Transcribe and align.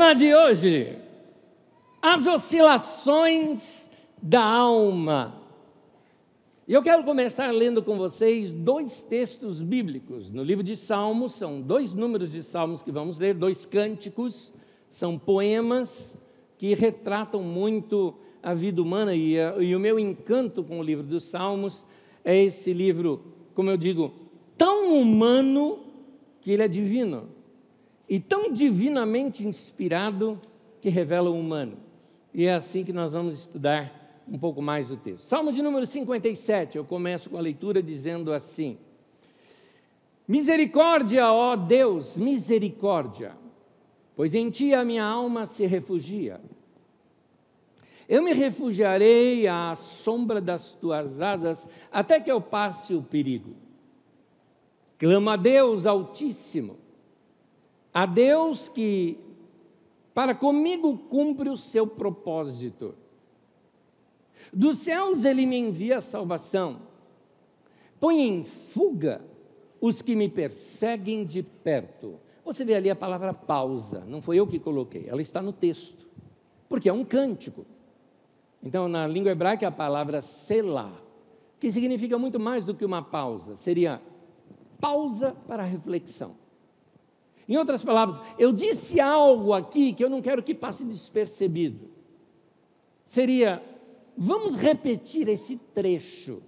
Tema 0.00 0.14
de 0.14 0.34
hoje: 0.34 0.96
as 2.00 2.26
oscilações 2.26 3.86
da 4.22 4.42
alma. 4.42 5.34
E 6.66 6.72
eu 6.72 6.82
quero 6.82 7.04
começar 7.04 7.50
lendo 7.50 7.82
com 7.82 7.98
vocês 7.98 8.50
dois 8.50 9.02
textos 9.02 9.60
bíblicos. 9.60 10.30
No 10.30 10.42
livro 10.42 10.64
de 10.64 10.74
Salmos, 10.74 11.34
são 11.34 11.60
dois 11.60 11.92
números 11.92 12.32
de 12.32 12.42
Salmos 12.42 12.82
que 12.82 12.90
vamos 12.90 13.18
ler, 13.18 13.34
dois 13.34 13.66
cânticos, 13.66 14.54
são 14.88 15.18
poemas 15.18 16.16
que 16.56 16.74
retratam 16.74 17.42
muito 17.42 18.14
a 18.42 18.54
vida 18.54 18.80
humana. 18.80 19.14
E, 19.14 19.34
e 19.34 19.76
o 19.76 19.80
meu 19.80 19.98
encanto 19.98 20.64
com 20.64 20.80
o 20.80 20.82
livro 20.82 21.04
dos 21.04 21.24
Salmos 21.24 21.84
é 22.24 22.42
esse 22.42 22.72
livro, 22.72 23.22
como 23.54 23.68
eu 23.68 23.76
digo, 23.76 24.14
tão 24.56 24.98
humano 24.98 25.78
que 26.40 26.52
ele 26.52 26.62
é 26.62 26.68
divino, 26.68 27.28
e 28.10 28.18
tão 28.18 28.52
divinamente 28.52 29.46
inspirado 29.46 30.40
que 30.80 30.88
revela 30.88 31.30
o 31.30 31.38
humano. 31.38 31.76
E 32.34 32.44
é 32.44 32.54
assim 32.54 32.82
que 32.82 32.92
nós 32.92 33.12
vamos 33.12 33.38
estudar 33.38 34.20
um 34.28 34.36
pouco 34.36 34.60
mais 34.60 34.90
o 34.90 34.96
texto. 34.96 35.24
Salmo 35.24 35.52
de 35.52 35.62
número 35.62 35.86
57, 35.86 36.76
eu 36.76 36.84
começo 36.84 37.30
com 37.30 37.38
a 37.38 37.40
leitura 37.40 37.80
dizendo 37.80 38.32
assim: 38.32 38.76
Misericórdia, 40.26 41.32
ó 41.32 41.54
Deus, 41.54 42.16
misericórdia, 42.16 43.36
pois 44.16 44.34
em 44.34 44.50
ti 44.50 44.74
a 44.74 44.84
minha 44.84 45.04
alma 45.04 45.46
se 45.46 45.64
refugia. 45.64 46.40
Eu 48.08 48.24
me 48.24 48.32
refugiarei 48.32 49.46
à 49.46 49.76
sombra 49.76 50.40
das 50.40 50.74
tuas 50.74 51.20
asas 51.20 51.68
até 51.92 52.18
que 52.18 52.30
eu 52.30 52.40
passe 52.40 52.92
o 52.92 53.02
perigo. 53.02 53.54
Clama 54.98 55.34
a 55.34 55.36
Deus 55.36 55.86
Altíssimo, 55.86 56.79
a 57.92 58.06
Deus 58.06 58.68
que 58.68 59.18
para 60.14 60.34
comigo 60.34 60.96
cumpre 60.96 61.48
o 61.48 61.56
seu 61.56 61.86
propósito. 61.86 62.94
Dos 64.52 64.78
céus 64.78 65.24
ele 65.24 65.46
me 65.46 65.56
envia 65.56 65.98
a 65.98 66.02
salvação. 66.02 66.82
Põe 67.98 68.20
em 68.20 68.44
fuga 68.44 69.20
os 69.80 70.02
que 70.02 70.16
me 70.16 70.28
perseguem 70.28 71.24
de 71.24 71.42
perto. 71.42 72.18
Você 72.44 72.64
vê 72.64 72.74
ali 72.74 72.90
a 72.90 72.96
palavra 72.96 73.32
pausa, 73.32 74.04
não 74.06 74.20
foi 74.20 74.36
eu 74.36 74.46
que 74.46 74.58
coloquei, 74.58 75.06
ela 75.08 75.22
está 75.22 75.40
no 75.40 75.52
texto, 75.52 76.06
porque 76.68 76.88
é 76.88 76.92
um 76.92 77.04
cântico. 77.04 77.64
Então, 78.62 78.88
na 78.88 79.06
língua 79.06 79.30
hebraica, 79.30 79.68
a 79.68 79.70
palavra 79.70 80.20
selá, 80.20 80.92
que 81.58 81.70
significa 81.70 82.18
muito 82.18 82.40
mais 82.40 82.64
do 82.64 82.74
que 82.74 82.84
uma 82.84 83.02
pausa, 83.02 83.56
seria 83.56 84.02
pausa 84.80 85.36
para 85.46 85.62
reflexão. 85.62 86.39
Em 87.50 87.56
outras 87.56 87.82
palavras, 87.82 88.20
eu 88.38 88.52
disse 88.52 89.00
algo 89.00 89.52
aqui 89.52 89.92
que 89.92 90.04
eu 90.04 90.08
não 90.08 90.22
quero 90.22 90.40
que 90.40 90.54
passe 90.54 90.84
despercebido. 90.84 91.90
Seria, 93.04 93.60
vamos 94.16 94.54
repetir 94.54 95.28
esse 95.28 95.56
trecho, 95.56 96.44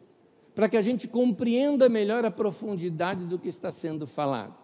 para 0.54 0.68
que 0.68 0.76
a 0.76 0.80
gente 0.80 1.08
compreenda 1.08 1.88
melhor 1.88 2.24
a 2.24 2.30
profundidade 2.30 3.26
do 3.26 3.36
que 3.36 3.48
está 3.48 3.72
sendo 3.72 4.06
falado. 4.06 4.54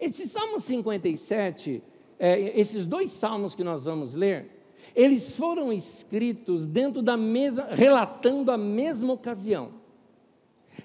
Esse 0.00 0.26
Salmo 0.26 0.58
57, 0.58 1.80
é, 2.18 2.58
esses 2.60 2.84
dois 2.84 3.12
salmos 3.12 3.54
que 3.54 3.62
nós 3.62 3.84
vamos 3.84 4.14
ler, 4.14 4.50
eles 4.96 5.36
foram 5.36 5.72
escritos 5.72 6.66
dentro 6.66 7.00
da 7.00 7.16
mesma, 7.16 7.68
relatando 7.70 8.50
a 8.50 8.58
mesma 8.58 9.12
ocasião. 9.12 9.74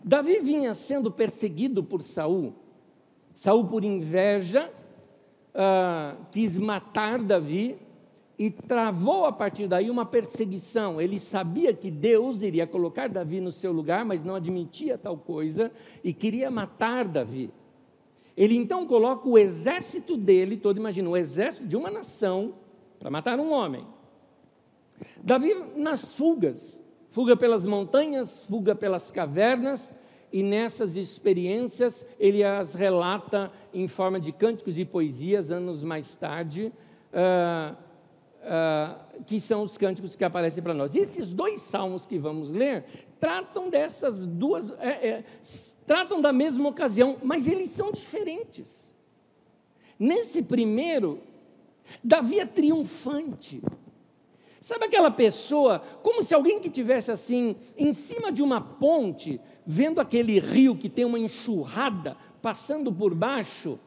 Davi 0.04 0.39
vinha 0.39 0.76
sendo 0.76 1.12
perseguido 1.12 1.84
por 1.84 2.04
Saul. 2.04 2.54
Saul, 3.33 3.65
por 3.65 3.83
inveja, 3.83 4.71
uh, 5.55 6.25
quis 6.31 6.58
matar 6.58 7.21
Davi 7.21 7.77
e 8.37 8.49
travou 8.49 9.25
a 9.25 9.31
partir 9.31 9.67
daí 9.67 9.89
uma 9.89 10.05
perseguição. 10.05 10.99
Ele 10.99 11.19
sabia 11.19 11.73
que 11.73 11.91
Deus 11.91 12.41
iria 12.41 12.65
colocar 12.65 13.08
Davi 13.08 13.39
no 13.39 13.52
seu 13.52 13.71
lugar, 13.71 14.03
mas 14.03 14.23
não 14.23 14.36
admitia 14.36 14.97
tal 14.97 15.17
coisa 15.17 15.71
e 16.03 16.11
queria 16.11 16.49
matar 16.49 17.08
Davi. 17.08 17.52
Ele 18.36 18.55
então 18.55 18.87
coloca 18.87 19.27
o 19.27 19.37
exército 19.37 20.17
dele, 20.17 20.58
todo 20.58 20.77
imagina, 20.77 21.09
o 21.09 21.17
exército 21.17 21.67
de 21.67 21.77
uma 21.77 21.91
nação, 21.91 22.55
para 22.97 23.11
matar 23.11 23.39
um 23.39 23.52
homem. 23.52 23.86
Davi 25.23 25.53
nas 25.75 26.14
fugas, 26.15 26.80
fuga 27.09 27.36
pelas 27.36 27.65
montanhas, 27.65 28.43
fuga 28.47 28.73
pelas 28.73 29.11
cavernas, 29.11 29.91
e 30.31 30.42
nessas 30.42 30.95
experiências 30.95 32.05
ele 32.19 32.43
as 32.43 32.73
relata 32.73 33.52
em 33.73 33.87
forma 33.87 34.19
de 34.19 34.31
cânticos 34.31 34.77
e 34.77 34.86
poesias 34.86 35.52
anos 35.52 35.83
mais 35.83 36.15
tarde, 36.15 36.71
uh, 37.11 37.75
uh, 38.41 39.23
que 39.25 39.39
são 39.41 39.64
os 39.64 39.77
cânticos 39.77 40.15
que 40.15 40.23
aparecem 40.23 40.64
para 40.64 40.73
nós. 40.73 40.95
E 40.95 40.99
esses 40.99 41.33
dois 41.33 41.61
salmos 41.61 42.05
que 42.05 42.17
vamos 42.17 42.49
ler 42.49 42.86
tratam 43.20 43.70
dessas 43.70 44.25
duas, 44.25 44.71
é, 44.80 45.08
é, 45.08 45.23
tratam 45.86 46.21
da 46.21 46.33
mesma 46.33 46.70
ocasião, 46.70 47.17
mas 47.21 47.47
eles 47.47 47.70
são 47.70 47.91
diferentes. 47.91 48.91
Nesse 49.99 50.41
primeiro, 50.41 51.21
Davi 52.03 52.39
é 52.39 52.45
triunfante. 52.45 53.61
Sabe 54.61 54.86
aquela 54.86 55.10
pessoa, 55.10 55.80
como 56.04 56.22
se 56.22 56.36
alguém 56.36 56.60
que 56.60 56.70
tivesse 56.70 57.10
assim, 57.10 57.55
em 57.76 57.94
cima 57.95 58.32
de 58.32 58.44
uma 58.44 58.61
ponte, 58.61 59.42
vendo 59.66 59.99
aquele 59.99 60.39
rio 60.39 60.76
que 60.76 60.88
tem 60.88 61.04
uma 61.04 61.17
enxurrada 61.17 62.16
passando 62.44 62.94
por 62.94 63.16
baixo, 63.16 63.80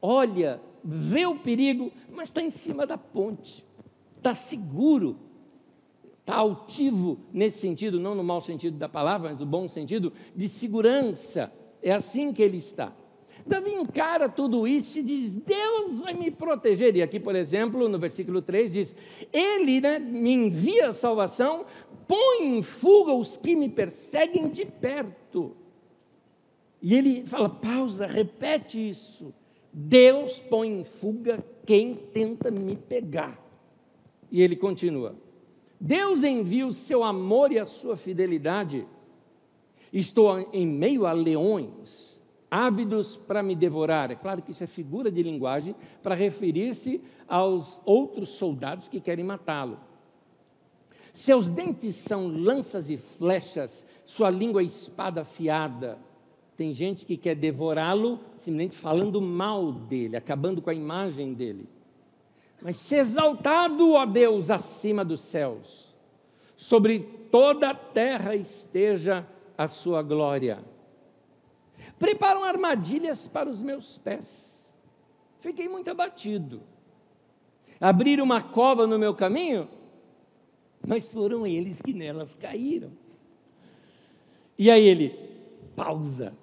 olha, 0.00 0.62
vê 0.84 1.26
o 1.26 1.34
perigo, 1.34 1.90
mas 2.12 2.28
está 2.28 2.40
em 2.40 2.50
cima 2.50 2.86
da 2.86 2.96
ponte, 2.96 3.66
está 4.18 4.32
seguro, 4.32 5.18
está 6.20 6.36
altivo 6.36 7.18
nesse 7.32 7.58
sentido, 7.58 7.98
não 7.98 8.14
no 8.14 8.22
mau 8.22 8.40
sentido 8.40 8.78
da 8.78 8.88
palavra, 8.88 9.30
mas 9.30 9.38
no 9.40 9.46
bom 9.46 9.68
sentido 9.68 10.12
de 10.34 10.48
segurança. 10.48 11.52
É 11.82 11.90
assim 11.92 12.32
que 12.32 12.42
ele 12.42 12.58
está. 12.58 12.92
Davi 13.46 13.72
encara 13.72 14.28
tudo 14.28 14.66
isso 14.66 14.98
e 14.98 15.02
diz: 15.02 15.30
Deus 15.30 15.98
vai 15.98 16.14
me 16.14 16.30
proteger. 16.30 16.94
E 16.96 17.02
aqui, 17.02 17.18
por 17.18 17.34
exemplo, 17.34 17.88
no 17.88 17.98
versículo 17.98 18.42
3 18.42 18.72
diz: 18.72 18.94
Ele 19.32 19.80
né, 19.80 19.98
me 19.98 20.32
envia 20.32 20.90
a 20.90 20.94
salvação, 20.94 21.64
põe 22.06 22.46
em 22.46 22.62
fuga 22.62 23.12
os 23.12 23.36
que 23.36 23.56
me 23.56 23.68
perseguem 23.68 24.48
de 24.48 24.66
perto. 24.66 25.56
E 26.82 26.94
ele 26.94 27.24
fala: 27.26 27.48
pausa, 27.48 28.06
repete 28.06 28.88
isso. 28.88 29.32
Deus 29.72 30.40
põe 30.40 30.80
em 30.80 30.84
fuga 30.84 31.44
quem 31.64 31.94
tenta 31.94 32.50
me 32.50 32.76
pegar. 32.76 33.38
E 34.30 34.42
ele 34.42 34.56
continua: 34.56 35.16
Deus 35.80 36.22
envia 36.22 36.66
o 36.66 36.72
seu 36.72 37.02
amor 37.02 37.52
e 37.52 37.58
a 37.58 37.64
sua 37.64 37.96
fidelidade. 37.96 38.86
Estou 39.92 40.48
em 40.52 40.66
meio 40.66 41.04
a 41.04 41.12
leões 41.12 42.09
ávidos 42.50 43.16
para 43.16 43.42
me 43.42 43.54
devorar. 43.54 44.10
É 44.10 44.16
claro 44.16 44.42
que 44.42 44.50
isso 44.50 44.64
é 44.64 44.66
figura 44.66 45.10
de 45.10 45.22
linguagem 45.22 45.74
para 46.02 46.14
referir-se 46.14 47.00
aos 47.28 47.80
outros 47.84 48.30
soldados 48.30 48.88
que 48.88 49.00
querem 49.00 49.24
matá-lo. 49.24 49.78
Seus 51.12 51.48
dentes 51.48 51.96
são 51.96 52.26
lanças 52.28 52.90
e 52.90 52.96
flechas, 52.96 53.84
sua 54.04 54.30
língua 54.30 54.62
é 54.62 54.64
espada 54.64 55.22
afiada. 55.22 55.98
Tem 56.56 56.72
gente 56.74 57.06
que 57.06 57.16
quer 57.16 57.34
devorá-lo 57.34 58.20
simplesmente 58.38 58.76
falando 58.76 59.20
mal 59.20 59.72
dele, 59.72 60.16
acabando 60.16 60.60
com 60.60 60.70
a 60.70 60.74
imagem 60.74 61.32
dele. 61.32 61.68
Mas 62.60 62.76
se 62.76 62.96
exaltado, 62.96 63.92
ó 63.92 64.04
Deus, 64.04 64.50
acima 64.50 65.04
dos 65.04 65.20
céus, 65.20 65.94
sobre 66.56 67.00
toda 67.30 67.70
a 67.70 67.74
terra 67.74 68.34
esteja 68.36 69.26
a 69.56 69.66
sua 69.66 70.02
glória 70.02 70.69
preparam 72.00 72.42
armadilhas 72.42 73.28
para 73.28 73.48
os 73.48 73.60
meus 73.60 73.98
pés. 73.98 74.50
Fiquei 75.38 75.68
muito 75.68 75.90
abatido. 75.90 76.62
Abriram 77.78 78.24
uma 78.24 78.42
cova 78.42 78.86
no 78.86 78.98
meu 78.98 79.14
caminho, 79.14 79.68
mas 80.86 81.06
foram 81.06 81.46
eles 81.46 81.80
que 81.80 81.92
nelas 81.92 82.34
caíram. 82.34 82.90
E 84.58 84.70
aí 84.70 84.82
ele 84.82 85.14
pausa, 85.76 86.34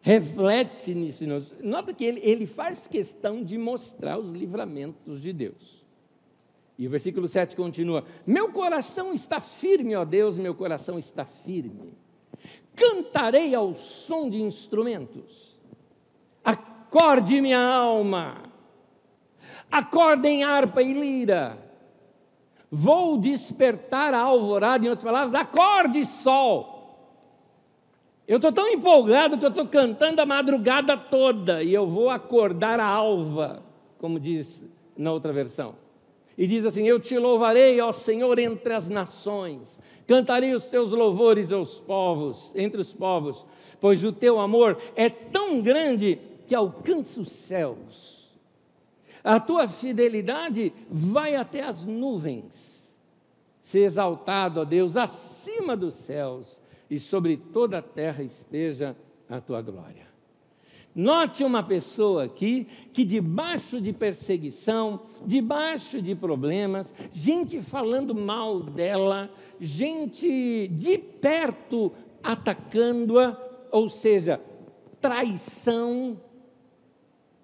reflete 0.00 0.92
nisso. 0.94 1.24
Nota 1.62 1.94
que 1.94 2.04
ele, 2.04 2.20
ele 2.22 2.46
faz 2.46 2.86
questão 2.88 3.42
de 3.42 3.56
mostrar 3.56 4.18
os 4.18 4.32
livramentos 4.32 5.20
de 5.20 5.32
Deus. 5.32 5.86
E 6.76 6.88
o 6.88 6.90
versículo 6.90 7.28
7 7.28 7.54
continua: 7.54 8.04
Meu 8.26 8.52
coração 8.52 9.12
está 9.12 9.40
firme, 9.40 9.94
ó 9.94 10.04
Deus, 10.04 10.38
meu 10.38 10.54
coração 10.54 10.98
está 10.98 11.24
firme 11.24 12.01
cantarei 12.74 13.54
ao 13.54 13.74
som 13.74 14.28
de 14.28 14.40
instrumentos. 14.40 15.56
Acorde 16.44 17.40
minha 17.40 17.60
alma, 17.60 18.42
acordem 19.70 20.44
harpa 20.44 20.82
e 20.82 20.92
lira. 20.92 21.58
Vou 22.70 23.18
despertar 23.18 24.14
a 24.14 24.20
alvorada, 24.20 24.84
em 24.84 24.88
outras 24.88 25.04
palavras, 25.04 25.34
acorde 25.34 26.06
sol. 26.06 26.72
Eu 28.26 28.36
estou 28.36 28.52
tão 28.52 28.68
empolgado 28.68 29.36
que 29.36 29.44
eu 29.44 29.50
estou 29.50 29.66
cantando 29.66 30.22
a 30.22 30.26
madrugada 30.26 30.96
toda 30.96 31.62
e 31.62 31.74
eu 31.74 31.86
vou 31.86 32.08
acordar 32.08 32.80
a 32.80 32.86
alva, 32.86 33.62
como 33.98 34.18
diz 34.18 34.62
na 34.96 35.12
outra 35.12 35.32
versão. 35.32 35.81
E 36.36 36.46
diz 36.46 36.64
assim: 36.64 36.86
Eu 36.86 36.98
te 36.98 37.18
louvarei, 37.18 37.80
ó 37.80 37.92
Senhor, 37.92 38.38
entre 38.38 38.72
as 38.72 38.88
nações, 38.88 39.78
cantarei 40.06 40.54
os 40.54 40.66
teus 40.66 40.92
louvores 40.92 41.52
aos 41.52 41.80
povos, 41.80 42.52
entre 42.54 42.80
os 42.80 42.92
povos, 42.92 43.44
pois 43.80 44.02
o 44.02 44.12
teu 44.12 44.38
amor 44.40 44.78
é 44.96 45.08
tão 45.08 45.60
grande 45.60 46.18
que 46.46 46.54
alcança 46.54 47.20
os 47.20 47.30
céus. 47.30 48.30
A 49.22 49.38
tua 49.38 49.68
fidelidade 49.68 50.72
vai 50.90 51.36
até 51.36 51.62
as 51.62 51.84
nuvens. 51.84 52.92
Se 53.60 53.78
exaltado, 53.78 54.60
ó 54.60 54.64
Deus, 54.64 54.96
acima 54.96 55.76
dos 55.76 55.94
céus, 55.94 56.60
e 56.90 56.98
sobre 56.98 57.36
toda 57.36 57.78
a 57.78 57.82
terra 57.82 58.22
esteja 58.22 58.96
a 59.28 59.40
tua 59.40 59.62
glória. 59.62 60.11
Note 60.94 61.42
uma 61.42 61.62
pessoa 61.62 62.24
aqui 62.24 62.66
que, 62.92 63.02
debaixo 63.02 63.80
de 63.80 63.94
perseguição, 63.94 65.00
debaixo 65.24 66.02
de 66.02 66.14
problemas, 66.14 66.92
gente 67.10 67.62
falando 67.62 68.14
mal 68.14 68.60
dela, 68.60 69.30
gente 69.58 70.68
de 70.68 70.98
perto 70.98 71.92
atacando-a, 72.22 73.36
ou 73.70 73.88
seja, 73.88 74.38
traição, 75.00 76.20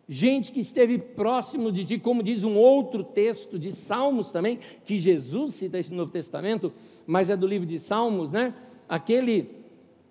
gente 0.06 0.52
que 0.52 0.60
esteve 0.60 0.98
próximo 0.98 1.72
de 1.72 1.84
ti, 1.84 1.98
como 1.98 2.22
diz 2.22 2.44
um 2.44 2.54
outro 2.54 3.02
texto 3.02 3.58
de 3.58 3.72
Salmos 3.72 4.30
também, 4.30 4.58
que 4.84 4.96
Jesus 4.98 5.54
cita 5.54 5.78
esse 5.78 5.92
Novo 5.92 6.12
Testamento, 6.12 6.70
mas 7.06 7.30
é 7.30 7.36
do 7.36 7.46
livro 7.46 7.66
de 7.66 7.78
Salmos, 7.78 8.30
né? 8.30 8.54
Aquele 8.86 9.57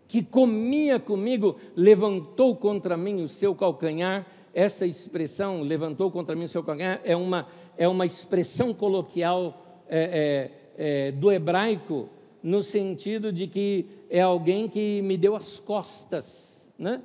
que 0.07 0.24
comia 0.24 1.00
comigo, 1.00 1.57
levantou 1.75 2.56
contra 2.56 2.95
mim 2.95 3.21
o 3.21 3.27
seu 3.27 3.54
calcanhar. 3.54 4.25
Essa 4.54 4.86
expressão, 4.86 5.62
levantou 5.62 6.09
contra 6.09 6.36
mim 6.36 6.45
o 6.45 6.48
seu 6.48 6.63
calcanhar, 6.63 7.00
é 7.04 7.15
uma, 7.15 7.48
é 7.77 7.88
uma 7.88 8.06
expressão 8.06 8.74
coloquial 8.74 9.83
é, 9.88 10.51
é, 10.77 11.07
é, 11.07 11.12
do 11.12 11.31
hebraico, 11.31 12.09
no 12.42 12.63
sentido 12.63 13.31
de 13.31 13.45
que 13.48 13.86
é 14.09 14.21
alguém 14.21 14.68
que 14.68 15.01
me 15.04 15.18
deu 15.18 15.36
as 15.36 15.59
costas, 15.59 16.68
né? 16.77 17.01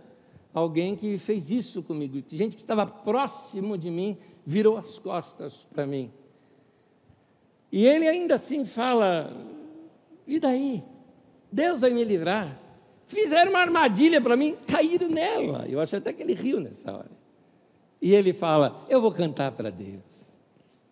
Alguém 0.54 0.94
que 0.94 1.19
fez 1.19 1.50
isso 1.50 1.82
comigo, 1.82 2.22
gente 2.28 2.56
que 2.56 2.62
estava 2.62 2.87
próximo 2.87 3.76
de 3.76 3.90
mim 3.90 4.16
virou 4.46 4.76
as 4.76 4.99
costas 4.99 5.66
para 5.72 5.87
mim. 5.87 6.10
E 7.70 7.87
ele 7.87 8.06
ainda 8.06 8.34
assim 8.34 8.64
fala: 8.64 9.34
e 10.26 10.38
daí? 10.38 10.82
Deus 11.50 11.81
vai 11.81 11.90
me 11.90 12.04
livrar. 12.04 12.62
Fizeram 13.12 13.50
uma 13.50 13.61
armadilha 13.61 14.20
para 14.23 14.37
mim, 14.37 14.56
caíram 14.67 15.09
nela. 15.09 15.67
Eu 15.69 15.81
acho 15.81 15.97
até 15.97 16.14
que 16.14 16.23
ele 16.23 16.32
riu 16.32 16.59
nessa 16.59 16.91
hora. 16.91 17.11
E 18.00 18.14
ele 18.14 18.32
fala: 18.32 18.85
Eu 18.88 19.03
vou 19.03 19.12
cantar 19.12 19.53
para 19.53 19.70
Deus. 19.70 20.03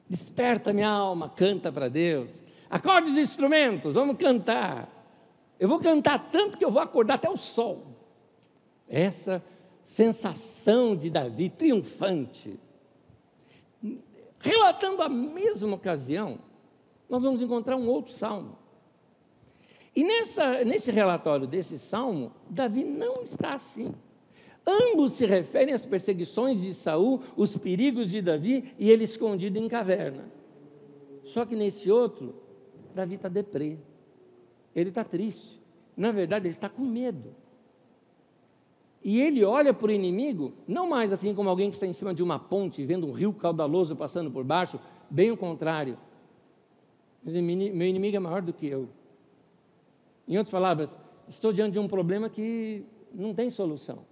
Desperta 0.09 0.73
minha 0.73 0.91
alma, 0.91 1.31
canta 1.31 1.73
para 1.73 1.89
Deus. 1.89 2.31
Acorde 2.69 3.11
os 3.11 3.17
instrumentos, 3.17 3.95
vamos 3.95 4.17
cantar. 4.19 4.89
Eu 5.59 5.67
vou 5.67 5.81
cantar 5.81 6.31
tanto 6.31 6.59
que 6.59 6.65
eu 6.65 6.71
vou 6.71 6.83
acordar 6.83 7.15
até 7.15 7.29
o 7.29 7.39
sol. 7.39 7.87
Essa 8.87 9.43
sensação 9.83 10.95
de 10.95 11.09
Davi 11.09 11.49
triunfante. 11.49 12.61
Relatando 14.39 15.03
a 15.03 15.09
mesma 15.09 15.75
ocasião, 15.75 16.39
nós 17.09 17.23
vamos 17.23 17.41
encontrar 17.41 17.77
um 17.77 17.89
outro 17.89 18.13
salmo. 18.13 18.60
E 19.95 20.05
nessa, 20.05 20.65
nesse 20.65 20.91
relatório 20.91 21.47
desse 21.47 21.79
salmo, 21.79 22.33
Davi 22.49 22.85
não 22.85 23.23
está 23.23 23.55
assim. 23.55 23.93
Ambos 24.67 25.15
se 25.15 25.27
referem 25.27 25.75
às 25.75 25.85
perseguições 25.85 26.61
de 26.61 26.75
Saul, 26.75 27.21
os 27.37 27.57
perigos 27.57 28.11
de 28.11 28.23
Davi 28.23 28.73
e 28.79 28.91
ele 28.91 29.05
escondido 29.05 29.59
em 29.59 29.67
caverna. 29.67 30.31
Só 31.25 31.45
que 31.45 31.57
nesse 31.57 31.91
outro, 31.91 32.35
Davi 32.95 33.17
está 33.17 33.29
deprê. 33.29 33.79
Ele 34.75 34.91
está 34.91 35.03
triste. 35.03 35.61
Na 35.97 36.13
verdade, 36.13 36.47
ele 36.47 36.55
está 36.55 36.69
com 36.69 36.83
medo. 36.83 37.35
E 39.03 39.21
ele 39.21 39.43
olha 39.45 39.73
para 39.73 39.89
o 39.89 39.91
inimigo, 39.91 40.53
não 40.69 40.89
mais 40.89 41.13
assim 41.13 41.35
como 41.35 41.49
alguém 41.49 41.71
que 41.71 41.75
está 41.75 41.87
em 41.87 41.93
cima 41.93 42.13
de 42.13 42.23
uma 42.23 42.39
ponte, 42.39 42.85
vendo 42.85 43.07
um 43.07 43.13
rio 43.13 43.33
caudaloso 43.33 43.97
passando 43.97 44.31
por 44.31 44.45
baixo, 44.45 44.79
bem 45.09 45.31
o 45.31 45.37
contrário. 45.37 45.99
Meu 47.25 47.87
inimigo 47.89 48.17
é 48.17 48.21
maior 48.21 48.43
do 48.43 48.53
que 48.53 48.67
eu. 48.67 48.89
Em 50.31 50.39
outras 50.39 50.53
palavras, 50.53 50.97
estou 51.29 51.53
diante 51.53 51.73
de 51.73 51.81
um 51.81 51.89
problema 51.89 52.31
que 52.31 52.85
não 53.13 53.35
tem 53.35 53.51
solução. 53.51 54.07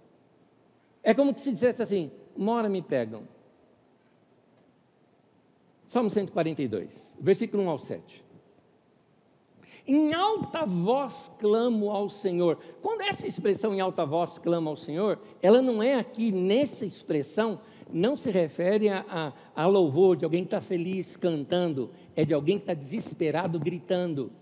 É 1.01 1.13
como 1.13 1.33
se 1.39 1.49
dissesse 1.49 1.81
assim: 1.81 2.11
uma 2.35 2.55
hora 2.55 2.67
me 2.67 2.81
pegam. 2.81 3.23
Salmo 5.87 6.09
142, 6.09 7.15
versículo 7.21 7.63
1 7.63 7.69
ao 7.69 7.77
7. 7.79 8.25
Em 9.87 10.13
alta 10.13 10.65
voz 10.65 11.31
clamo 11.39 11.89
ao 11.89 12.09
Senhor. 12.09 12.59
Quando 12.81 13.01
essa 13.01 13.25
expressão 13.25 13.73
em 13.73 13.79
alta 13.79 14.05
voz 14.05 14.37
clama 14.37 14.69
ao 14.69 14.75
Senhor, 14.75 15.19
ela 15.41 15.61
não 15.61 15.81
é 15.81 15.95
aqui 15.95 16.33
nessa 16.33 16.85
expressão, 16.85 17.61
não 17.91 18.17
se 18.17 18.29
refere 18.29 18.89
a, 18.89 19.05
a, 19.55 19.63
a 19.63 19.65
louvor 19.65 20.17
de 20.17 20.25
alguém 20.25 20.43
que 20.43 20.47
está 20.47 20.59
feliz 20.59 21.15
cantando, 21.15 21.89
é 22.13 22.25
de 22.25 22.33
alguém 22.33 22.57
que 22.57 22.63
está 22.63 22.73
desesperado 22.73 23.57
gritando. 23.57 24.33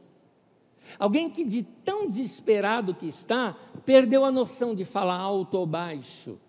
Alguém 0.97 1.29
que 1.29 1.43
de 1.43 1.63
tão 1.63 2.07
desesperado 2.07 2.93
que 2.93 3.07
está, 3.07 3.57
perdeu 3.85 4.23
a 4.23 4.31
noção 4.31 4.73
de 4.73 4.85
falar 4.85 5.17
alto 5.17 5.57
ou 5.57 5.65
baixo. 5.65 6.39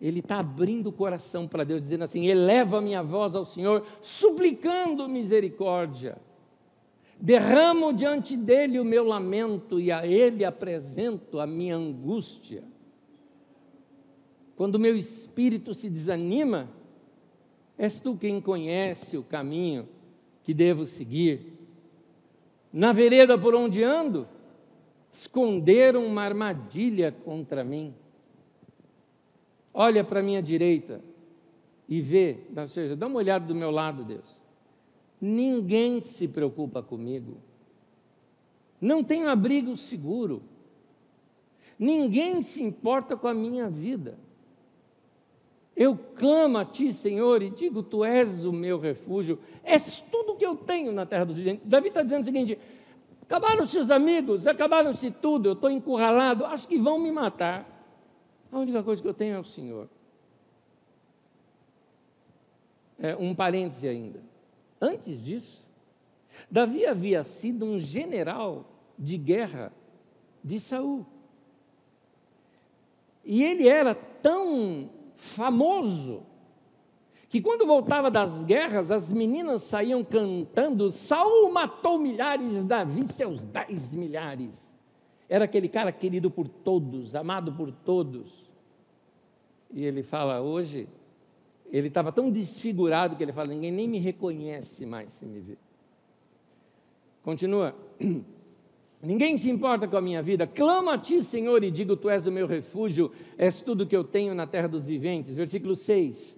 Ele 0.00 0.20
está 0.20 0.40
abrindo 0.40 0.88
o 0.88 0.92
coração 0.92 1.48
para 1.48 1.64
Deus, 1.64 1.82
dizendo 1.82 2.04
assim: 2.04 2.26
eleva 2.26 2.80
minha 2.80 3.02
voz 3.02 3.34
ao 3.34 3.44
Senhor, 3.44 3.86
suplicando 4.02 5.08
misericórdia. 5.08 6.18
Derramo 7.18 7.94
diante 7.94 8.36
dele 8.36 8.78
o 8.78 8.84
meu 8.84 9.04
lamento 9.04 9.80
e 9.80 9.90
a 9.90 10.06
ele 10.06 10.44
apresento 10.44 11.40
a 11.40 11.46
minha 11.46 11.74
angústia. 11.74 12.62
Quando 14.54 14.74
o 14.74 14.80
meu 14.80 14.96
espírito 14.96 15.72
se 15.72 15.88
desanima, 15.88 16.68
és 17.78 18.00
tu 18.00 18.16
quem 18.16 18.40
conhece 18.40 19.16
o 19.16 19.22
caminho 19.22 19.88
que 20.42 20.52
devo 20.52 20.86
seguir 20.86 21.55
na 22.76 22.92
vereda 22.92 23.38
por 23.38 23.54
onde 23.54 23.82
ando, 23.82 24.28
esconderam 25.10 26.04
uma 26.04 26.20
armadilha 26.20 27.10
contra 27.10 27.64
mim. 27.64 27.94
Olha 29.72 30.04
para 30.04 30.20
a 30.20 30.22
minha 30.22 30.42
direita 30.42 31.00
e 31.88 32.02
vê, 32.02 32.40
ou 32.54 32.68
seja, 32.68 32.94
dá 32.94 33.06
uma 33.06 33.16
olhada 33.16 33.46
do 33.46 33.54
meu 33.54 33.70
lado, 33.70 34.04
Deus. 34.04 34.36
Ninguém 35.18 36.02
se 36.02 36.28
preocupa 36.28 36.82
comigo. 36.82 37.38
Não 38.78 39.02
tenho 39.02 39.26
abrigo 39.26 39.74
seguro. 39.78 40.42
Ninguém 41.78 42.42
se 42.42 42.62
importa 42.62 43.16
com 43.16 43.26
a 43.26 43.32
minha 43.32 43.70
vida. 43.70 44.18
Eu 45.76 45.94
clamo 45.94 46.56
a 46.56 46.64
Ti, 46.64 46.90
Senhor, 46.90 47.42
e 47.42 47.50
digo: 47.50 47.82
Tu 47.82 48.02
és 48.02 48.46
o 48.46 48.52
meu 48.52 48.78
refúgio, 48.78 49.38
és 49.62 50.00
tudo 50.10 50.34
que 50.34 50.46
eu 50.46 50.56
tenho 50.56 50.90
na 50.90 51.04
terra 51.04 51.26
dos 51.26 51.36
viventes. 51.36 51.68
Davi 51.68 51.88
está 51.88 52.02
dizendo 52.02 52.22
o 52.22 52.24
seguinte: 52.24 52.58
acabaram-se 53.22 53.78
os 53.78 53.90
amigos, 53.90 54.46
acabaram-se 54.46 55.10
tudo, 55.10 55.50
eu 55.50 55.52
estou 55.52 55.70
encurralado, 55.70 56.46
acho 56.46 56.66
que 56.66 56.78
vão 56.78 56.98
me 56.98 57.12
matar. 57.12 57.74
A 58.50 58.58
única 58.58 58.82
coisa 58.82 59.02
que 59.02 59.08
eu 59.08 59.12
tenho 59.12 59.34
é 59.34 59.38
o 59.38 59.44
Senhor. 59.44 59.86
É, 62.98 63.14
um 63.14 63.34
parêntese 63.34 63.86
ainda. 63.86 64.22
Antes 64.80 65.22
disso, 65.22 65.66
Davi 66.50 66.86
havia 66.86 67.22
sido 67.22 67.66
um 67.66 67.78
general 67.78 68.64
de 68.98 69.18
guerra 69.18 69.70
de 70.42 70.58
Saul. 70.58 71.04
E 73.22 73.42
ele 73.42 73.68
era 73.68 73.94
tão 73.94 74.88
famoso, 75.16 76.22
que 77.28 77.40
quando 77.40 77.66
voltava 77.66 78.10
das 78.10 78.44
guerras, 78.44 78.90
as 78.90 79.08
meninas 79.08 79.62
saíam 79.62 80.04
cantando: 80.04 80.90
Saul 80.90 81.50
matou 81.50 81.98
milhares, 81.98 82.62
Davi 82.62 83.06
seus 83.08 83.44
dez 83.44 83.92
milhares. 83.92 84.74
Era 85.28 85.44
aquele 85.44 85.68
cara 85.68 85.90
querido 85.90 86.30
por 86.30 86.46
todos, 86.46 87.14
amado 87.14 87.52
por 87.52 87.72
todos. 87.72 88.46
E 89.72 89.84
ele 89.84 90.02
fala 90.02 90.40
hoje, 90.40 90.88
ele 91.72 91.88
estava 91.88 92.12
tão 92.12 92.30
desfigurado 92.30 93.16
que 93.16 93.22
ele 93.22 93.32
fala: 93.32 93.48
ninguém 93.48 93.72
nem 93.72 93.88
me 93.88 93.98
reconhece 93.98 94.86
mais 94.86 95.10
se 95.10 95.26
me 95.26 95.40
vê. 95.40 95.58
Continua. 97.22 97.74
Ninguém 99.06 99.36
se 99.36 99.48
importa 99.48 99.86
com 99.86 99.96
a 99.96 100.00
minha 100.00 100.20
vida. 100.20 100.48
Clamo 100.48 100.90
a 100.90 100.98
ti, 100.98 101.22
Senhor, 101.22 101.62
e 101.62 101.70
digo: 101.70 101.96
Tu 101.96 102.10
és 102.10 102.26
o 102.26 102.32
meu 102.32 102.44
refúgio, 102.44 103.12
és 103.38 103.62
tudo 103.62 103.86
que 103.86 103.96
eu 103.96 104.02
tenho 104.02 104.34
na 104.34 104.48
terra 104.48 104.66
dos 104.66 104.84
viventes. 104.84 105.32
Versículo 105.32 105.76
6. 105.76 106.36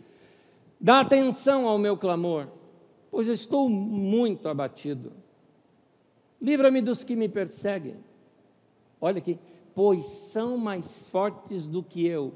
Dá 0.78 1.00
atenção 1.00 1.66
ao 1.66 1.78
meu 1.78 1.96
clamor, 1.96 2.46
pois 3.10 3.26
eu 3.26 3.32
estou 3.32 3.70
muito 3.70 4.50
abatido. 4.50 5.12
Livra-me 6.40 6.82
dos 6.82 7.02
que 7.02 7.16
me 7.16 7.26
perseguem. 7.26 7.96
Olha 9.00 9.16
aqui, 9.16 9.38
pois 9.74 10.04
são 10.04 10.58
mais 10.58 11.04
fortes 11.04 11.66
do 11.66 11.82
que 11.82 12.06
eu. 12.06 12.34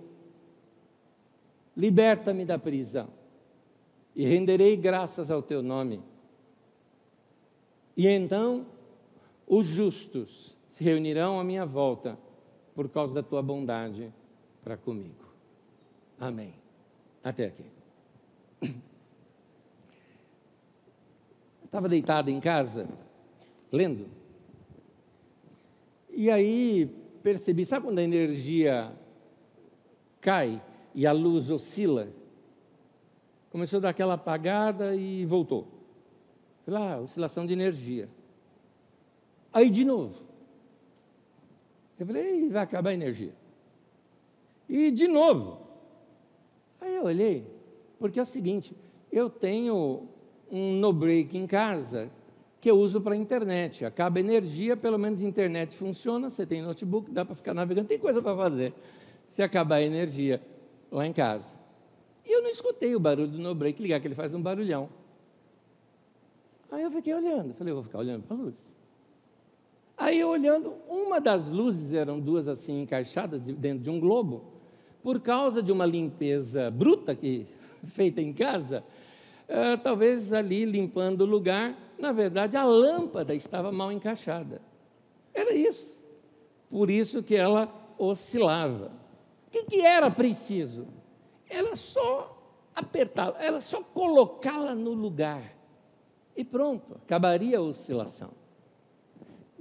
Liberta-me 1.77 2.47
da 2.47 2.59
prisão. 2.59 3.09
e 4.15 4.27
renderei 4.27 4.77
graças 4.77 5.31
ao 5.31 5.43
teu 5.43 5.63
nome. 5.63 6.03
E 7.97 8.07
então 8.07 8.67
os 9.55 9.67
justos 9.67 10.57
se 10.71 10.83
reunirão 10.83 11.39
à 11.39 11.45
minha 11.45 11.67
volta 11.67 12.19
por 12.75 12.89
causa 12.89 13.13
da 13.13 13.23
tua 13.23 13.43
bondade 13.43 14.11
para 14.65 14.79
comigo. 14.79 15.27
Amém. 16.19 16.55
Até 17.23 17.49
aqui. 17.49 17.67
Estava 21.67 21.87
deitado 21.87 22.31
em 22.31 22.41
casa, 22.41 22.89
lendo. 23.71 24.07
E 26.09 26.31
aí 26.31 26.87
percebi, 27.23 27.67
sabe 27.67 27.85
quando 27.85 27.99
a 27.99 28.03
energia 28.03 28.91
cai 30.19 30.63
e 30.95 31.07
a 31.07 31.13
luz 31.13 31.51
oscila? 31.51 32.09
Começou 33.51 33.77
a 33.77 33.81
dar 33.81 33.89
aquela 33.91 34.15
apagada 34.15 34.97
e 34.97 35.27
voltou. 35.27 35.69
Falei, 36.65 36.83
ah, 36.83 37.01
oscilação 37.01 37.45
de 37.45 37.53
energia. 37.53 38.09
Aí 39.53 39.69
de 39.69 39.85
novo. 39.85 40.23
Eu 41.99 42.07
falei, 42.07 42.49
vai 42.49 42.63
acabar 42.63 42.91
a 42.91 42.95
energia. 42.95 43.33
E 44.69 44.91
de 44.91 45.07
novo. 45.07 45.61
Aí 46.81 46.97
eu 46.97 47.05
olhei, 47.05 47.47
porque 47.99 48.19
é 48.19 48.23
o 48.23 48.27
seguinte, 48.27 48.75
eu 49.13 49.31
tenho 49.31 50.09
um 50.51 50.73
no-break 50.75 51.37
em 51.37 51.47
casa 51.47 52.11
que 52.61 52.71
eu 52.71 52.79
uso 52.79 53.01
para 53.01 53.15
a 53.15 53.17
internet. 53.17 53.85
Acaba 53.85 54.19
a 54.19 54.21
energia, 54.21 54.77
pelo 54.77 54.99
menos 54.99 55.23
a 55.23 55.27
internet 55.27 55.77
funciona, 55.77 56.31
você 56.31 56.47
tem 56.47 56.63
notebook, 56.63 57.11
dá 57.11 57.25
para 57.25 57.35
ficar 57.35 57.55
navegando, 57.55 57.89
tem 57.89 57.99
coisa 57.99 58.23
para 58.23 58.37
fazer. 58.37 58.75
Se 59.31 59.43
acabar 59.43 59.77
a 59.77 59.83
energia 59.83 60.41
lá 60.91 61.07
em 61.07 61.13
casa. 61.13 61.55
E 62.25 62.33
eu 62.33 62.43
não 62.43 62.51
escutei 62.51 62.95
o 62.95 63.01
barulho 63.01 63.29
do 63.29 63.39
no-break 63.39 63.83
ligar, 63.83 64.01
que 64.01 64.07
ele 64.07 64.15
faz 64.15 64.33
um 64.35 64.41
barulhão. 64.41 64.89
Aí 66.71 66.83
eu 66.83 66.91
fiquei 66.91 67.15
olhando, 67.15 67.53
falei, 67.55 67.73
eu 67.73 67.77
vou 67.77 67.85
ficar 67.85 67.99
olhando 67.99 68.23
para 68.23 68.37
a 68.37 68.41
luz. 68.41 68.72
Aí 69.97 70.25
olhando, 70.25 70.75
uma 70.89 71.21
das 71.21 71.51
luzes 71.51 71.93
eram 71.93 72.19
duas 72.19 72.49
assim 72.49 72.83
encaixadas 72.83 73.43
dentro 73.43 73.83
de 73.83 73.91
um 73.91 74.01
globo, 74.01 74.45
por 75.03 75.21
causa 75.21 75.63
de 75.63 75.71
uma 75.71 75.85
limpeza 75.85 76.71
bruta 76.71 77.15
que 77.15 77.47
feita 77.89 78.21
em 78.21 78.33
casa, 78.33 78.85
uh, 79.49 79.79
talvez 79.83 80.33
ali 80.33 80.65
limpando 80.65 81.23
o 81.23 81.27
lugar, 81.27 81.77
na 81.99 82.13
verdade 82.13 82.57
a 82.57 82.65
lâmpada 82.65 83.35
estava 83.35 83.71
mal 83.71 83.93
encaixada. 83.93 84.61
Era 85.35 85.55
isso. 85.55 86.01
Por 86.71 86.91
isso 86.91 87.23
que 87.23 87.35
ela 87.35 87.73
oscilava. 87.99 88.91
O 89.47 89.51
que, 89.51 89.65
que 89.65 89.81
era 89.81 90.11
preciso? 90.11 90.87
Era 91.49 91.77
só 91.77 92.39
apertá-la, 92.75 93.37
era 93.39 93.61
só 93.61 93.83
colocá-la 93.83 94.75
no 94.75 94.93
lugar. 94.93 95.53
E 96.35 96.45
pronto, 96.45 96.95
acabaria 97.05 97.59
a 97.59 97.63
oscilação. 97.63 98.31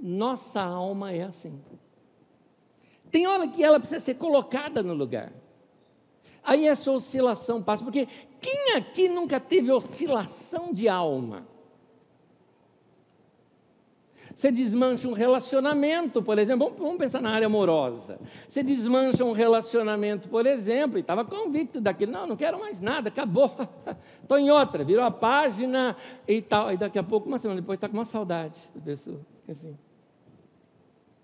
Nossa 0.02 0.60
alma 0.60 1.12
é 1.12 1.22
assim. 1.22 1.62
Tem 3.08 3.24
hora 3.24 3.46
que 3.46 3.62
ela 3.62 3.78
precisa 3.78 4.00
ser 4.00 4.14
colocada 4.14 4.82
no 4.82 4.94
lugar. 4.94 5.32
Aí 6.42 6.66
essa 6.66 6.90
oscilação 6.90 7.62
passa, 7.62 7.84
porque 7.84 8.08
quem 8.40 8.74
aqui 8.74 9.08
nunca 9.08 9.38
teve 9.38 9.70
oscilação 9.70 10.72
de 10.72 10.88
alma? 10.88 11.46
Você 14.34 14.50
desmancha 14.50 15.06
um 15.06 15.12
relacionamento, 15.12 16.20
por 16.20 16.36
exemplo, 16.36 16.74
vamos, 16.76 16.96
pensar 16.96 17.20
na 17.20 17.30
área 17.30 17.46
amorosa. 17.46 18.18
Você 18.48 18.62
desmancha 18.62 19.24
um 19.24 19.32
relacionamento, 19.32 20.28
por 20.28 20.46
exemplo, 20.46 20.98
e 20.98 21.00
estava 21.00 21.24
convicto 21.24 21.80
daquilo, 21.80 22.10
não, 22.10 22.26
não 22.26 22.36
quero 22.36 22.58
mais 22.58 22.80
nada, 22.80 23.08
acabou. 23.08 23.54
Estou 24.20 24.38
em 24.38 24.50
outra, 24.50 24.82
virou 24.82 25.04
a 25.04 25.12
página 25.12 25.96
e 26.26 26.40
tal. 26.40 26.72
E 26.72 26.76
daqui 26.76 26.98
a 26.98 27.04
pouco, 27.04 27.28
uma 27.28 27.38
semana 27.38 27.60
depois, 27.60 27.76
está 27.76 27.88
com 27.88 27.94
uma 27.94 28.04
saudade 28.04 28.58
da 28.74 28.80
pessoa. 28.80 29.20
Assim. 29.48 29.76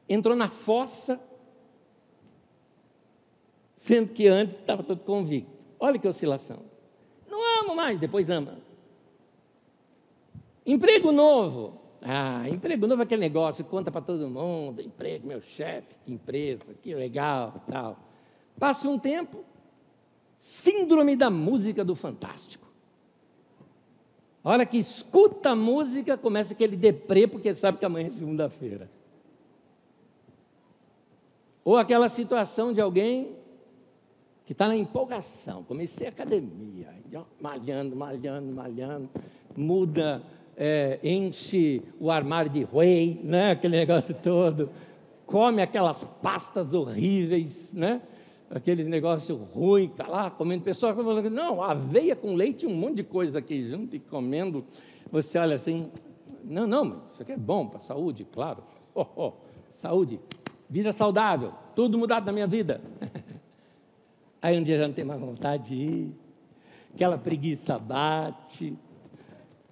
Entrou 0.09 0.35
na 0.35 0.49
fossa, 0.49 1.21
sendo 3.77 4.13
que 4.13 4.27
antes 4.27 4.57
estava 4.57 4.83
todo 4.83 5.01
convicto. 5.01 5.53
Olha 5.79 5.99
que 5.99 6.09
oscilação. 6.09 6.63
Não 7.29 7.61
amo 7.61 7.75
mais, 7.75 7.99
depois 7.99 8.31
ama. 8.31 8.59
Emprego 10.65 11.13
novo. 11.13 11.81
Ah, 12.01 12.49
emprego 12.49 12.87
novo 12.87 13.03
é 13.03 13.05
aquele 13.05 13.21
negócio, 13.21 13.65
conta 13.65 13.91
para 13.91 14.01
todo 14.01 14.29
mundo, 14.29 14.81
emprego, 14.81 15.27
meu 15.27 15.41
chefe, 15.41 15.97
que 16.05 16.13
empresa, 16.13 16.75
que 16.81 16.95
legal, 16.95 17.65
tal. 17.69 17.99
Passa 18.59 18.89
um 18.89 18.99
tempo, 18.99 19.45
síndrome 20.39 21.17
da 21.17 21.29
música 21.29 21.85
do 21.85 21.97
fantástico. 21.97 22.69
A 24.45 24.51
hora 24.51 24.65
que 24.65 24.79
escuta 24.79 25.51
a 25.51 25.57
música, 25.57 26.17
começa 26.17 26.53
aquele 26.53 26.77
deprê, 26.77 27.27
porque 27.27 27.53
sabe 27.53 27.79
que 27.79 27.85
amanhã 27.85 28.07
é 28.07 28.13
segunda-feira. 28.13 28.89
Ou 31.69 31.77
aquela 31.77 32.09
situação 32.09 32.73
de 32.73 32.81
alguém 32.81 33.37
que 34.47 34.53
está 34.53 34.67
na 34.67 34.75
empolgação, 34.75 35.63
comecei 35.63 36.07
academia, 36.07 36.89
malhando, 37.39 37.95
malhando, 37.95 38.51
malhando, 38.51 39.11
muda 39.55 40.23
é, 40.57 40.99
enche 41.05 41.83
o 42.01 42.11
armário 42.11 42.51
de 42.51 42.67
whey, 42.73 43.21
né? 43.23 43.51
aquele 43.51 43.77
negócio 43.77 44.15
todo, 44.15 44.71
come 45.27 45.61
aquelas 45.61 46.05
pastas 46.23 46.73
horríveis, 46.73 47.71
né? 47.75 48.01
aquele 48.49 48.85
negócio 48.85 49.37
ruim, 49.37 49.91
está 49.91 50.09
lá 50.09 50.31
comendo. 50.31 50.65
Pessoal 50.65 50.95
falando, 50.95 51.29
não, 51.29 51.63
aveia 51.63 52.17
com 52.17 52.33
leite 52.33 52.67
um 52.67 52.75
monte 52.75 52.95
de 52.95 53.05
coisa 53.05 53.41
aqui 53.41 53.69
junto 53.71 53.95
e 53.95 53.99
comendo. 53.99 54.65
Você 55.13 55.39
olha 55.39 55.57
assim, 55.57 55.91
não, 56.43 56.67
não, 56.67 56.87
mas 56.87 57.13
isso 57.13 57.21
aqui 57.21 57.33
é 57.33 57.37
bom 57.37 57.67
para 57.69 57.77
a 57.77 57.83
saúde, 57.83 58.27
claro. 58.33 58.65
Oh, 58.95 59.05
oh, 59.15 59.33
saúde, 59.83 60.19
vida 60.69 60.93
saudável, 60.93 61.53
tudo 61.75 61.99
mudado 61.99 62.27
na 62.27 62.33
minha 62.33 62.47
vida. 62.47 62.81
Aí 64.41 64.59
um 64.59 64.63
dia 64.63 64.79
já 64.79 64.87
não 64.87 64.95
tem 64.95 65.05
mais 65.05 65.21
vontade 65.21 65.69
de 65.69 65.75
ir, 65.75 66.15
aquela 66.95 67.19
preguiça 67.19 67.79
bate, 67.79 68.77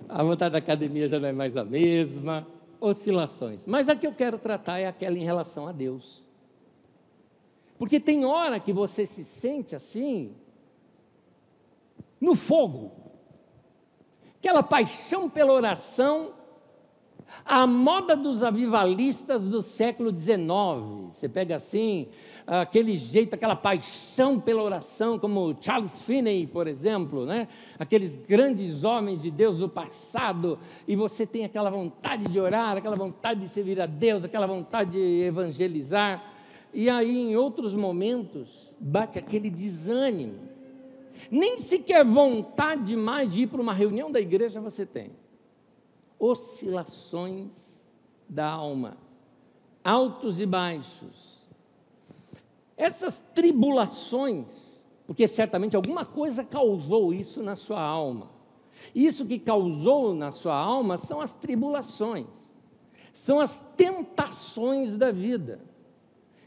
a 0.09 0.23
vontade 0.23 0.53
da 0.53 0.59
academia 0.59 1.09
já 1.09 1.19
não 1.19 1.29
é 1.29 1.33
mais 1.33 1.57
a 1.57 1.65
mesma, 1.65 2.47
oscilações. 2.81 3.65
Mas 3.67 3.89
a 3.89 3.97
que 3.97 4.07
eu 4.07 4.13
quero 4.13 4.39
tratar 4.39 4.79
é 4.79 4.87
aquela 4.87 5.17
em 5.17 5.25
relação 5.25 5.67
a 5.67 5.73
Deus. 5.73 6.25
Porque 7.79 8.01
tem 8.01 8.25
hora 8.25 8.59
que 8.59 8.73
você 8.73 9.07
se 9.07 9.25
sente 9.25 9.77
assim, 9.77 10.35
no 12.21 12.35
fogo, 12.35 12.93
aquela 14.39 14.63
paixão 14.63 15.29
pela 15.29 15.53
oração, 15.53 16.33
a 17.45 17.67
moda 17.67 18.17
dos 18.17 18.43
avivalistas 18.43 19.49
do 19.49 19.63
século 19.63 20.11
XIX. 20.11 21.13
Você 21.13 21.29
pega 21.29 21.57
assim, 21.57 22.09
aquele 22.47 22.97
jeito, 22.97 23.35
aquela 23.35 23.57
paixão 23.57 24.41
pela 24.41 24.63
oração, 24.63 25.19
como 25.19 25.57
Charles 25.61 26.01
Finney, 26.03 26.47
por 26.47 26.67
exemplo, 26.67 27.27
né? 27.27 27.49
aqueles 27.79 28.17
grandes 28.17 28.85
homens 28.85 29.23
de 29.23 29.31
Deus 29.31 29.59
do 29.59 29.69
passado, 29.69 30.59
e 30.87 30.97
você 30.97 31.27
tem 31.27 31.45
aquela 31.45 31.71
vontade 31.71 32.29
de 32.29 32.39
orar, 32.39 32.77
aquela 32.77 32.97
vontade 32.97 33.41
de 33.41 33.49
servir 33.49 33.81
a 33.81 33.87
Deus, 33.87 34.25
aquela 34.25 34.47
vontade 34.47 34.93
de 34.93 35.23
evangelizar, 35.25 36.33
e 36.73 36.91
aí 36.91 37.17
em 37.17 37.37
outros 37.37 37.75
momentos 37.75 38.75
bate 38.79 39.19
aquele 39.19 39.51
desânimo, 39.51 40.35
nem 41.31 41.59
sequer 41.59 42.05
vontade 42.05 42.95
mais 42.95 43.29
de 43.29 43.43
ir 43.43 43.47
para 43.47 43.61
uma 43.61 43.73
reunião 43.73 44.11
da 44.11 44.21
igreja 44.21 44.61
você 44.61 44.85
tem. 44.85 45.11
Oscilações 46.19 47.51
da 48.29 48.49
alma, 48.49 48.97
altos 49.85 50.41
e 50.41 50.47
baixos 50.47 51.37
essas 52.77 53.25
tribulações, 53.35 54.47
porque 55.07 55.27
certamente 55.27 55.75
alguma 55.75 56.05
coisa 56.05 56.45
causou 56.45 57.15
isso 57.15 57.43
na 57.43 57.57
sua 57.57 57.81
alma. 57.81 58.31
Isso 58.95 59.25
que 59.25 59.39
causou 59.39 60.15
na 60.15 60.31
sua 60.31 60.55
alma 60.55 60.99
são 60.99 61.21
as 61.21 61.33
tribulações, 61.33 62.27
são 63.13 63.41
as 63.41 63.65
tentações 63.77 64.99
da 64.99 65.11
vida. 65.11 65.61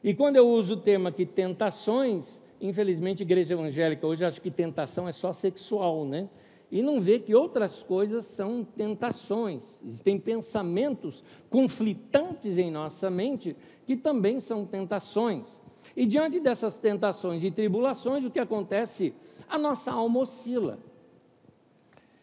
E 0.03 0.13
quando 0.13 0.35
eu 0.35 0.47
uso 0.47 0.73
o 0.73 0.77
termo 0.77 1.07
aqui 1.07 1.25
tentações, 1.25 2.39
infelizmente, 2.61 3.23
igreja 3.23 3.55
evangélica 3.55 4.05
hoje 4.05 4.23
acha 4.23 4.39
que 4.39 4.51
tentação 4.51 5.07
é 5.07 5.11
só 5.11 5.33
sexual, 5.33 6.05
né? 6.05 6.29
E 6.71 6.83
não 6.83 7.01
vê 7.01 7.17
que 7.17 7.33
outras 7.33 7.81
coisas 7.81 8.25
são 8.25 8.63
tentações. 8.63 9.63
Existem 9.83 10.19
pensamentos 10.19 11.23
conflitantes 11.49 12.57
em 12.57 12.69
nossa 12.69 13.09
mente 13.09 13.55
que 13.87 13.95
também 13.95 14.39
são 14.39 14.65
tentações. 14.65 15.61
E 15.95 16.05
diante 16.05 16.39
dessas 16.39 16.77
tentações 16.77 17.43
e 17.43 17.49
tribulações, 17.49 18.23
o 18.23 18.29
que 18.29 18.39
acontece? 18.39 19.13
A 19.47 19.57
nossa 19.57 19.91
alma 19.91 20.19
oscila. 20.19 20.77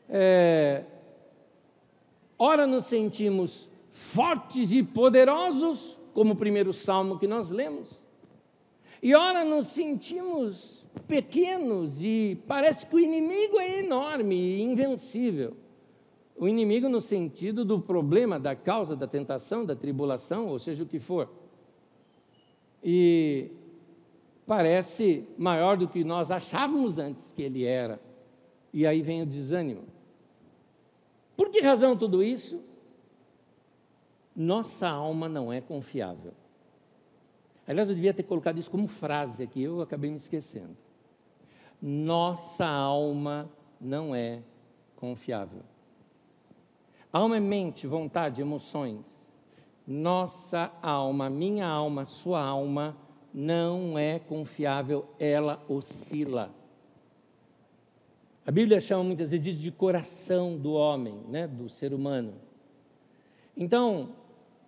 É, 0.08 0.84
ora 2.38 2.66
nos 2.66 2.84
sentimos 2.84 3.68
fortes 3.90 4.70
e 4.70 4.82
poderosos, 4.82 5.98
como 6.14 6.34
o 6.34 6.36
primeiro 6.36 6.72
salmo 6.72 7.18
que 7.18 7.26
nós 7.26 7.50
lemos. 7.50 8.00
E 9.02 9.14
ora 9.14 9.44
nos 9.44 9.66
sentimos 9.66 10.85
pequenos 11.00 12.02
e 12.02 12.38
parece 12.46 12.86
que 12.86 12.96
o 12.96 12.98
inimigo 12.98 13.58
é 13.60 13.80
enorme 13.80 14.34
e 14.34 14.62
invencível. 14.62 15.56
O 16.36 16.46
inimigo 16.46 16.88
no 16.88 17.00
sentido 17.00 17.64
do 17.64 17.80
problema, 17.80 18.38
da 18.38 18.54
causa, 18.54 18.94
da 18.94 19.06
tentação, 19.06 19.64
da 19.64 19.74
tribulação, 19.74 20.48
ou 20.48 20.58
seja 20.58 20.82
o 20.82 20.86
que 20.86 20.98
for. 20.98 21.30
E 22.82 23.50
parece 24.46 25.26
maior 25.38 25.76
do 25.76 25.88
que 25.88 26.04
nós 26.04 26.30
achávamos 26.30 26.98
antes 26.98 27.32
que 27.32 27.42
ele 27.42 27.64
era. 27.64 28.00
E 28.72 28.86
aí 28.86 29.00
vem 29.00 29.22
o 29.22 29.26
desânimo. 29.26 29.84
Por 31.36 31.50
que 31.50 31.60
razão 31.60 31.96
tudo 31.96 32.22
isso? 32.22 32.62
Nossa 34.34 34.88
alma 34.88 35.28
não 35.28 35.50
é 35.50 35.60
confiável. 35.60 36.32
Aliás, 37.66 37.88
eu 37.88 37.94
devia 37.94 38.14
ter 38.14 38.22
colocado 38.22 38.58
isso 38.58 38.70
como 38.70 38.86
frase 38.86 39.42
aqui, 39.42 39.62
eu 39.62 39.80
acabei 39.80 40.10
me 40.10 40.18
esquecendo. 40.18 40.76
Nossa 41.80 42.66
alma 42.66 43.50
não 43.80 44.14
é 44.14 44.40
confiável. 44.96 45.62
Alma 47.12 47.36
é 47.36 47.40
mente, 47.40 47.86
vontade, 47.86 48.40
emoções. 48.40 49.06
Nossa 49.86 50.72
alma, 50.82 51.30
minha 51.30 51.66
alma, 51.66 52.04
sua 52.04 52.42
alma 52.42 52.96
não 53.32 53.98
é 53.98 54.18
confiável, 54.18 55.06
ela 55.18 55.62
oscila. 55.68 56.50
A 58.46 58.50
Bíblia 58.50 58.80
chama 58.80 59.04
muitas 59.04 59.30
vezes 59.30 59.58
de 59.58 59.70
coração 59.70 60.56
do 60.56 60.72
homem, 60.72 61.20
né, 61.28 61.46
do 61.46 61.68
ser 61.68 61.92
humano. 61.92 62.34
Então, 63.56 64.10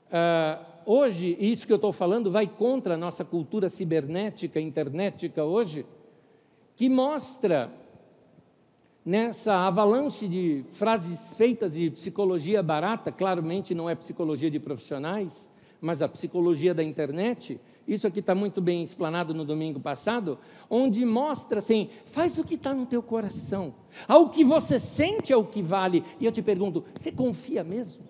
uh, 0.09 0.65
hoje, 0.85 1.37
isso 1.41 1.67
que 1.67 1.73
eu 1.73 1.77
estou 1.77 1.93
falando 1.93 2.31
vai 2.31 2.47
contra 2.47 2.95
a 2.95 2.97
nossa 2.97 3.25
cultura 3.25 3.69
cibernética, 3.69 4.61
internética 4.61 5.45
hoje, 5.45 5.87
que 6.79 6.89
mostra 6.89 7.73
nessa 9.05 9.53
avalanche 9.53 10.29
de 10.29 10.65
frases 10.71 11.35
feitas 11.35 11.73
de 11.73 11.91
psicologia 11.91 12.63
barata, 12.63 13.11
claramente 13.11 13.75
não 13.75 13.91
é 13.91 13.97
psicologia 13.97 14.49
de 14.49 14.61
profissionais, 14.61 15.33
mas 15.81 16.01
a 16.03 16.09
psicologia 16.09 16.73
da 16.73 16.85
internet, 16.85 17.61
isso 17.85 18.07
aqui 18.07 18.21
está 18.21 18.33
muito 18.33 18.61
bem 18.61 18.85
explanado 18.85 19.35
no 19.35 19.45
domingo 19.45 19.81
passado, 19.81 20.39
onde 20.71 21.05
mostra 21.05 21.59
assim: 21.59 21.91
faz 22.05 22.39
o 22.39 22.45
que 22.45 22.55
está 22.55 22.73
no 22.73 22.87
teu 22.87 23.03
coração, 23.03 23.75
ao 24.07 24.31
que 24.31 24.45
você 24.45 24.79
sente 24.79 25.33
é 25.33 25.37
o 25.37 25.45
que 25.45 25.61
vale. 25.61 26.05
E 26.21 26.27
eu 26.27 26.31
te 26.31 26.43
pergunto: 26.43 26.85
você 26.97 27.11
confia 27.11 27.65
mesmo 27.65 28.05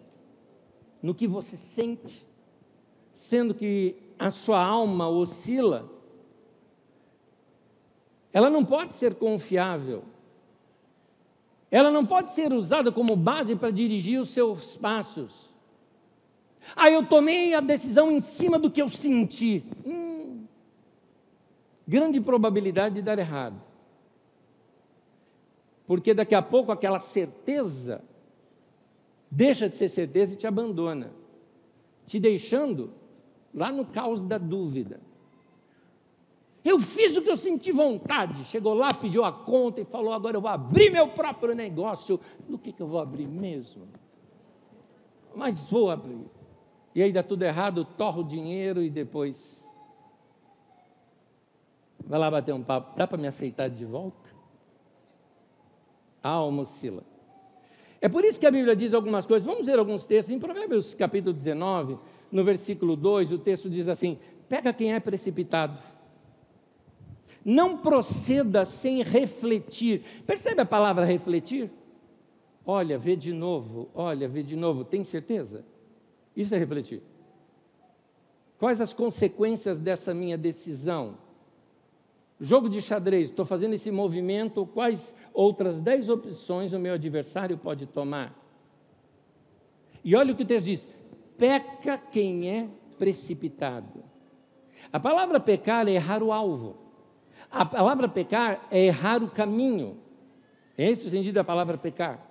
no 1.03 1.15
que 1.15 1.27
você 1.27 1.57
sente, 1.57 2.27
sendo 3.15 3.55
que 3.55 3.97
a 4.19 4.31
sua 4.31 4.63
alma 4.63 5.09
oscila? 5.09 5.98
Ela 8.39 8.49
não 8.49 8.65
pode 8.65 8.95
ser 8.95 9.17
confiável. 9.17 10.05
Ela 11.73 11.91
não 11.91 12.07
pode 12.07 12.35
ser 12.35 12.53
usada 12.53 12.93
como 12.93 13.17
base 13.17 13.57
para 13.57 13.73
dirigir 13.73 14.21
os 14.21 14.29
seus 14.29 14.77
passos. 14.77 15.53
Ah, 16.77 16.89
eu 16.89 17.05
tomei 17.05 17.53
a 17.53 17.59
decisão 17.59 18.13
em 18.13 18.21
cima 18.21 18.57
do 18.57 18.71
que 18.71 18.81
eu 18.81 18.89
senti. 18.89 19.65
Hum, 19.85 20.45
grande 21.85 22.21
probabilidade 22.21 22.95
de 22.95 23.03
dar 23.03 23.19
errado. 23.19 23.61
Porque 25.85 26.15
daqui 26.15 26.37
a 26.37 26.41
pouco 26.41 26.71
aquela 26.71 27.01
certeza 27.01 28.05
deixa 29.29 29.69
de 29.69 29.75
ser 29.75 29.89
certeza 29.89 30.35
e 30.35 30.37
te 30.37 30.47
abandona, 30.47 31.11
te 32.07 32.21
deixando 32.21 32.93
lá 33.53 33.73
no 33.73 33.85
caos 33.85 34.23
da 34.23 34.39
dúvida. 34.39 35.08
Eu 36.69 36.79
fiz 36.79 37.17
o 37.17 37.23
que 37.23 37.31
eu 37.31 37.37
senti 37.37 37.73
vontade. 37.73 38.45
Chegou 38.45 38.75
lá, 38.75 38.93
pediu 38.93 39.25
a 39.25 39.33
conta 39.33 39.81
e 39.81 39.85
falou: 39.85 40.13
agora 40.13 40.37
eu 40.37 40.41
vou 40.41 40.51
abrir 40.51 40.91
meu 40.91 41.09
próprio 41.09 41.55
negócio. 41.55 42.21
Do 42.49 42.59
que, 42.59 42.73
que 42.73 42.83
eu 42.83 42.87
vou 42.87 43.01
abrir 43.01 43.27
mesmo? 43.27 43.89
Mas 45.35 45.63
vou 45.71 45.91
abrir 45.91 46.27
e 46.99 47.03
aí 47.03 47.13
dá 47.13 47.23
tudo 47.23 47.45
errado, 47.45 47.85
torra 47.85 48.19
o 48.19 48.25
dinheiro 48.25 48.83
e 48.83 48.91
depois. 48.91 49.65
Vai 52.05 52.19
lá 52.19 52.29
bater 52.29 52.53
um 52.53 52.61
papo, 52.61 52.99
dá 52.99 53.07
para 53.07 53.17
me 53.17 53.29
aceitar 53.29 53.69
de 53.69 53.85
volta? 53.85 54.29
A 56.21 56.31
alma 56.31 56.63
oscila. 56.63 57.05
É 58.01 58.09
por 58.09 58.25
isso 58.25 58.41
que 58.41 58.47
a 58.47 58.51
Bíblia 58.51 58.75
diz 58.75 58.95
algumas 58.95 59.27
coisas. 59.27 59.47
Vamos 59.47 59.67
ver 59.67 59.79
alguns 59.79 60.07
textos. 60.07 60.35
Em 60.35 60.41
Provérbios 60.41 60.93
capítulo 60.93 61.33
19, 61.33 61.99
no 62.33 62.43
versículo 62.43 62.97
2, 62.97 63.31
o 63.31 63.39
texto 63.39 63.71
diz 63.71 63.87
assim: 63.87 64.19
Pega 64.49 64.73
quem 64.73 64.93
é 64.93 64.99
precipitado. 64.99 65.79
Não 67.51 67.79
proceda 67.79 68.67
sem 68.67 69.03
refletir. 69.03 70.03
Percebe 70.27 70.61
a 70.61 70.67
palavra 70.67 71.07
refletir? 71.07 71.71
Olha, 72.63 72.99
vê 72.99 73.17
de 73.17 73.33
novo, 73.33 73.89
olha, 73.95 74.29
vê 74.29 74.43
de 74.43 74.55
novo. 74.55 74.85
Tem 74.85 75.03
certeza? 75.03 75.65
Isso 76.37 76.55
é 76.55 76.59
refletir. 76.59 77.01
Quais 78.59 78.83
as 78.83 78.93
consequências 78.93 79.79
dessa 79.79 80.13
minha 80.13 80.37
decisão? 80.37 81.17
Jogo 82.39 82.69
de 82.69 82.83
xadrez, 82.83 83.31
estou 83.31 83.47
fazendo 83.47 83.73
esse 83.73 83.91
movimento, 83.91 84.67
quais 84.67 85.15
outras 85.33 85.81
dez 85.81 86.11
opções 86.11 86.75
o 86.75 86.79
meu 86.79 86.93
adversário 86.93 87.57
pode 87.57 87.87
tomar? 87.87 88.39
E 90.05 90.15
olha 90.15 90.35
o 90.35 90.37
que 90.37 90.43
o 90.43 90.47
texto 90.47 90.67
diz: 90.67 90.87
peca 91.39 91.97
quem 91.97 92.51
é 92.51 92.69
precipitado. 92.99 94.05
A 94.93 95.01
palavra 95.01 95.41
pecar 95.41 95.89
é 95.89 95.93
errar 95.93 96.23
o 96.23 96.31
alvo. 96.31 96.88
A 97.51 97.65
palavra 97.65 98.09
pecar 98.09 98.67
é 98.71 98.87
errar 98.87 99.23
o 99.23 99.29
caminho. 99.29 99.97
É 100.77 100.91
esse 100.91 101.07
o 101.07 101.11
sentido 101.11 101.35
da 101.35 101.45
palavra 101.45 101.77
pecar. 101.79 102.25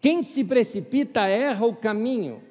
Quem 0.00 0.22
se 0.22 0.44
precipita 0.44 1.26
erra 1.26 1.64
o 1.64 1.74
caminho. 1.74 2.42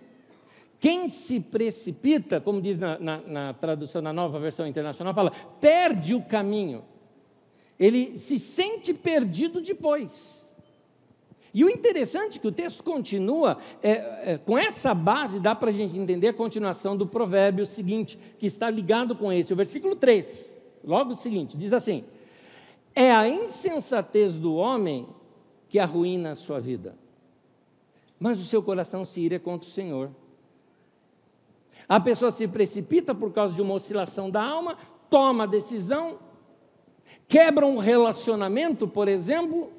Quem 0.79 1.09
se 1.09 1.39
precipita, 1.39 2.39
como 2.39 2.61
diz 2.61 2.79
na, 2.79 2.99
na, 2.99 3.17
na, 3.21 3.53
tradução, 3.53 4.01
na 4.01 4.13
nova 4.13 4.39
versão 4.39 4.67
internacional, 4.67 5.13
fala, 5.13 5.31
perde 5.59 6.13
o 6.13 6.21
caminho. 6.21 6.83
Ele 7.79 8.17
se 8.17 8.39
sente 8.39 8.93
perdido 8.93 9.61
depois. 9.61 10.45
E 11.53 11.63
o 11.63 11.69
interessante 11.69 12.37
é 12.37 12.41
que 12.41 12.47
o 12.47 12.51
texto 12.51 12.83
continua, 12.83 13.57
é, 13.81 14.33
é, 14.33 14.37
com 14.37 14.57
essa 14.57 14.93
base 14.93 15.39
dá 15.39 15.55
para 15.55 15.69
a 15.69 15.73
gente 15.73 15.97
entender 15.97 16.29
a 16.29 16.33
continuação 16.33 16.97
do 16.97 17.07
provérbio 17.07 17.65
seguinte, 17.65 18.19
que 18.37 18.45
está 18.45 18.69
ligado 18.69 19.15
com 19.15 19.31
esse, 19.31 19.53
o 19.53 19.55
versículo 19.55 19.95
3, 19.95 20.54
logo 20.85 21.13
o 21.13 21.17
seguinte, 21.17 21.57
diz 21.57 21.73
assim: 21.73 22.03
É 22.93 23.11
a 23.11 23.27
insensatez 23.27 24.35
do 24.35 24.55
homem 24.55 25.07
que 25.67 25.79
arruína 25.79 26.31
a 26.31 26.35
sua 26.35 26.59
vida, 26.59 26.95
mas 28.19 28.39
o 28.39 28.43
seu 28.43 28.61
coração 28.61 29.03
se 29.03 29.21
ira 29.21 29.39
contra 29.39 29.67
o 29.67 29.71
Senhor. 29.71 30.11
A 31.87 31.99
pessoa 31.99 32.31
se 32.31 32.47
precipita 32.47 33.13
por 33.13 33.31
causa 33.31 33.53
de 33.53 33.61
uma 33.61 33.75
oscilação 33.75 34.29
da 34.29 34.43
alma, 34.43 34.77
toma 35.09 35.43
a 35.43 35.47
decisão, 35.47 36.19
quebra 37.27 37.65
um 37.65 37.77
relacionamento, 37.77 38.87
por 38.87 39.07
exemplo, 39.07 39.71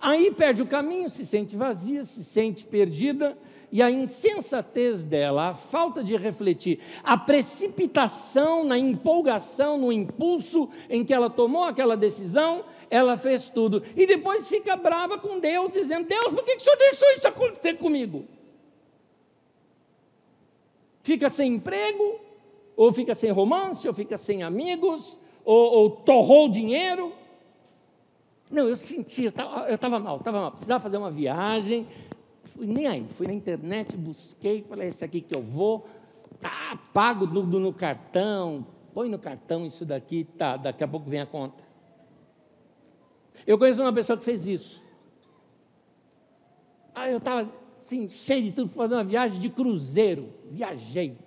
aí 0.00 0.30
perde 0.30 0.62
o 0.62 0.66
caminho, 0.66 1.10
se 1.10 1.26
sente 1.26 1.56
vazia, 1.56 2.04
se 2.04 2.24
sente 2.24 2.64
perdida, 2.64 3.36
e 3.74 3.82
a 3.82 3.90
insensatez 3.90 5.04
dela, 5.04 5.48
a 5.48 5.54
falta 5.54 6.02
de 6.02 6.16
refletir, 6.16 6.78
a 7.02 7.18
precipitação 7.18 8.64
na 8.64 8.78
empolgação, 8.78 9.76
no 9.76 9.92
impulso 9.92 10.70
em 10.88 11.04
que 11.04 11.12
ela 11.12 11.28
tomou 11.28 11.64
aquela 11.64 11.96
decisão, 11.96 12.64
ela 12.88 13.18
fez 13.18 13.50
tudo. 13.50 13.82
E 13.94 14.06
depois 14.06 14.48
fica 14.48 14.74
brava 14.76 15.18
com 15.18 15.38
Deus, 15.38 15.72
dizendo: 15.72 16.08
Deus, 16.08 16.28
por 16.32 16.42
que, 16.42 16.56
que 16.56 16.62
o 16.62 16.64
senhor 16.64 16.76
deixou 16.78 17.08
isso 17.10 17.28
acontecer 17.28 17.74
comigo? 17.74 18.24
fica 21.04 21.28
sem 21.28 21.54
emprego, 21.54 22.18
ou 22.74 22.90
fica 22.90 23.14
sem 23.14 23.30
romance, 23.30 23.86
ou 23.86 23.94
fica 23.94 24.16
sem 24.16 24.42
amigos, 24.42 25.16
ou, 25.44 25.72
ou 25.72 25.90
torrou 25.90 26.48
dinheiro. 26.48 27.12
Não, 28.50 28.66
eu 28.66 28.74
senti, 28.74 29.24
eu 29.24 29.74
estava 29.74 30.00
mal, 30.00 30.16
estava 30.16 30.40
mal, 30.40 30.50
precisava 30.52 30.82
fazer 30.82 30.96
uma 30.96 31.10
viagem, 31.10 31.86
fui 32.44 32.66
nem 32.66 32.86
aí, 32.86 33.06
fui 33.16 33.26
na 33.26 33.32
internet, 33.32 33.96
busquei, 33.96 34.62
falei, 34.62 34.88
esse 34.88 35.04
aqui 35.04 35.20
que 35.20 35.36
eu 35.36 35.42
vou, 35.42 35.86
tá, 36.40 36.78
pago 36.92 37.26
no, 37.26 37.42
no 37.44 37.72
cartão, 37.72 38.66
põe 38.92 39.08
no 39.08 39.18
cartão 39.18 39.66
isso 39.66 39.84
daqui, 39.84 40.24
tá, 40.24 40.56
daqui 40.56 40.84
a 40.84 40.88
pouco 40.88 41.08
vem 41.08 41.20
a 41.20 41.26
conta. 41.26 41.62
Eu 43.46 43.58
conheço 43.58 43.82
uma 43.82 43.92
pessoa 43.92 44.16
que 44.16 44.24
fez 44.24 44.46
isso. 44.46 44.82
Ah, 46.94 47.10
eu 47.10 47.18
estava 47.18 47.50
assim, 47.84 48.08
cheio 48.08 48.44
de 48.44 48.52
tudo, 48.52 48.70
fazer 48.70 48.94
uma 48.94 49.04
viagem 49.04 49.40
de 49.40 49.48
cruzeiro. 49.48 50.32
Viajei. 50.50 51.18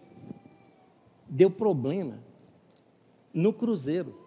Deu 1.27 1.51
problema 1.51 2.19
no 3.33 3.51
cruzeiro. 3.51 4.17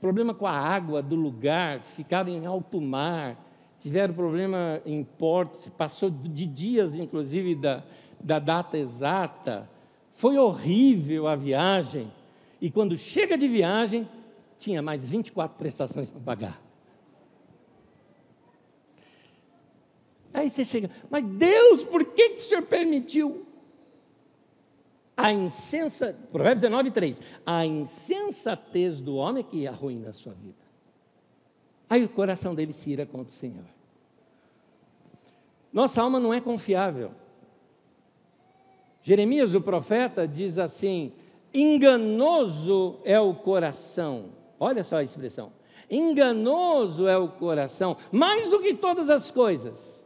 Problema 0.00 0.34
com 0.34 0.46
a 0.46 0.52
água 0.52 1.02
do 1.02 1.14
lugar, 1.14 1.80
ficaram 1.80 2.30
em 2.30 2.46
alto 2.46 2.80
mar, 2.80 3.38
tiveram 3.82 4.14
problema 4.14 4.80
em 4.86 5.02
portos, 5.02 5.68
passou 5.70 6.08
de 6.08 6.46
dias, 6.46 6.94
inclusive, 6.94 7.56
da, 7.56 7.82
da 8.20 8.38
data 8.38 8.78
exata. 8.78 9.68
Foi 10.12 10.38
horrível 10.38 11.26
a 11.26 11.34
viagem. 11.34 12.12
E 12.60 12.70
quando 12.70 12.96
chega 12.96 13.36
de 13.36 13.48
viagem, 13.48 14.08
tinha 14.56 14.80
mais 14.80 15.04
24 15.04 15.58
prestações 15.58 16.08
para 16.08 16.20
pagar. 16.20 16.62
Aí 20.32 20.48
você 20.48 20.64
chega, 20.64 20.88
mas 21.10 21.24
Deus, 21.24 21.82
por 21.82 22.04
que, 22.04 22.30
que 22.30 22.36
o 22.36 22.40
Senhor 22.40 22.62
permitiu? 22.62 23.44
A 25.16 25.32
insensa, 25.32 26.16
Provérbios 26.30 26.62
19, 26.62 26.90
3. 26.92 27.20
A 27.44 27.66
insensatez 27.66 29.00
do 29.00 29.16
homem 29.16 29.44
é 29.44 29.50
que 29.50 29.66
arruína 29.66 30.10
a 30.10 30.12
sua 30.12 30.32
vida. 30.32 30.62
Aí 31.92 32.02
o 32.02 32.08
coração 32.08 32.54
dele 32.54 32.72
se 32.72 32.88
ira 32.88 33.04
contra 33.04 33.26
o 33.26 33.36
Senhor. 33.36 33.66
Nossa 35.70 36.00
alma 36.00 36.18
não 36.18 36.32
é 36.32 36.40
confiável. 36.40 37.10
Jeremias, 39.02 39.52
o 39.52 39.60
profeta, 39.60 40.26
diz 40.26 40.56
assim: 40.56 41.12
enganoso 41.52 42.98
é 43.04 43.20
o 43.20 43.34
coração. 43.34 44.30
Olha 44.58 44.82
só 44.82 44.96
a 44.96 45.02
expressão. 45.02 45.52
Enganoso 45.90 47.06
é 47.06 47.18
o 47.18 47.28
coração, 47.28 47.98
mais 48.10 48.48
do 48.48 48.58
que 48.60 48.72
todas 48.72 49.10
as 49.10 49.30
coisas 49.30 50.02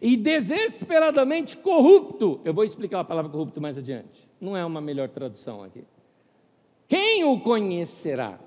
e 0.00 0.16
desesperadamente 0.16 1.58
corrupto. 1.58 2.40
Eu 2.42 2.54
vou 2.54 2.64
explicar 2.64 3.00
a 3.00 3.04
palavra 3.04 3.30
corrupto 3.30 3.60
mais 3.60 3.76
adiante. 3.76 4.26
Não 4.40 4.56
é 4.56 4.64
uma 4.64 4.80
melhor 4.80 5.10
tradução 5.10 5.62
aqui. 5.62 5.84
Quem 6.88 7.22
o 7.22 7.38
conhecerá? 7.38 8.40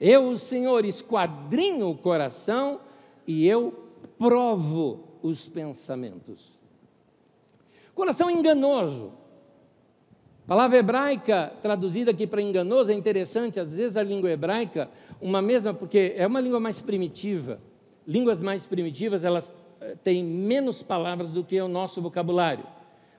Eu, 0.00 0.28
o 0.28 0.38
Senhor, 0.38 0.84
esquadrinho 0.84 1.90
o 1.90 1.96
coração 1.96 2.80
e 3.26 3.46
eu 3.46 3.88
provo 4.18 5.04
os 5.22 5.48
pensamentos. 5.48 6.58
Coração 7.94 8.30
enganoso. 8.30 9.12
Palavra 10.46 10.78
hebraica 10.78 11.52
traduzida 11.62 12.10
aqui 12.10 12.26
para 12.26 12.42
enganoso 12.42 12.90
é 12.90 12.94
interessante, 12.94 13.58
às 13.58 13.72
vezes 13.72 13.96
a 13.96 14.02
língua 14.02 14.30
hebraica, 14.30 14.90
uma 15.20 15.40
mesma, 15.40 15.72
porque 15.72 16.12
é 16.16 16.26
uma 16.26 16.40
língua 16.40 16.60
mais 16.60 16.80
primitiva. 16.80 17.58
Línguas 18.06 18.42
mais 18.42 18.66
primitivas, 18.66 19.24
elas 19.24 19.50
tem 20.02 20.24
menos 20.24 20.82
palavras 20.82 21.32
do 21.32 21.44
que 21.44 21.60
o 21.60 21.68
nosso 21.68 22.00
vocabulário. 22.00 22.66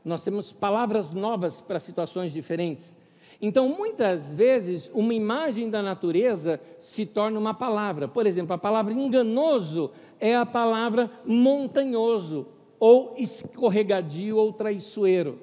Nós 0.03 0.23
temos 0.23 0.51
palavras 0.53 1.11
novas 1.11 1.61
para 1.61 1.79
situações 1.79 2.31
diferentes. 2.31 2.93
Então, 3.41 3.67
muitas 3.69 4.29
vezes, 4.29 4.89
uma 4.93 5.13
imagem 5.13 5.69
da 5.69 5.81
natureza 5.81 6.59
se 6.79 7.05
torna 7.05 7.39
uma 7.39 7.53
palavra. 7.53 8.07
Por 8.07 8.25
exemplo, 8.25 8.53
a 8.53 8.57
palavra 8.57 8.93
enganoso 8.93 9.91
é 10.19 10.35
a 10.35 10.45
palavra 10.45 11.11
montanhoso, 11.25 12.47
ou 12.79 13.13
escorregadio 13.17 14.37
ou 14.37 14.53
traiçoeiro. 14.53 15.39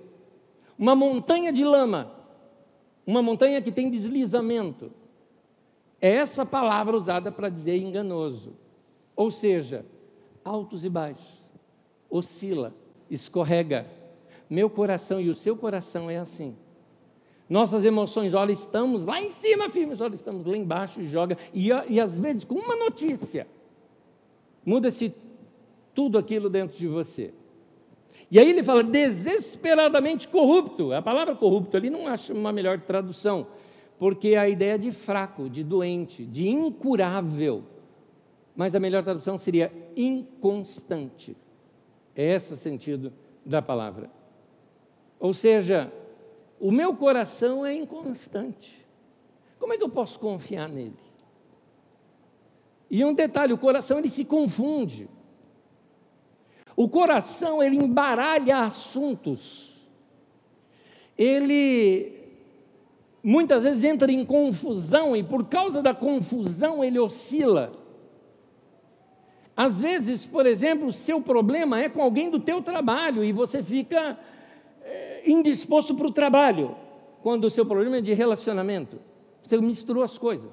Uma 0.79 0.95
montanha 0.95 1.53
de 1.53 1.65
lama, 1.65 2.13
uma 3.07 3.23
montanha 3.23 3.61
que 3.61 3.71
tem 3.71 3.91
deslizamento. 3.91 4.91
É 6.01 6.17
essa 6.17 6.45
palavra 6.45 6.97
usada 6.97 7.31
para 7.31 7.49
dizer 7.49 7.77
enganoso. 7.77 8.55
Ou 9.15 9.31
seja, 9.31 9.85
altos 10.45 10.85
e 10.85 10.89
baixos, 10.89 11.45
oscila, 12.11 12.75
escorrega. 13.11 13.87
Meu 14.49 14.69
coração 14.69 15.21
e 15.21 15.29
o 15.29 15.35
seu 15.35 15.57
coração 15.57 16.11
é 16.11 16.19
assim. 16.19 16.57
Nossas 17.53 17.85
emoções, 17.85 18.33
olha, 18.33 18.53
estamos 18.53 19.05
lá 19.05 19.21
em 19.21 19.29
cima 19.29 19.69
firmes, 19.69 20.01
olha, 20.01 20.15
estamos 20.15 20.47
lá 20.47 20.57
embaixo 20.57 21.03
e 21.03 21.07
joga. 21.07 21.37
E, 21.53 21.69
e 21.89 22.01
às 22.01 22.17
vezes, 22.17 22.45
com 22.45 22.55
uma 22.55 22.75
notícia, 22.75 23.47
muda-se 24.65 25.15
tudo 25.95 26.17
aquilo 26.17 26.49
dentro 26.49 26.79
de 26.79 26.89
você. 26.89 27.35
E 28.31 28.39
aí 28.39 28.49
ele 28.49 28.63
fala 28.63 28.83
desesperadamente 28.83 30.29
corrupto. 30.29 30.95
A 30.95 31.03
palavra 31.03 31.35
corrupto 31.35 31.77
ali 31.77 31.91
não 31.91 32.07
acho 32.07 32.33
uma 32.33 32.53
melhor 32.53 32.81
tradução, 32.81 33.47
porque 33.99 34.35
a 34.35 34.49
ideia 34.49 34.79
de 34.79 34.91
fraco, 34.91 35.51
de 35.51 35.63
doente, 35.63 36.25
de 36.25 36.49
incurável 36.49 37.65
mas 38.55 38.75
a 38.75 38.81
melhor 38.81 39.03
tradução 39.03 39.39
seria 39.39 39.73
inconstante. 39.97 41.37
É 42.15 42.35
esse 42.35 42.53
o 42.53 42.57
sentido 42.57 43.13
da 43.45 43.63
palavra. 43.63 44.11
Ou 45.19 45.33
seja, 45.33 45.93
o 46.63 46.71
meu 46.71 46.95
coração 46.95 47.67
é 47.67 47.75
inconstante. 47.75 48.87
Como 49.59 49.73
é 49.73 49.77
que 49.77 49.83
eu 49.83 49.89
posso 49.89 50.17
confiar 50.21 50.69
nele? 50.69 50.95
E 52.89 53.05
um 53.05 53.13
detalhe, 53.13 53.53
o 53.53 53.59
coração 53.59 53.99
ele 53.99 54.09
se 54.09 54.25
confunde. 54.25 55.09
O 56.77 56.89
coração 56.89 57.61
ele 57.61 57.75
embaralha 57.75 58.59
assuntos. 58.59 59.85
Ele 61.19 62.13
muitas 63.25 63.65
vezes 63.65 63.83
entra 63.83 64.13
em 64.13 64.25
confusão 64.25 65.17
e 65.17 65.23
por 65.25 65.47
causa 65.47 65.83
da 65.83 65.93
confusão 65.93 66.85
ele 66.85 67.01
oscila. 67.01 67.73
Às 69.57 69.81
vezes, 69.81 70.27
por 70.27 70.47
exemplo, 70.47 70.87
o 70.87 70.93
seu 70.93 71.21
problema 71.21 71.81
é 71.81 71.89
com 71.89 72.01
alguém 72.01 72.31
do 72.31 72.39
teu 72.39 72.63
trabalho 72.63 73.25
e 73.25 73.33
você 73.33 73.65
fica 73.65 74.17
indisposto 75.25 75.95
para 75.95 76.07
o 76.07 76.13
trabalho, 76.13 76.77
quando 77.23 77.45
o 77.45 77.51
seu 77.51 77.65
problema 77.65 77.99
é 77.99 78.01
de 78.01 78.13
relacionamento. 78.13 78.99
Você 79.43 79.61
misturou 79.61 80.03
as 80.03 80.19
coisas. 80.19 80.51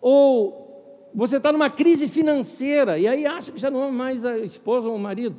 Ou 0.00 1.10
você 1.14 1.36
está 1.36 1.52
numa 1.52 1.68
crise 1.68 2.08
financeira 2.08 2.98
e 2.98 3.06
aí 3.06 3.26
acha 3.26 3.52
que 3.52 3.58
já 3.58 3.70
não 3.70 3.84
é 3.84 3.90
mais 3.90 4.24
a 4.24 4.38
esposa 4.38 4.88
ou 4.88 4.94
o 4.94 4.98
marido. 4.98 5.36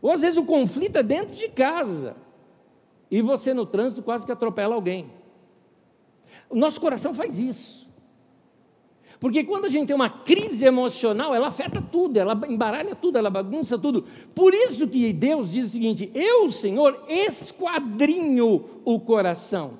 Ou 0.00 0.12
às 0.12 0.20
vezes 0.20 0.38
o 0.38 0.44
conflito 0.44 0.96
é 0.96 1.02
dentro 1.02 1.34
de 1.34 1.48
casa 1.48 2.14
e 3.10 3.22
você 3.22 3.52
no 3.54 3.66
trânsito 3.66 4.02
quase 4.02 4.24
que 4.24 4.32
atropela 4.32 4.74
alguém. 4.74 5.10
O 6.48 6.56
nosso 6.56 6.80
coração 6.80 7.12
faz 7.12 7.38
isso. 7.38 7.87
Porque 9.20 9.42
quando 9.42 9.64
a 9.64 9.68
gente 9.68 9.88
tem 9.88 9.96
uma 9.96 10.08
crise 10.08 10.64
emocional, 10.64 11.34
ela 11.34 11.48
afeta 11.48 11.82
tudo, 11.82 12.16
ela 12.18 12.40
embaralha 12.48 12.94
tudo, 12.94 13.18
ela 13.18 13.28
bagunça 13.28 13.76
tudo. 13.76 14.04
Por 14.34 14.54
isso 14.54 14.86
que 14.86 15.12
Deus 15.12 15.50
diz 15.50 15.68
o 15.68 15.70
seguinte: 15.70 16.10
Eu, 16.14 16.50
Senhor, 16.50 17.02
esquadrinho 17.08 18.64
o 18.84 19.00
coração. 19.00 19.72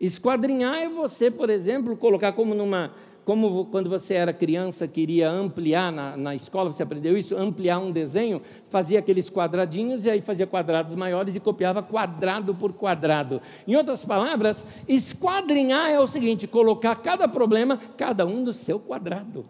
Esquadrinhar 0.00 0.76
é 0.76 0.88
você, 0.88 1.28
por 1.28 1.50
exemplo, 1.50 1.96
colocar 1.96 2.32
como 2.32 2.54
numa 2.54 2.94
como 3.28 3.66
quando 3.66 3.90
você 3.90 4.14
era 4.14 4.32
criança, 4.32 4.88
queria 4.88 5.30
ampliar 5.30 5.92
na, 5.92 6.16
na 6.16 6.34
escola, 6.34 6.72
você 6.72 6.82
aprendeu 6.82 7.14
isso? 7.14 7.36
Ampliar 7.36 7.78
um 7.78 7.92
desenho, 7.92 8.40
fazia 8.70 9.00
aqueles 9.00 9.28
quadradinhos 9.28 10.06
e 10.06 10.10
aí 10.10 10.22
fazia 10.22 10.46
quadrados 10.46 10.94
maiores 10.94 11.36
e 11.36 11.40
copiava 11.40 11.82
quadrado 11.82 12.54
por 12.54 12.72
quadrado. 12.72 13.42
Em 13.66 13.76
outras 13.76 14.02
palavras, 14.02 14.64
esquadrinhar 14.88 15.90
é 15.90 16.00
o 16.00 16.06
seguinte: 16.06 16.46
colocar 16.46 16.96
cada 16.96 17.28
problema, 17.28 17.78
cada 17.98 18.24
um 18.24 18.42
no 18.42 18.54
seu 18.54 18.80
quadrado. 18.80 19.44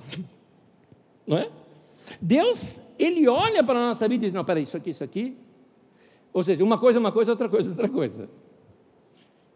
Não 1.25 1.37
é? 1.37 1.49
Deus, 2.21 2.81
Ele 2.99 3.29
olha 3.29 3.63
para 3.63 3.79
a 3.79 3.89
nossa 3.91 4.09
vida 4.09 4.25
e 4.25 4.27
diz: 4.27 4.35
não, 4.35 4.45
peraí, 4.45 4.65
isso 4.65 4.77
aqui, 4.77 4.91
isso 4.91 5.05
aqui. 5.05 5.37
Ou 6.33 6.43
seja, 6.43 6.65
uma 6.65 6.79
coisa, 6.79 6.99
uma 6.99 7.13
coisa, 7.13 7.31
outra 7.31 7.49
coisa, 7.49 7.71
outra 7.71 7.89
coisa. 7.89 8.29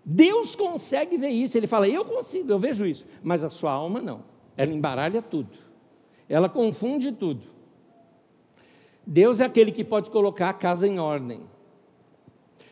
Deus 0.04 0.56
consegue 0.56 1.16
ver 1.16 1.28
isso, 1.28 1.56
ele 1.56 1.66
fala, 1.66 1.88
eu 1.88 2.04
consigo, 2.04 2.50
eu 2.50 2.58
vejo 2.58 2.84
isso, 2.84 3.06
mas 3.22 3.44
a 3.44 3.50
sua 3.50 3.70
alma 3.70 4.00
não, 4.00 4.24
ela 4.56 4.72
embaralha 4.72 5.22
tudo, 5.22 5.56
ela 6.28 6.48
confunde 6.48 7.12
tudo. 7.12 7.52
Deus 9.06 9.40
é 9.40 9.44
aquele 9.44 9.72
que 9.72 9.84
pode 9.84 10.10
colocar 10.10 10.48
a 10.48 10.54
casa 10.54 10.86
em 10.86 10.98
ordem. 10.98 11.42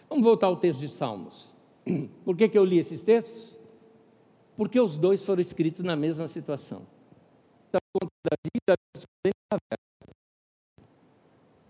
Vamos 0.09 0.25
voltar 0.25 0.47
ao 0.47 0.57
texto 0.57 0.81
de 0.81 0.89
Salmos. 0.89 1.53
Por 2.25 2.37
que, 2.37 2.49
que 2.49 2.59
eu 2.59 2.65
li 2.65 2.79
esses 2.79 3.03
textos? 3.03 3.57
Porque 4.57 4.81
os 4.81 4.97
dois 4.97 5.25
foram 5.25 5.41
escritos 5.41 5.83
na 5.83 5.97
mesma 5.97 6.29
situação. 6.29 6.87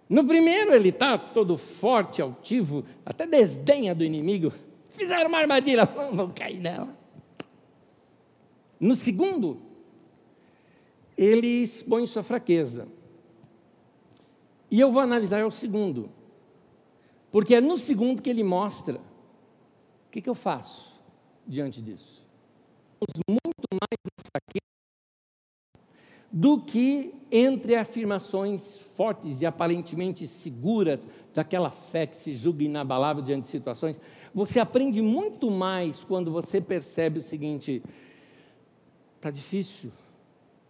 No 0.08 0.26
primeiro, 0.26 0.74
ele 0.74 0.88
está 0.88 1.16
todo 1.16 1.56
forte, 1.56 2.20
altivo, 2.20 2.84
até 3.06 3.26
desdenha 3.26 3.94
do 3.94 4.04
inimigo 4.04 4.52
fizeram 5.00 5.28
uma 5.28 5.38
armadilha, 5.38 5.84
vão 5.84 6.30
cair 6.30 6.60
nela. 6.60 6.94
No 8.78 8.94
segundo, 8.94 9.60
ele 11.16 11.46
expõe 11.46 12.06
sua 12.06 12.22
fraqueza. 12.22 12.86
E 14.70 14.78
eu 14.78 14.92
vou 14.92 15.02
analisar 15.02 15.44
o 15.44 15.50
segundo, 15.50 16.10
porque 17.32 17.54
é 17.54 17.60
no 17.60 17.76
segundo 17.76 18.22
que 18.22 18.30
ele 18.30 18.44
mostra 18.44 18.96
o 18.98 20.10
que, 20.10 20.20
que 20.20 20.30
eu 20.30 20.34
faço 20.34 21.00
diante 21.46 21.82
disso. 21.82 22.22
Muito 23.28 23.66
mais 23.72 23.98
fraqueza 24.14 24.19
do 26.30 26.60
que 26.60 27.14
entre 27.30 27.74
afirmações 27.74 28.78
fortes 28.96 29.40
e 29.40 29.46
aparentemente 29.46 30.26
seguras 30.26 31.06
daquela 31.34 31.70
fé 31.70 32.06
que 32.06 32.16
se 32.16 32.34
julga 32.34 32.64
inabalável 32.64 33.22
diante 33.22 33.42
de 33.42 33.48
situações. 33.48 34.00
Você 34.34 34.60
aprende 34.60 35.02
muito 35.02 35.50
mais 35.50 36.04
quando 36.04 36.30
você 36.30 36.60
percebe 36.60 37.18
o 37.18 37.22
seguinte: 37.22 37.82
está 39.16 39.30
difícil, 39.30 39.90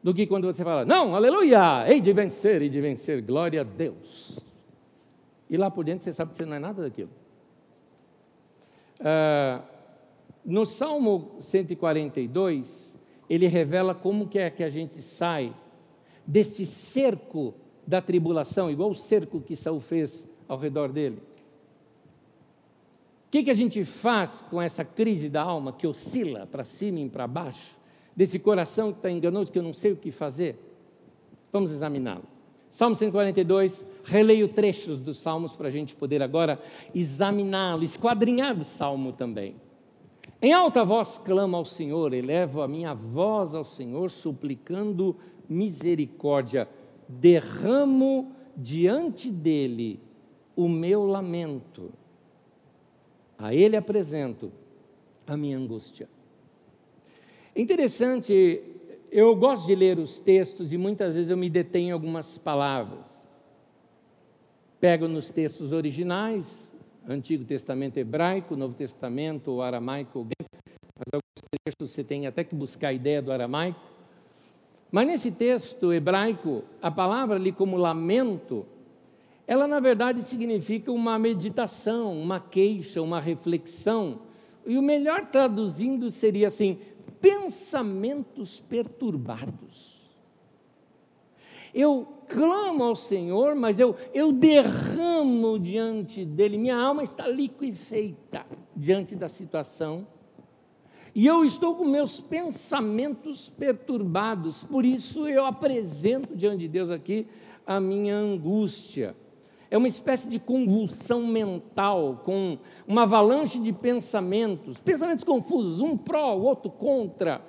do 0.02 0.14
que 0.14 0.26
quando 0.26 0.46
você 0.46 0.64
fala, 0.64 0.84
não, 0.84 1.14
aleluia, 1.14 1.88
hei 1.88 2.00
de 2.00 2.12
vencer, 2.12 2.62
hei 2.62 2.68
de 2.68 2.80
vencer, 2.80 3.22
glória 3.22 3.60
a 3.60 3.64
Deus. 3.64 4.38
E 5.48 5.56
lá 5.56 5.70
por 5.70 5.84
dentro 5.84 6.04
você 6.04 6.12
sabe 6.12 6.30
que 6.30 6.36
você 6.38 6.46
não 6.46 6.56
é 6.56 6.58
nada 6.58 6.82
daquilo. 6.82 7.10
Ah, 9.00 9.62
no 10.44 10.64
Salmo 10.64 11.36
142, 11.40 12.89
ele 13.30 13.46
revela 13.46 13.94
como 13.94 14.26
que 14.26 14.40
é 14.40 14.50
que 14.50 14.64
a 14.64 14.68
gente 14.68 15.00
sai 15.00 15.54
desse 16.26 16.66
cerco 16.66 17.54
da 17.86 18.02
tribulação, 18.02 18.68
igual 18.68 18.90
o 18.90 18.94
cerco 18.94 19.40
que 19.40 19.54
Saul 19.54 19.80
fez 19.80 20.26
ao 20.48 20.58
redor 20.58 20.90
dele. 20.90 21.22
O 23.28 23.30
que, 23.30 23.44
que 23.44 23.50
a 23.50 23.54
gente 23.54 23.84
faz 23.84 24.42
com 24.50 24.60
essa 24.60 24.84
crise 24.84 25.28
da 25.28 25.42
alma 25.42 25.72
que 25.72 25.86
oscila 25.86 26.44
para 26.46 26.64
cima 26.64 26.98
e 26.98 27.08
para 27.08 27.28
baixo, 27.28 27.78
desse 28.16 28.40
coração 28.40 28.90
que 28.92 28.98
está 28.98 29.08
enganoso, 29.08 29.52
que 29.52 29.58
eu 29.58 29.62
não 29.62 29.72
sei 29.72 29.92
o 29.92 29.96
que 29.96 30.10
fazer? 30.10 30.58
Vamos 31.52 31.70
examiná-lo. 31.70 32.24
Salmo 32.72 32.96
142, 32.96 33.84
releio 34.04 34.48
trechos 34.48 34.98
dos 34.98 35.18
salmos 35.18 35.54
para 35.54 35.68
a 35.68 35.70
gente 35.70 35.94
poder 35.94 36.20
agora 36.20 36.60
examiná-lo, 36.92 37.84
esquadrinhar 37.84 38.58
o 38.58 38.64
salmo 38.64 39.12
também. 39.12 39.54
Em 40.42 40.54
alta 40.54 40.82
voz 40.84 41.18
clamo 41.18 41.56
ao 41.56 41.66
Senhor, 41.66 42.14
elevo 42.14 42.62
a 42.62 42.68
minha 42.68 42.94
voz 42.94 43.54
ao 43.54 43.64
Senhor, 43.64 44.10
suplicando 44.10 45.14
misericórdia. 45.46 46.66
Derramo 47.06 48.32
diante 48.56 49.30
dele 49.30 50.00
o 50.56 50.66
meu 50.66 51.04
lamento. 51.04 51.92
A 53.36 53.54
ele 53.54 53.76
apresento 53.76 54.50
a 55.26 55.36
minha 55.36 55.58
angústia. 55.58 56.08
Interessante, 57.54 58.62
eu 59.10 59.36
gosto 59.36 59.66
de 59.66 59.74
ler 59.74 59.98
os 59.98 60.20
textos 60.20 60.72
e 60.72 60.78
muitas 60.78 61.14
vezes 61.14 61.30
eu 61.30 61.36
me 61.36 61.50
detenho 61.50 61.88
em 61.88 61.92
algumas 61.92 62.38
palavras. 62.38 63.06
Pego 64.78 65.06
nos 65.06 65.30
textos 65.30 65.72
originais, 65.72 66.69
Antigo 67.10 67.44
Testamento 67.44 67.96
hebraico, 67.96 68.54
Novo 68.54 68.72
Testamento 68.72 69.60
aramaico, 69.60 70.24
mas 70.24 71.12
alguns 71.12 71.48
textos 71.64 71.90
você 71.90 72.04
tem 72.04 72.28
até 72.28 72.44
que 72.44 72.54
buscar 72.54 72.88
a 72.88 72.92
ideia 72.92 73.20
do 73.20 73.32
aramaico. 73.32 73.80
Mas 74.92 75.08
nesse 75.08 75.32
texto 75.32 75.92
hebraico, 75.92 76.62
a 76.80 76.88
palavra 76.88 77.34
ali 77.34 77.50
como 77.50 77.76
lamento, 77.76 78.64
ela 79.44 79.66
na 79.66 79.80
verdade 79.80 80.22
significa 80.22 80.92
uma 80.92 81.18
meditação, 81.18 82.16
uma 82.16 82.38
queixa, 82.38 83.02
uma 83.02 83.20
reflexão. 83.20 84.20
E 84.64 84.78
o 84.78 84.82
melhor 84.82 85.26
traduzindo 85.26 86.12
seria 86.12 86.46
assim: 86.46 86.78
pensamentos 87.20 88.60
perturbados. 88.60 89.89
Eu 91.74 92.06
clamo 92.28 92.84
ao 92.84 92.94
Senhor, 92.94 93.54
mas 93.54 93.78
eu, 93.78 93.96
eu 94.14 94.32
derramo 94.32 95.58
diante 95.58 96.24
dele, 96.24 96.56
minha 96.56 96.76
alma 96.76 97.02
está 97.02 97.26
liquefeita 97.26 98.46
diante 98.74 99.16
da 99.16 99.28
situação, 99.28 100.06
e 101.12 101.26
eu 101.26 101.44
estou 101.44 101.74
com 101.74 101.84
meus 101.84 102.20
pensamentos 102.20 103.50
perturbados, 103.50 104.62
por 104.62 104.84
isso 104.84 105.26
eu 105.26 105.44
apresento 105.44 106.36
diante 106.36 106.58
de 106.58 106.68
Deus 106.68 106.90
aqui 106.90 107.26
a 107.66 107.80
minha 107.80 108.14
angústia. 108.14 109.16
É 109.68 109.76
uma 109.76 109.88
espécie 109.88 110.28
de 110.28 110.38
convulsão 110.38 111.26
mental, 111.26 112.22
com 112.24 112.58
uma 112.86 113.02
avalanche 113.02 113.60
de 113.60 113.72
pensamentos, 113.72 114.78
pensamentos 114.78 115.24
confusos, 115.24 115.80
um 115.80 115.96
pró, 115.96 116.34
o 116.36 116.42
outro 116.42 116.70
contra. 116.70 117.44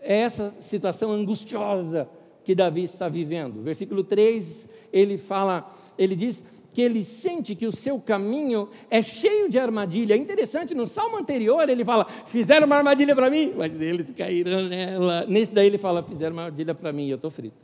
É 0.00 0.20
essa 0.20 0.54
situação 0.60 1.10
angustiosa 1.10 2.08
que 2.44 2.54
Davi 2.54 2.84
está 2.84 3.08
vivendo. 3.08 3.62
Versículo 3.62 4.02
3, 4.04 4.68
ele 4.92 5.16
fala, 5.18 5.70
ele 5.96 6.16
diz 6.16 6.42
que 6.72 6.80
ele 6.80 7.04
sente 7.04 7.54
que 7.54 7.66
o 7.66 7.72
seu 7.72 8.00
caminho 8.00 8.68
é 8.90 9.02
cheio 9.02 9.48
de 9.48 9.58
armadilha. 9.58 10.14
É 10.14 10.16
interessante, 10.16 10.74
no 10.74 10.86
salmo 10.86 11.18
anterior 11.18 11.68
ele 11.68 11.84
fala: 11.84 12.06
fizeram 12.06 12.66
uma 12.66 12.76
armadilha 12.76 13.14
para 13.14 13.30
mim, 13.30 13.52
mas 13.56 13.72
eles 13.80 14.10
caíram 14.12 14.68
nela. 14.68 15.26
Nesse 15.26 15.52
daí 15.52 15.66
ele 15.66 15.78
fala: 15.78 16.02
fizeram 16.02 16.34
uma 16.34 16.44
armadilha 16.44 16.74
para 16.74 16.92
mim, 16.92 17.08
eu 17.08 17.16
estou 17.16 17.30
frito. 17.30 17.56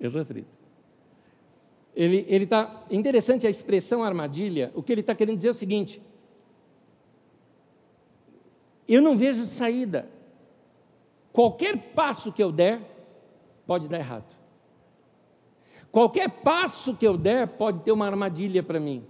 Eu 0.00 0.08
estou 0.08 0.24
frito. 0.24 0.48
Ele 1.94 2.44
está. 2.44 2.84
Interessante 2.90 3.46
a 3.46 3.50
expressão 3.50 4.02
armadilha, 4.02 4.72
o 4.74 4.82
que 4.82 4.92
ele 4.92 5.02
está 5.02 5.14
querendo 5.14 5.36
dizer 5.36 5.48
é 5.48 5.52
o 5.52 5.54
seguinte: 5.54 6.00
eu 8.88 9.02
não 9.02 9.16
vejo 9.16 9.44
saída. 9.44 10.08
Qualquer 11.32 11.92
passo 11.94 12.32
que 12.32 12.42
eu 12.42 12.52
der, 12.52 12.80
pode 13.72 13.88
dar 13.88 14.00
errado. 14.00 14.36
Qualquer 15.90 16.28
passo 16.28 16.94
que 16.94 17.06
eu 17.06 17.16
der 17.16 17.48
pode 17.48 17.80
ter 17.80 17.90
uma 17.90 18.04
armadilha 18.04 18.62
para 18.62 18.78
mim. 18.78 19.02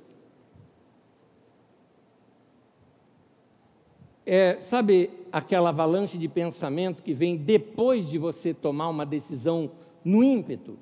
É, 4.24 4.60
sabe 4.60 5.10
aquela 5.32 5.70
avalanche 5.70 6.16
de 6.16 6.28
pensamento 6.28 7.02
que 7.02 7.12
vem 7.12 7.36
depois 7.36 8.08
de 8.08 8.18
você 8.18 8.54
tomar 8.54 8.88
uma 8.88 9.04
decisão 9.04 9.72
no 10.04 10.22
ímpeto? 10.22 10.78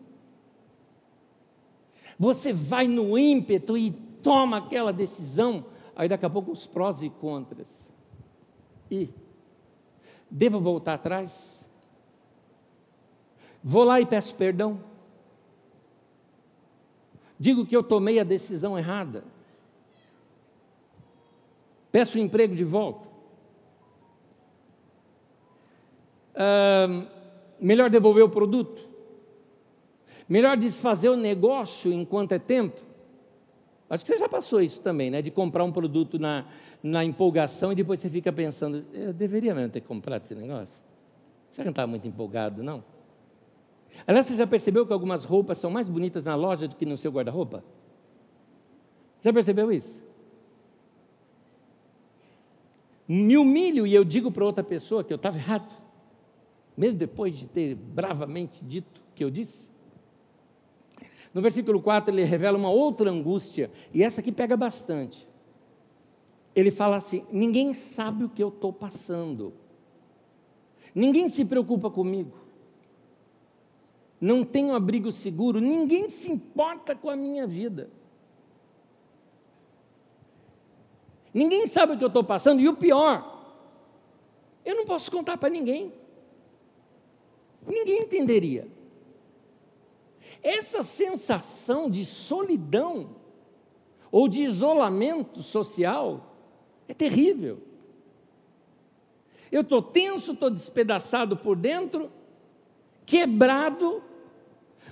Você 2.19 2.53
vai 2.53 2.87
no 2.87 3.17
ímpeto 3.17 3.79
e 3.79 3.93
toma 4.23 4.59
aquela 4.59 4.93
decisão, 4.93 5.65
aí 5.97 6.07
daqui 6.07 6.27
a 6.27 6.31
pouco 6.31 6.53
os 6.53 6.67
prós 6.67 7.03
e 7.03 7.09
contras. 7.09 7.89
E 8.91 9.09
devo 10.31 10.61
voltar 10.61 10.93
atrás? 10.93 11.60
Vou 13.63 13.85
lá 13.85 14.01
e 14.01 14.07
peço 14.07 14.35
perdão. 14.35 14.81
Digo 17.39 17.65
que 17.65 17.77
eu 17.77 17.83
tomei 17.83 18.19
a 18.21 18.25
decisão 18.25 18.79
errada. 18.79 19.25
Peço 21.91 22.19
o 22.19 22.21
emprego 22.21 22.55
de 22.55 22.65
volta. 22.65 23.09
melhor 27.61 27.91
devolver 27.91 28.25
o 28.25 28.29
produto. 28.29 28.89
Melhor 30.29 30.57
desfazer 30.57 31.09
o 31.09 31.17
negócio 31.17 31.93
enquanto 31.93 32.33
é 32.33 32.39
tempo. 32.39 32.81
Acho 33.89 34.05
que 34.05 34.13
você 34.13 34.19
já 34.19 34.29
passou 34.29 34.63
isso 34.63 34.81
também, 34.81 35.11
né? 35.11 35.21
De 35.21 35.31
comprar 35.31 35.65
um 35.65 35.73
produto 35.73 36.19
na, 36.19 36.47
na 36.83 37.05
empolgação 37.05 37.73
e 37.73 37.75
depois 37.75 38.01
você 38.01 38.09
fica 38.09 38.33
pensando, 38.33 38.85
eu 38.93 39.13
deveria 39.13 39.55
mesmo 39.55 39.71
ter 39.71 39.81
comprado 39.81 40.23
esse 40.23 40.35
negócio? 40.35 40.81
Você 41.51 41.65
não 41.65 41.71
estava 41.71 41.89
muito 41.89 42.07
empolgado, 42.07 42.63
não? 42.63 42.85
Aliás, 44.07 44.27
você 44.27 44.37
já 44.37 44.47
percebeu 44.47 44.87
que 44.87 44.93
algumas 44.93 45.25
roupas 45.25 45.59
são 45.59 45.71
mais 45.71 45.89
bonitas 45.89 46.25
na 46.25 46.35
loja 46.35 46.67
do 46.67 46.77
que 46.77 46.87
no 46.87 46.97
seu 46.97 47.11
guarda-roupa? 47.11 47.63
Já 49.21 49.33
percebeu 49.33 49.71
isso? 49.71 50.01
Me 53.07 53.37
humilho 53.37 53.87
e 53.87 53.95
eu 53.95 54.05
digo 54.05 54.31
para 54.31 54.45
outra 54.45 54.65
pessoa 54.65 55.03
que 55.03 55.13
eu 55.13 55.17
estava 55.17 55.37
errado, 55.37 55.75
mesmo 56.77 56.99
depois 56.99 57.37
de 57.37 57.47
ter 57.47 57.75
bravamente 57.75 58.65
dito 58.65 59.01
o 59.01 59.15
que 59.15 59.25
eu 59.25 59.31
disse. 59.31 59.69
No 61.35 61.43
versículo 61.43 61.81
4 61.81 62.15
ele 62.15 62.25
revela 62.25 62.57
uma 62.57 62.71
outra 62.71 63.11
angústia, 63.11 63.71
e 63.93 64.03
essa 64.03 64.21
aqui 64.21 64.33
pega 64.33 64.57
bastante. 64.57 65.29
Ele 66.55 66.71
fala 66.71 66.97
assim: 66.97 67.25
ninguém 67.31 67.75
sabe 67.75 68.25
o 68.25 68.29
que 68.29 68.43
eu 68.43 68.49
estou 68.49 68.73
passando, 68.73 69.53
ninguém 70.95 71.29
se 71.29 71.45
preocupa 71.45 71.91
comigo 71.91 72.50
não 74.21 74.45
tenho 74.45 74.75
abrigo 74.75 75.11
seguro, 75.11 75.61
ninguém 75.61 76.11
se 76.11 76.31
importa 76.31 76.95
com 76.95 77.09
a 77.09 77.17
minha 77.17 77.47
vida. 77.47 77.91
Ninguém 81.33 81.67
sabe 81.67 81.95
o 81.95 81.99
que 81.99 82.05
eu 82.05 82.09
estou 82.09 82.25
passando, 82.25 82.61
e 82.61 82.69
o 82.69 82.77
pior, 82.77 83.41
eu 84.65 84.77
não 84.77 84.85
posso 84.85 85.11
contar 85.11 85.39
para 85.39 85.49
ninguém. 85.49 85.93
Ninguém 87.67 88.03
entenderia. 88.03 88.69
Essa 90.43 90.83
sensação 90.83 91.89
de 91.89 92.05
solidão 92.05 93.17
ou 94.11 94.29
de 94.29 94.43
isolamento 94.43 95.43
social 95.43 96.35
é 96.89 96.95
terrível. 96.95 97.63
Eu 99.51 99.63
estou 99.63 99.83
tenso, 99.83 100.33
estou 100.33 100.51
despedaçado 100.51 101.37
por 101.37 101.57
dentro, 101.57 102.11
quebrado, 103.05 104.03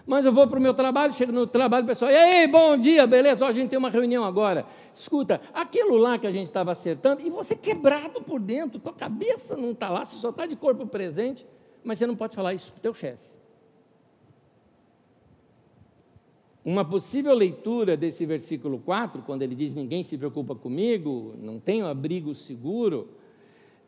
mas 0.08 0.24
eu 0.24 0.32
vou 0.32 0.46
para 0.48 0.58
o 0.58 0.62
meu 0.62 0.72
trabalho, 0.72 1.12
chego 1.12 1.32
no 1.32 1.46
trabalho, 1.46 1.84
pessoal, 1.84 2.10
e 2.10 2.16
aí, 2.16 2.46
bom 2.46 2.78
dia, 2.78 3.06
beleza? 3.06 3.44
Ó, 3.44 3.48
a 3.48 3.52
gente 3.52 3.68
tem 3.68 3.78
uma 3.78 3.90
reunião 3.90 4.24
agora. 4.24 4.64
Escuta, 4.94 5.38
aquilo 5.52 5.98
lá 5.98 6.18
que 6.18 6.26
a 6.26 6.32
gente 6.32 6.46
estava 6.46 6.72
acertando, 6.72 7.20
e 7.20 7.28
você 7.28 7.54
quebrado 7.54 8.22
por 8.22 8.40
dentro, 8.40 8.78
tua 8.80 8.94
cabeça 8.94 9.54
não 9.54 9.72
está 9.72 9.90
lá, 9.90 10.06
você 10.06 10.16
só 10.16 10.30
está 10.30 10.46
de 10.46 10.56
corpo 10.56 10.86
presente, 10.86 11.46
mas 11.84 11.98
você 11.98 12.06
não 12.06 12.16
pode 12.16 12.34
falar 12.34 12.54
isso 12.54 12.72
para 12.72 12.78
o 12.78 12.80
teu 12.80 12.94
chefe. 12.94 13.28
Uma 16.64 16.86
possível 16.86 17.34
leitura 17.34 17.94
desse 17.94 18.24
versículo 18.24 18.78
4, 18.78 19.22
quando 19.22 19.42
ele 19.42 19.54
diz: 19.54 19.74
Ninguém 19.74 20.02
se 20.02 20.16
preocupa 20.16 20.54
comigo, 20.54 21.34
não 21.38 21.60
tenho 21.60 21.86
abrigo 21.86 22.34
seguro, 22.34 23.10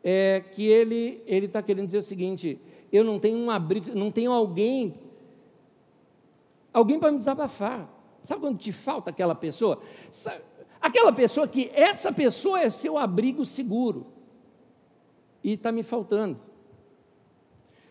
é 0.03 0.39
que 0.39 0.67
ele 0.67 1.23
está 1.27 1.63
querendo 1.63 1.87
dizer 1.87 1.97
o 1.97 2.03
seguinte: 2.03 2.59
eu 2.91 3.03
não 3.03 3.19
tenho 3.19 3.39
um 3.39 3.49
abrigo, 3.49 3.95
não 3.95 4.11
tenho 4.11 4.31
alguém 4.31 4.93
Alguém 6.73 6.99
para 6.99 7.11
me 7.11 7.17
desabafar. 7.17 7.89
Sabe 8.23 8.41
quando 8.41 8.57
te 8.57 8.71
falta 8.71 9.09
aquela 9.09 9.35
pessoa? 9.35 9.81
Aquela 10.79 11.11
pessoa 11.11 11.47
que 11.47 11.69
essa 11.73 12.11
pessoa 12.11 12.59
é 12.59 12.69
seu 12.69 12.97
abrigo 12.97 13.45
seguro. 13.45 14.07
E 15.43 15.53
está 15.53 15.71
me 15.71 15.83
faltando. 15.83 16.39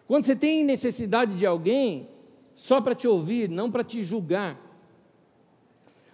Quando 0.07 0.25
você 0.25 0.35
tem 0.35 0.65
necessidade 0.65 1.37
de 1.37 1.47
alguém, 1.47 2.09
só 2.55 2.81
para 2.81 2.95
te 2.95 3.07
ouvir, 3.07 3.49
não 3.49 3.71
para 3.71 3.85
te 3.85 4.03
julgar. 4.03 4.59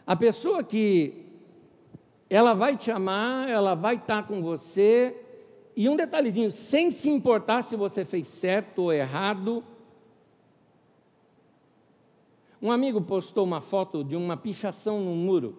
A 0.07 0.15
pessoa 0.15 0.63
que 0.63 1.25
ela 2.29 2.55
vai 2.55 2.77
te 2.77 2.91
amar, 2.91 3.49
ela 3.49 3.75
vai 3.75 3.97
estar 3.97 4.23
tá 4.23 4.29
com 4.29 4.43
você, 4.43 5.17
e 5.77 5.91
um 5.91 5.97
detalhezinho, 5.97 6.51
sem 6.51 6.91
se 6.91 7.11
importar 7.11 7.63
se 7.63 7.77
você 7.77 8.03
fez 8.05 8.27
certo 8.27 8.85
ou 8.85 8.93
errado. 8.93 9.63
Um 12.67 12.73
amigo 12.73 13.01
postou 13.01 13.45
uma 13.45 13.61
foto 13.61 14.03
de 14.03 14.17
uma 14.17 14.37
pichação 14.37 15.01
no 15.01 15.15
muro. 15.15 15.57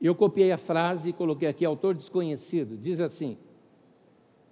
Eu 0.00 0.14
copiei 0.14 0.52
a 0.52 0.56
frase 0.56 1.08
e 1.08 1.12
coloquei 1.12 1.48
aqui, 1.48 1.64
autor 1.64 1.96
desconhecido. 1.96 2.76
Diz 2.76 3.00
assim: 3.00 3.36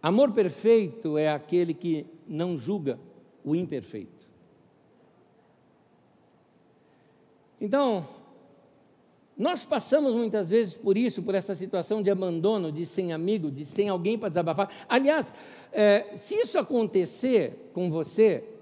Amor 0.03 0.33
perfeito 0.33 1.17
é 1.17 1.29
aquele 1.29 1.73
que 1.73 2.07
não 2.27 2.57
julga 2.57 2.99
o 3.45 3.55
imperfeito. 3.55 4.27
Então, 7.61 8.05
nós 9.39 9.65
passamos 9.65 10.13
muitas 10.13 10.51
vezes 10.51 10.77
por 10.77 10.99
isso, 10.99 11.23
por 11.23 11.37
essa 11.37 11.55
situação 11.55 12.03
de 12.03 12.11
abandono, 12.11 12.73
de 12.73 12.85
sem 12.85 13.13
amigo, 13.13 13.49
de 13.49 13.65
sem 13.65 13.89
alguém 13.89 14.19
para 14.19 14.29
desabafar. 14.29 14.69
Aliás, 14.89 15.33
é, 15.71 16.17
se 16.17 16.35
isso 16.35 16.59
acontecer 16.59 17.71
com 17.73 17.93
você, 17.93 18.54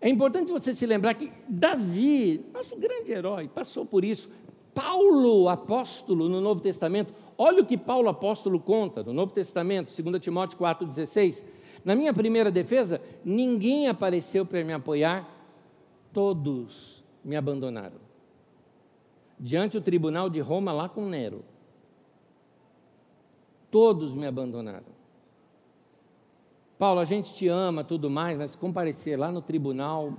é 0.00 0.08
importante 0.08 0.52
você 0.52 0.72
se 0.72 0.86
lembrar 0.86 1.14
que 1.14 1.32
Davi, 1.48 2.44
nosso 2.52 2.76
grande 2.76 3.10
herói, 3.10 3.48
passou 3.48 3.84
por 3.84 4.04
isso. 4.04 4.30
Paulo, 4.72 5.48
apóstolo 5.48 6.28
no 6.28 6.40
Novo 6.40 6.60
Testamento, 6.60 7.12
olha 7.36 7.62
o 7.62 7.66
que 7.66 7.76
Paulo, 7.76 8.08
apóstolo, 8.08 8.60
conta 8.60 9.02
no 9.02 9.12
Novo 9.12 9.32
Testamento, 9.32 9.92
2 10.02 10.22
Timóteo 10.22 10.56
4,16. 10.58 11.42
Na 11.84 11.96
minha 11.96 12.12
primeira 12.12 12.50
defesa, 12.50 13.00
ninguém 13.24 13.88
apareceu 13.88 14.46
para 14.46 14.62
me 14.64 14.72
apoiar, 14.72 15.28
todos 16.12 17.02
me 17.24 17.34
abandonaram. 17.34 17.98
Diante 19.38 19.78
do 19.78 19.84
tribunal 19.84 20.30
de 20.30 20.38
Roma, 20.38 20.72
lá 20.72 20.88
com 20.88 21.06
Nero, 21.06 21.44
todos 23.70 24.14
me 24.14 24.26
abandonaram. 24.26 24.97
Paulo, 26.78 27.00
a 27.00 27.04
gente 27.04 27.34
te 27.34 27.48
ama, 27.48 27.82
tudo 27.82 28.08
mais, 28.08 28.38
mas 28.38 28.54
comparecer 28.54 29.18
lá 29.18 29.32
no 29.32 29.42
tribunal, 29.42 30.14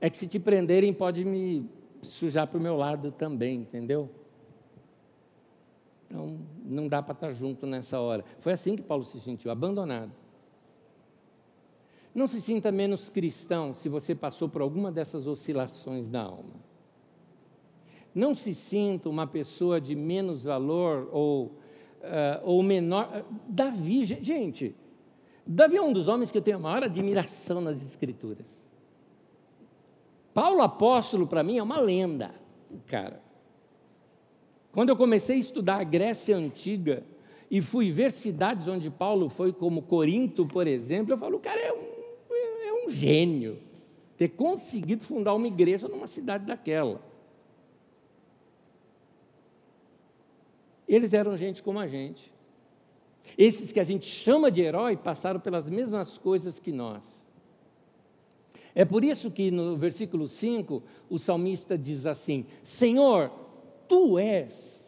é 0.00 0.08
que 0.08 0.16
se 0.16 0.26
te 0.26 0.38
prenderem 0.38 0.94
pode 0.94 1.24
me 1.24 1.68
sujar 2.00 2.46
para 2.46 2.58
o 2.58 2.60
meu 2.60 2.74
lado 2.74 3.12
também, 3.12 3.60
entendeu? 3.60 4.08
Então, 6.06 6.38
não 6.64 6.88
dá 6.88 7.02
para 7.02 7.12
estar 7.12 7.32
junto 7.32 7.66
nessa 7.66 8.00
hora. 8.00 8.24
Foi 8.38 8.52
assim 8.52 8.76
que 8.76 8.82
Paulo 8.82 9.04
se 9.04 9.20
sentiu, 9.20 9.50
abandonado. 9.50 10.12
Não 12.14 12.26
se 12.26 12.40
sinta 12.40 12.72
menos 12.72 13.10
cristão 13.10 13.74
se 13.74 13.90
você 13.90 14.14
passou 14.14 14.48
por 14.48 14.62
alguma 14.62 14.90
dessas 14.90 15.26
oscilações 15.26 16.08
da 16.08 16.22
alma. 16.22 16.54
Não 18.14 18.32
se 18.32 18.54
sinta 18.54 19.10
uma 19.10 19.26
pessoa 19.26 19.78
de 19.78 19.94
menos 19.94 20.44
valor 20.44 21.10
ou, 21.12 21.44
uh, 21.44 22.40
ou 22.42 22.62
menor. 22.62 23.22
Davi, 23.46 24.06
gente, 24.06 24.74
Davi 25.46 25.76
é 25.76 25.82
um 25.82 25.92
dos 25.92 26.08
homens 26.08 26.30
que 26.30 26.38
eu 26.38 26.42
tenho 26.42 26.56
a 26.56 26.60
maior 26.60 26.82
admiração 26.82 27.60
nas 27.60 27.80
Escrituras. 27.80 28.66
Paulo 30.34 30.60
apóstolo 30.60 31.26
para 31.26 31.42
mim 31.42 31.58
é 31.58 31.62
uma 31.62 31.78
lenda, 31.78 32.34
cara. 32.86 33.22
Quando 34.72 34.90
eu 34.90 34.96
comecei 34.96 35.36
a 35.36 35.38
estudar 35.38 35.80
a 35.80 35.84
Grécia 35.84 36.36
antiga 36.36 37.02
e 37.50 37.62
fui 37.62 37.90
ver 37.90 38.10
cidades 38.10 38.68
onde 38.68 38.90
Paulo 38.90 39.30
foi, 39.30 39.52
como 39.52 39.80
Corinto, 39.80 40.44
por 40.44 40.66
exemplo, 40.66 41.14
eu 41.14 41.18
falo, 41.18 41.36
o 41.36 41.40
cara 41.40 41.58
é 41.58 41.72
um, 41.72 41.86
é 42.68 42.84
um 42.84 42.90
gênio 42.90 43.58
ter 44.18 44.28
conseguido 44.28 45.04
fundar 45.04 45.34
uma 45.34 45.46
igreja 45.46 45.88
numa 45.88 46.06
cidade 46.06 46.44
daquela. 46.44 47.00
Eles 50.88 51.12
eram 51.12 51.36
gente 51.36 51.62
como 51.62 51.78
a 51.78 51.86
gente. 51.86 52.35
Esses 53.36 53.72
que 53.72 53.80
a 53.80 53.84
gente 53.84 54.06
chama 54.06 54.50
de 54.50 54.60
herói 54.60 54.96
passaram 54.96 55.40
pelas 55.40 55.68
mesmas 55.68 56.18
coisas 56.18 56.58
que 56.58 56.72
nós. 56.72 57.24
É 58.74 58.84
por 58.84 59.02
isso 59.02 59.30
que 59.30 59.50
no 59.50 59.76
versículo 59.76 60.28
5 60.28 60.82
o 61.08 61.18
salmista 61.18 61.78
diz 61.78 62.04
assim: 62.04 62.46
Senhor, 62.62 63.30
tu 63.88 64.18
és 64.18 64.86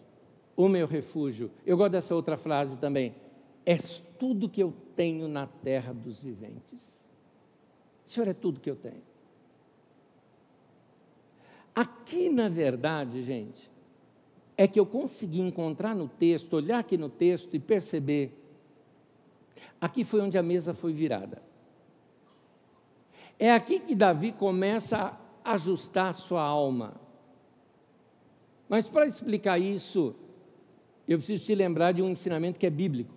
o 0.57 0.69
meu 0.69 0.87
refúgio. 0.87 1.51
Eu 1.65 1.77
gosto 1.77 1.93
dessa 1.93 2.15
outra 2.15 2.37
frase 2.37 2.77
também. 2.77 3.15
És 3.65 4.03
tudo 4.19 4.49
que 4.49 4.63
eu 4.63 4.75
tenho 4.97 5.29
na 5.29 5.47
terra 5.47 5.93
dos 5.93 6.21
viventes. 6.21 6.93
Senhor 8.07 8.29
é 8.29 8.35
tudo 8.35 8.61
que 8.61 8.69
eu 8.69 8.77
tenho. 8.77 9.03
Aqui, 11.75 12.29
na 12.29 12.49
verdade, 12.49 13.23
gente, 13.23 13.71
é 14.61 14.67
que 14.67 14.79
eu 14.79 14.85
consegui 14.85 15.41
encontrar 15.41 15.95
no 15.95 16.09
texto, 16.09 16.55
olhar 16.55 16.81
aqui 16.81 16.99
no 16.99 17.09
texto 17.09 17.55
e 17.55 17.61
perceber. 17.61 18.37
Aqui 19.81 20.03
foi 20.03 20.21
onde 20.21 20.37
a 20.37 20.43
mesa 20.43 20.75
foi 20.75 20.93
virada. 20.93 21.41
É 23.39 23.53
aqui 23.53 23.79
que 23.79 23.95
Davi 23.95 24.33
começa 24.33 25.17
a 25.45 25.53
ajustar 25.53 26.13
sua 26.17 26.43
alma. 26.43 27.01
Mas 28.69 28.91
para 28.91 29.07
explicar 29.07 29.61
isso, 29.61 30.17
eu 31.07 31.19
preciso 31.19 31.45
te 31.45 31.55
lembrar 31.55 31.93
de 31.93 32.03
um 32.03 32.11
ensinamento 32.11 32.59
que 32.59 32.67
é 32.67 32.71
bíblico. 32.71 33.15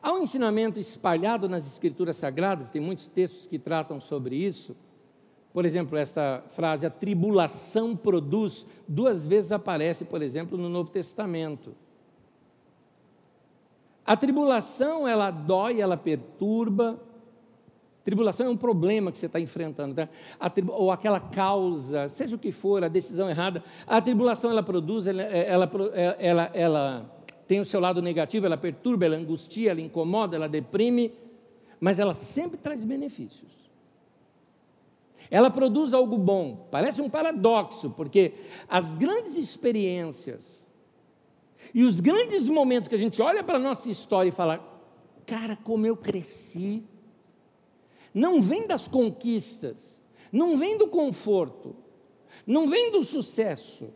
Há 0.00 0.12
um 0.12 0.22
ensinamento 0.22 0.78
espalhado 0.78 1.48
nas 1.48 1.66
Escrituras 1.66 2.16
Sagradas, 2.16 2.70
tem 2.70 2.80
muitos 2.80 3.08
textos 3.08 3.48
que 3.48 3.58
tratam 3.58 4.00
sobre 4.00 4.36
isso. 4.36 4.76
Por 5.52 5.64
exemplo, 5.64 5.98
esta 5.98 6.44
frase, 6.50 6.86
a 6.86 6.90
tribulação 6.90 7.96
produz, 7.96 8.66
duas 8.86 9.26
vezes 9.26 9.50
aparece, 9.50 10.04
por 10.04 10.22
exemplo, 10.22 10.56
no 10.56 10.68
Novo 10.68 10.90
Testamento. 10.90 11.74
A 14.06 14.16
tribulação, 14.16 15.06
ela 15.06 15.30
dói, 15.30 15.80
ela 15.80 15.96
perturba, 15.96 16.98
Tribulação 18.04 18.46
é 18.46 18.50
um 18.50 18.56
problema 18.56 19.12
que 19.12 19.18
você 19.18 19.26
está 19.26 19.38
enfrentando, 19.38 19.94
tá? 19.94 20.08
ou 20.68 20.90
aquela 20.90 21.20
causa, 21.20 22.08
seja 22.08 22.34
o 22.34 22.38
que 22.38 22.50
for, 22.50 22.82
a 22.82 22.88
decisão 22.88 23.28
errada. 23.28 23.62
A 23.86 24.00
tribulação 24.00 24.50
ela 24.50 24.62
produz, 24.62 25.06
ela, 25.06 25.22
ela, 25.22 25.70
ela, 26.18 26.50
ela 26.54 27.22
tem 27.46 27.60
o 27.60 27.64
seu 27.64 27.78
lado 27.78 28.00
negativo, 28.00 28.46
ela 28.46 28.56
perturba, 28.56 29.04
ela 29.04 29.16
angustia, 29.16 29.70
ela 29.70 29.80
incomoda, 29.80 30.34
ela 30.34 30.48
deprime, 30.48 31.12
mas 31.78 31.98
ela 31.98 32.14
sempre 32.14 32.56
traz 32.56 32.82
benefícios. 32.82 33.59
Ela 35.30 35.50
produz 35.50 35.94
algo 35.94 36.18
bom. 36.18 36.68
Parece 36.70 37.00
um 37.00 37.08
paradoxo, 37.08 37.90
porque 37.90 38.34
as 38.68 38.94
grandes 38.96 39.36
experiências 39.36 40.40
e 41.74 41.84
os 41.84 42.00
grandes 42.00 42.48
momentos 42.48 42.88
que 42.88 42.94
a 42.94 42.98
gente 42.98 43.22
olha 43.22 43.44
para 43.44 43.56
a 43.56 43.60
nossa 43.60 43.90
história 43.90 44.30
e 44.30 44.32
fala, 44.32 44.58
cara, 45.26 45.56
como 45.62 45.86
eu 45.86 45.96
cresci 45.96 46.82
não 48.12 48.40
vem 48.40 48.66
das 48.66 48.88
conquistas, 48.88 49.76
não 50.32 50.56
vem 50.56 50.76
do 50.76 50.88
conforto, 50.88 51.76
não 52.46 52.66
vem 52.66 52.90
do 52.90 53.02
sucesso, 53.02 53.92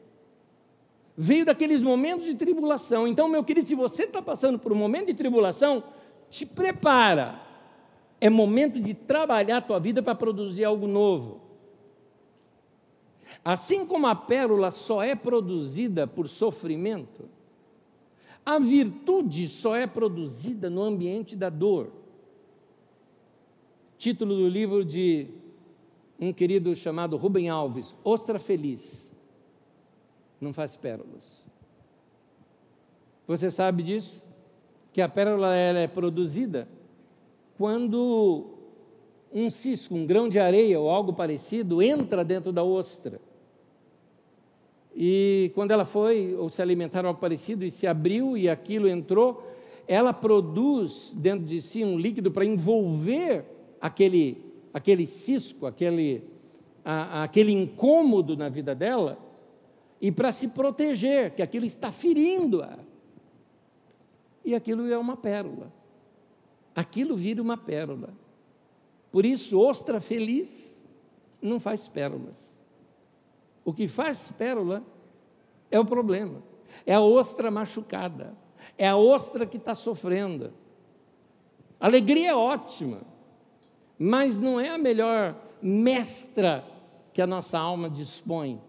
veio 1.16 1.44
daqueles 1.44 1.82
momentos 1.82 2.24
de 2.24 2.34
tribulação. 2.34 3.06
Então, 3.06 3.28
meu 3.28 3.44
querido, 3.44 3.66
se 3.66 3.74
você 3.74 4.04
está 4.04 4.22
passando 4.22 4.58
por 4.58 4.72
um 4.72 4.76
momento 4.76 5.06
de 5.06 5.14
tribulação, 5.14 5.82
te 6.30 6.46
prepara. 6.46 7.40
É 8.20 8.30
momento 8.30 8.80
de 8.80 8.94
trabalhar 8.94 9.58
a 9.58 9.62
tua 9.62 9.78
vida 9.78 10.02
para 10.02 10.14
produzir 10.14 10.64
algo 10.64 10.86
novo. 10.86 11.40
Assim 13.44 13.84
como 13.84 14.06
a 14.06 14.14
pérola 14.14 14.70
só 14.70 15.02
é 15.02 15.14
produzida 15.14 16.06
por 16.06 16.28
sofrimento, 16.28 17.28
a 18.44 18.58
virtude 18.58 19.48
só 19.48 19.74
é 19.74 19.86
produzida 19.86 20.68
no 20.68 20.82
ambiente 20.82 21.34
da 21.34 21.48
dor. 21.48 21.90
Título 23.96 24.36
do 24.36 24.48
livro 24.48 24.84
de 24.84 25.28
um 26.18 26.32
querido 26.32 26.74
chamado 26.76 27.16
Rubem 27.16 27.48
Alves, 27.48 27.94
Ostra 28.04 28.38
Feliz. 28.38 29.10
Não 30.40 30.52
faz 30.52 30.76
pérolas. 30.76 31.42
Você 33.26 33.50
sabe 33.50 33.82
disso? 33.82 34.22
Que 34.92 35.00
a 35.00 35.08
pérola 35.08 35.54
ela 35.54 35.78
é 35.78 35.88
produzida 35.88 36.68
quando 37.56 38.46
um 39.32 39.50
cisco, 39.50 39.94
um 39.94 40.06
grão 40.06 40.28
de 40.28 40.38
areia 40.38 40.78
ou 40.78 40.88
algo 40.88 41.12
parecido 41.12 41.82
entra 41.82 42.24
dentro 42.24 42.52
da 42.52 42.62
ostra. 42.62 43.20
E 44.94 45.50
quando 45.54 45.72
ela 45.72 45.84
foi 45.84 46.34
ou 46.36 46.48
se 46.50 46.62
alimentar 46.62 47.04
algo 47.04 47.18
parecido 47.18 47.64
e 47.64 47.70
se 47.70 47.86
abriu 47.86 48.36
e 48.36 48.48
aquilo 48.48 48.88
entrou, 48.88 49.44
ela 49.88 50.12
produz 50.12 51.12
dentro 51.16 51.44
de 51.44 51.60
si 51.60 51.84
um 51.84 51.98
líquido 51.98 52.30
para 52.30 52.44
envolver 52.44 53.44
aquele, 53.80 54.38
aquele 54.72 55.06
cisco, 55.06 55.66
aquele, 55.66 56.22
a, 56.84 57.24
aquele 57.24 57.52
incômodo 57.52 58.36
na 58.36 58.48
vida 58.48 58.74
dela, 58.74 59.18
e 60.00 60.12
para 60.12 60.32
se 60.32 60.48
proteger, 60.48 61.34
que 61.34 61.42
aquilo 61.42 61.64
está 61.64 61.90
ferindo-a. 61.90 62.78
E 64.44 64.54
aquilo 64.54 64.90
é 64.90 64.98
uma 64.98 65.16
pérola. 65.16 65.72
Aquilo 66.74 67.16
vira 67.16 67.40
uma 67.40 67.56
pérola. 67.56 68.14
Por 69.12 69.24
isso, 69.24 69.58
ostra 69.58 70.00
feliz 70.00 70.48
não 71.40 71.60
faz 71.60 71.88
pérolas. 71.88 72.54
O 73.64 73.72
que 73.72 73.86
faz 73.86 74.32
pérola 74.32 74.82
é 75.70 75.78
o 75.78 75.84
problema. 75.84 76.42
É 76.84 76.94
a 76.94 77.00
ostra 77.00 77.50
machucada. 77.50 78.36
É 78.76 78.88
a 78.88 78.96
ostra 78.96 79.46
que 79.46 79.56
está 79.56 79.74
sofrendo. 79.74 80.52
Alegria 81.78 82.30
é 82.30 82.34
ótima, 82.34 83.02
mas 83.98 84.38
não 84.38 84.58
é 84.58 84.70
a 84.70 84.78
melhor 84.78 85.36
mestra 85.60 86.64
que 87.12 87.20
a 87.20 87.26
nossa 87.26 87.58
alma 87.58 87.90
dispõe. 87.90 88.60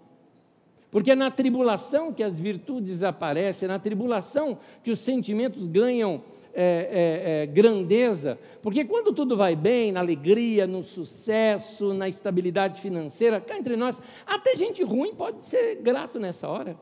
Porque 0.92 1.12
é 1.12 1.16
na 1.16 1.32
tribulação 1.32 2.14
que 2.14 2.24
as 2.24 2.40
virtudes 2.40 3.04
aparecem, 3.04 3.68
é 3.68 3.70
na 3.72 3.80
tribulação 3.80 4.58
que 4.84 4.92
os 4.92 5.00
sentimentos 5.00 5.68
ganham 5.68 6.24
é, 6.56 6.62
é, 6.62 7.44
é, 7.44 7.46
grandeza. 7.46 8.40
Porque 8.62 8.86
quando 8.86 9.12
tudo 9.12 9.36
vai 9.36 9.56
bem, 9.56 9.92
na 9.92 10.00
alegria, 10.00 10.66
no 10.66 10.82
sucesso, 10.82 11.94
na 11.94 12.08
estabilidade 12.08 12.80
financeira, 12.80 13.42
cá 13.42 13.58
entre 13.58 13.76
nós, 13.76 14.02
até 14.26 14.56
gente 14.56 14.82
ruim 14.82 15.14
pode 15.14 15.44
ser 15.44 15.76
grato 15.76 16.18
nessa 16.18 16.48
hora. 16.48 16.80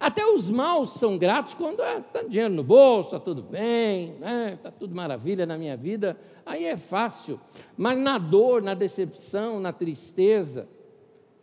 Até 0.00 0.24
os 0.26 0.50
maus 0.50 0.94
são 0.94 1.18
gratos 1.18 1.52
quando 1.52 1.82
está 1.82 2.20
ah, 2.20 2.22
dinheiro 2.26 2.54
no 2.54 2.64
bolso, 2.64 3.14
está 3.14 3.20
tudo 3.20 3.42
bem, 3.42 4.14
está 4.14 4.26
né? 4.26 4.58
Tá 4.62 4.70
tudo 4.70 4.94
maravilha 4.94 5.44
na 5.44 5.58
minha 5.58 5.76
vida, 5.76 6.18
aí 6.44 6.64
é 6.64 6.76
fácil. 6.76 7.38
Mas 7.76 7.98
na 7.98 8.16
dor, 8.16 8.62
na 8.62 8.72
decepção, 8.72 9.60
na 9.60 9.72
tristeza, 9.72 10.66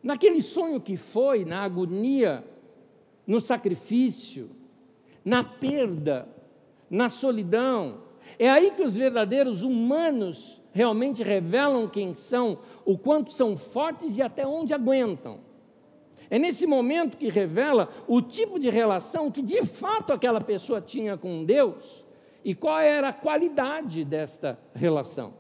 naquele 0.02 0.42
sonho 0.42 0.82
que 0.82 0.98
foi, 0.98 1.46
na 1.46 1.62
agonia, 1.62 2.44
no 3.26 3.40
sacrifício, 3.40 4.50
na 5.24 5.44
perda, 5.44 6.28
na 6.92 7.10
solidão. 7.10 8.02
É 8.38 8.50
aí 8.50 8.70
que 8.72 8.84
os 8.84 8.96
verdadeiros 8.96 9.64
humanos 9.64 10.62
realmente 10.74 11.24
revelam 11.24 11.88
quem 11.88 12.14
são, 12.14 12.60
o 12.86 12.98
quanto 12.98 13.32
são 13.32 13.56
fortes 13.56 14.18
e 14.18 14.22
até 14.22 14.46
onde 14.46 14.74
aguentam. 14.74 15.40
É 16.30 16.38
nesse 16.38 16.68
momento 16.68 17.18
que 17.18 17.30
revela 17.30 17.90
o 18.08 18.22
tipo 18.22 18.60
de 18.60 18.70
relação 18.70 19.32
que 19.32 19.42
de 19.42 19.66
fato 19.66 20.14
aquela 20.14 20.40
pessoa 20.40 20.80
tinha 20.80 21.18
com 21.18 21.44
Deus 21.44 22.06
e 22.44 22.54
qual 22.54 22.80
era 22.80 23.10
a 23.10 23.14
qualidade 23.14 24.04
desta 24.06 24.60
relação. 24.74 25.34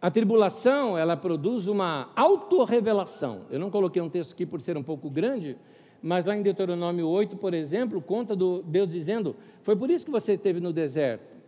A 0.00 0.10
tribulação, 0.10 0.96
ela 0.96 1.16
produz 1.16 1.66
uma 1.66 2.10
autorrevelação. 2.16 3.42
Eu 3.50 3.58
não 3.58 3.70
coloquei 3.70 4.00
um 4.00 4.08
texto 4.08 4.32
aqui 4.32 4.46
por 4.46 4.60
ser 4.60 4.76
um 4.76 4.82
pouco 4.82 5.10
grande, 5.10 5.58
mas 6.02 6.24
lá 6.24 6.36
em 6.36 6.42
Deuteronômio 6.42 7.06
8, 7.06 7.36
por 7.36 7.52
exemplo, 7.52 8.00
conta 8.00 8.34
do 8.34 8.62
Deus 8.62 8.90
dizendo: 8.90 9.36
Foi 9.62 9.76
por 9.76 9.90
isso 9.90 10.04
que 10.04 10.10
você 10.10 10.34
esteve 10.34 10.60
no 10.60 10.72
deserto. 10.72 11.40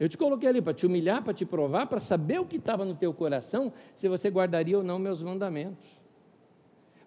Eu 0.00 0.08
te 0.08 0.18
coloquei 0.18 0.48
ali 0.48 0.60
para 0.60 0.74
te 0.74 0.84
humilhar, 0.84 1.22
para 1.22 1.32
te 1.32 1.44
provar, 1.44 1.86
para 1.86 2.00
saber 2.00 2.40
o 2.40 2.44
que 2.44 2.56
estava 2.56 2.84
no 2.84 2.94
teu 2.94 3.14
coração, 3.14 3.72
se 3.94 4.08
você 4.08 4.28
guardaria 4.28 4.76
ou 4.76 4.82
não 4.82 4.98
meus 4.98 5.22
mandamentos. 5.22 6.02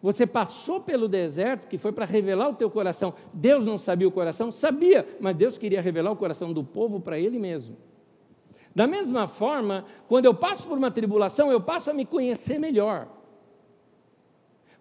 Você 0.01 0.25
passou 0.25 0.79
pelo 0.79 1.07
deserto, 1.07 1.67
que 1.67 1.77
foi 1.77 1.91
para 1.91 2.05
revelar 2.05 2.47
o 2.47 2.53
teu 2.53 2.69
coração. 2.69 3.13
Deus 3.33 3.65
não 3.65 3.77
sabia 3.77 4.07
o 4.07 4.11
coração? 4.11 4.51
Sabia, 4.51 5.05
mas 5.19 5.35
Deus 5.35 5.57
queria 5.57 5.81
revelar 5.81 6.11
o 6.11 6.15
coração 6.15 6.53
do 6.53 6.63
povo 6.63 6.99
para 6.99 7.19
Ele 7.19 7.39
mesmo. 7.39 7.75
Da 8.73 8.85
mesma 8.85 9.27
forma, 9.27 9.83
quando 10.07 10.25
eu 10.25 10.33
passo 10.33 10.67
por 10.67 10.77
uma 10.77 10.91
tribulação, 10.91 11.51
eu 11.51 11.59
passo 11.59 11.89
a 11.89 11.93
me 11.93 12.05
conhecer 12.05 12.59
melhor. 12.59 13.07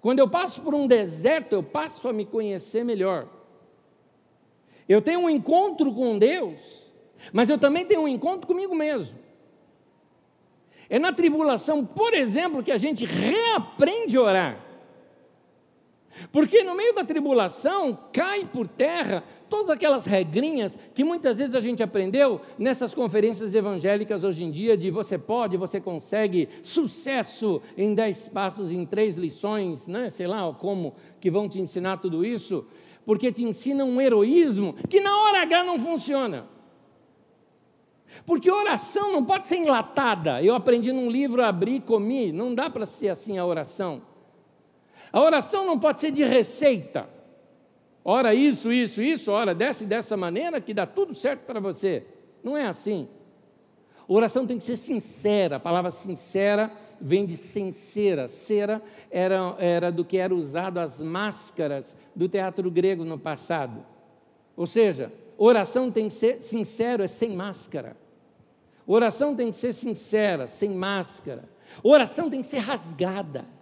Quando 0.05 0.19
eu 0.19 0.29
passo 0.29 0.61
por 0.61 0.75
um 0.75 0.87
deserto, 0.87 1.55
eu 1.55 1.63
passo 1.63 2.07
a 2.07 2.13
me 2.13 2.27
conhecer 2.27 2.85
melhor. 2.85 3.27
Eu 4.87 5.01
tenho 5.01 5.21
um 5.21 5.31
encontro 5.31 5.91
com 5.95 6.19
Deus, 6.19 6.93
mas 7.33 7.49
eu 7.49 7.57
também 7.57 7.87
tenho 7.87 8.03
um 8.03 8.09
encontro 8.09 8.47
comigo 8.47 8.75
mesmo. 8.75 9.19
É 10.91 10.99
na 10.99 11.11
tribulação, 11.11 11.87
por 11.87 12.13
exemplo, 12.13 12.63
que 12.63 12.71
a 12.71 12.77
gente 12.77 13.07
reaprende 13.07 14.19
a 14.19 14.21
orar. 14.21 14.64
Porque 16.31 16.63
no 16.63 16.75
meio 16.75 16.95
da 16.95 17.05
tribulação 17.05 17.99
cai 18.13 18.45
por 18.45 18.67
terra 18.67 19.25
todas 19.49 19.71
aquelas 19.71 20.05
regrinhas 20.05 20.77
que 20.95 21.05
muitas 21.05 21.39
vezes 21.39 21.55
a 21.55 21.61
gente 21.61 21.83
aprendeu 21.83 22.41
nessas 22.59 22.95
conferências 22.95 23.55
evangélicas 23.55 24.25
hoje 24.25 24.45
em 24.45 24.51
dia 24.51 24.77
de 24.77 24.91
você 24.91 25.17
pode, 25.17 25.57
você 25.57 25.81
consegue, 25.81 26.49
sucesso 26.63 27.63
em 27.77 27.95
dez 27.95 28.29
passos, 28.29 28.71
em 28.71 28.85
três 28.85 29.17
lições, 29.17 29.87
né? 29.87 30.11
sei 30.11 30.27
lá 30.27 30.53
como 30.53 30.95
que 31.21 31.31
vão 31.31 31.49
te 31.49 31.61
ensinar 31.61 31.99
tudo 31.99 32.25
isso, 32.25 32.67
porque 33.07 33.31
te 33.31 33.45
ensinam 33.45 33.89
um 33.89 34.01
heroísmo 34.01 34.75
que 34.89 35.01
na 35.01 35.17
hora 35.23 35.43
H 35.43 35.65
não 35.65 35.79
funciona. 35.79 36.47
Porque 38.25 38.51
oração 38.51 39.13
não 39.13 39.25
pode 39.25 39.47
ser 39.47 39.57
enlatada. 39.57 40.43
Eu 40.43 40.55
aprendi 40.55 40.93
num 40.93 41.11
livro, 41.11 41.45
abri, 41.45 41.81
comi, 41.81 42.33
não 42.33 42.55
dá 42.55 42.71
para 42.71 42.87
ser 42.87 43.09
assim 43.09 43.39
a 43.39 43.45
oração. 43.45 44.03
A 45.15 45.21
oração 45.21 45.65
não 45.65 45.79
pode 45.79 46.01
ser 46.01 46.11
de 46.11 46.25
receita. 46.25 47.09
Ora 48.05 48.35
isso, 48.35 48.73
isso, 48.73 49.01
isso, 49.01 49.31
ora 49.31 49.55
desce 49.55 49.85
dessa 49.85 50.17
maneira 50.17 50.61
que 50.61 50.75
dá 50.75 50.87
tudo 50.89 51.15
certo 51.15 51.43
para 51.43 51.61
você. 51.61 52.05
Não 52.43 52.57
é 52.57 52.67
assim. 52.67 53.09
A 53.97 54.13
oração 54.13 54.45
tem 54.45 54.59
que 54.59 54.65
ser 54.65 54.77
sincera. 54.77 55.55
A 55.55 55.61
palavra 55.61 55.93
sincera 55.93 56.69
vem 57.01 57.25
de 57.25 57.37
sincera. 57.37 58.27
Cera 58.27 58.83
era, 59.09 59.55
era 59.61 59.93
do 59.93 60.05
que 60.05 60.17
era 60.17 60.35
usado 60.35 60.79
as 60.79 61.01
máscaras 61.01 61.97
do 62.13 62.29
teatro 62.29 62.69
grego 62.69 63.05
no 63.05 63.17
passado. 63.17 63.87
Ou 64.57 64.67
seja, 64.67 65.13
oração 65.39 65.93
tem 65.93 66.09
que 66.09 66.15
ser 66.15 66.43
sincero, 66.43 67.05
é 67.05 67.09
sem 67.09 67.37
máscara. 67.37 67.97
Oração 68.85 69.37
tem 69.37 69.53
que 69.53 69.59
ser 69.59 69.75
sincera, 69.75 70.49
sem 70.49 70.71
máscara. 70.71 71.49
Oração 71.85 72.29
tem 72.29 72.43
que 72.43 72.49
ser 72.49 72.59
rasgada. 72.59 73.54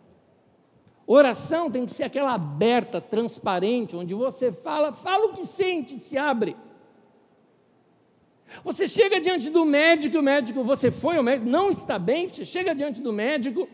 Oração 1.07 1.71
tem 1.71 1.85
que 1.85 1.93
ser 1.93 2.05
aquela 2.05 2.35
aberta, 2.35 3.01
transparente, 3.01 3.97
onde 3.97 4.15
você 4.15 4.53
fala, 4.53 4.93
fala 4.93 5.27
o 5.27 5.33
que 5.33 5.45
sente, 5.47 5.99
se 6.01 6.17
abre. 6.17 6.57
Você 8.63 8.87
chega 8.87 9.21
diante 9.21 9.51
do 9.51 9.65
médico, 9.65 10.19
o 10.19 10.23
médico, 10.23 10.63
você 10.63 10.91
foi 10.91 11.17
ao 11.17 11.23
médico, 11.23 11.49
não 11.49 11.71
está 11.71 11.99
bem, 11.99 12.29
você 12.29 12.45
chega 12.45 12.75
diante 12.75 13.01
do 13.01 13.13
médico 13.13 13.69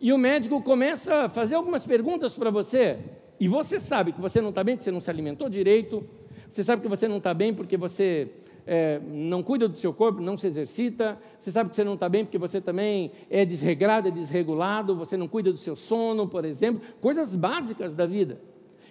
e 0.00 0.12
o 0.12 0.18
médico 0.18 0.62
começa 0.62 1.24
a 1.24 1.28
fazer 1.28 1.56
algumas 1.56 1.84
perguntas 1.84 2.36
para 2.36 2.50
você, 2.50 2.98
e 3.40 3.48
você 3.48 3.80
sabe 3.80 4.12
que 4.12 4.20
você 4.20 4.40
não 4.40 4.50
está 4.50 4.62
bem, 4.62 4.76
porque 4.76 4.84
você 4.84 4.92
não 4.92 5.00
se 5.00 5.10
alimentou 5.10 5.48
direito, 5.48 6.08
você 6.50 6.64
sabe 6.64 6.82
que 6.82 6.88
você 6.88 7.06
não 7.06 7.18
está 7.18 7.34
bem 7.34 7.54
porque 7.54 7.76
você 7.76 8.30
é, 8.70 9.00
não 9.00 9.42
cuida 9.42 9.66
do 9.66 9.78
seu 9.78 9.94
corpo, 9.94 10.20
não 10.20 10.36
se 10.36 10.46
exercita, 10.46 11.18
você 11.40 11.50
sabe 11.50 11.70
que 11.70 11.76
você 11.76 11.82
não 11.82 11.94
está 11.94 12.06
bem 12.06 12.22
porque 12.22 12.36
você 12.36 12.60
também 12.60 13.10
é 13.30 13.42
desregrado, 13.42 14.08
é 14.08 14.10
desregulado, 14.10 14.94
você 14.94 15.16
não 15.16 15.26
cuida 15.26 15.50
do 15.50 15.56
seu 15.56 15.74
sono, 15.74 16.28
por 16.28 16.44
exemplo, 16.44 16.82
coisas 17.00 17.34
básicas 17.34 17.94
da 17.94 18.04
vida. 18.04 18.38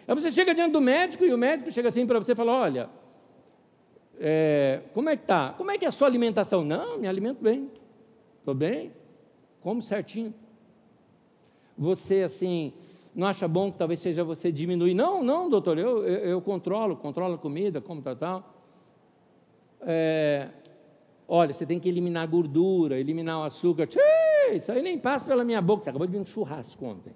Aí 0.07 0.15
você 0.15 0.31
chega 0.31 0.55
diante 0.55 0.71
do 0.71 0.81
médico 0.81 1.23
e 1.23 1.31
o 1.31 1.37
médico 1.37 1.71
chega 1.71 1.89
assim 1.89 2.07
para 2.07 2.17
você 2.17 2.31
e 2.31 2.35
fala: 2.35 2.53
Olha, 2.53 2.89
é, 4.19 4.81
como 4.95 5.09
é 5.09 5.15
que 5.15 5.21
está? 5.21 5.53
Como 5.55 5.69
é 5.69 5.77
que 5.77 5.85
é 5.85 5.89
a 5.89 5.91
sua 5.91 6.07
alimentação? 6.07 6.65
Não, 6.65 6.97
me 6.97 7.07
alimento 7.07 7.43
bem, 7.43 7.69
estou 8.39 8.55
bem, 8.55 8.91
como 9.61 9.83
certinho. 9.83 10.33
Você, 11.77 12.23
assim, 12.23 12.73
não 13.13 13.27
acha 13.27 13.47
bom 13.47 13.71
que 13.71 13.77
talvez 13.77 13.99
seja 13.99 14.23
você 14.23 14.51
diminuir? 14.51 14.95
Não, 14.95 15.21
não, 15.21 15.47
doutor, 15.47 15.77
eu, 15.77 16.03
eu, 16.03 16.29
eu 16.29 16.41
controlo, 16.41 16.95
controlo 16.95 17.35
a 17.35 17.37
comida, 17.37 17.79
como 17.79 18.01
tal, 18.01 18.15
tal 18.15 18.56
é, 19.89 20.49
olha, 21.25 21.53
você 21.53 21.65
tem 21.65 21.79
que 21.79 21.87
eliminar 21.87 22.23
a 22.23 22.25
gordura, 22.27 22.99
eliminar 22.99 23.39
o 23.39 23.43
açúcar. 23.43 23.87
Tchê, 23.87 24.01
isso 24.53 24.69
aí 24.69 24.81
nem 24.81 24.99
passa 24.99 25.27
pela 25.27 25.45
minha 25.45 25.61
boca. 25.61 25.83
Você 25.83 25.89
acabou 25.89 26.05
de 26.05 26.11
vir 26.11 26.19
um 26.19 26.25
churrasco 26.25 26.85
ontem. 26.85 27.13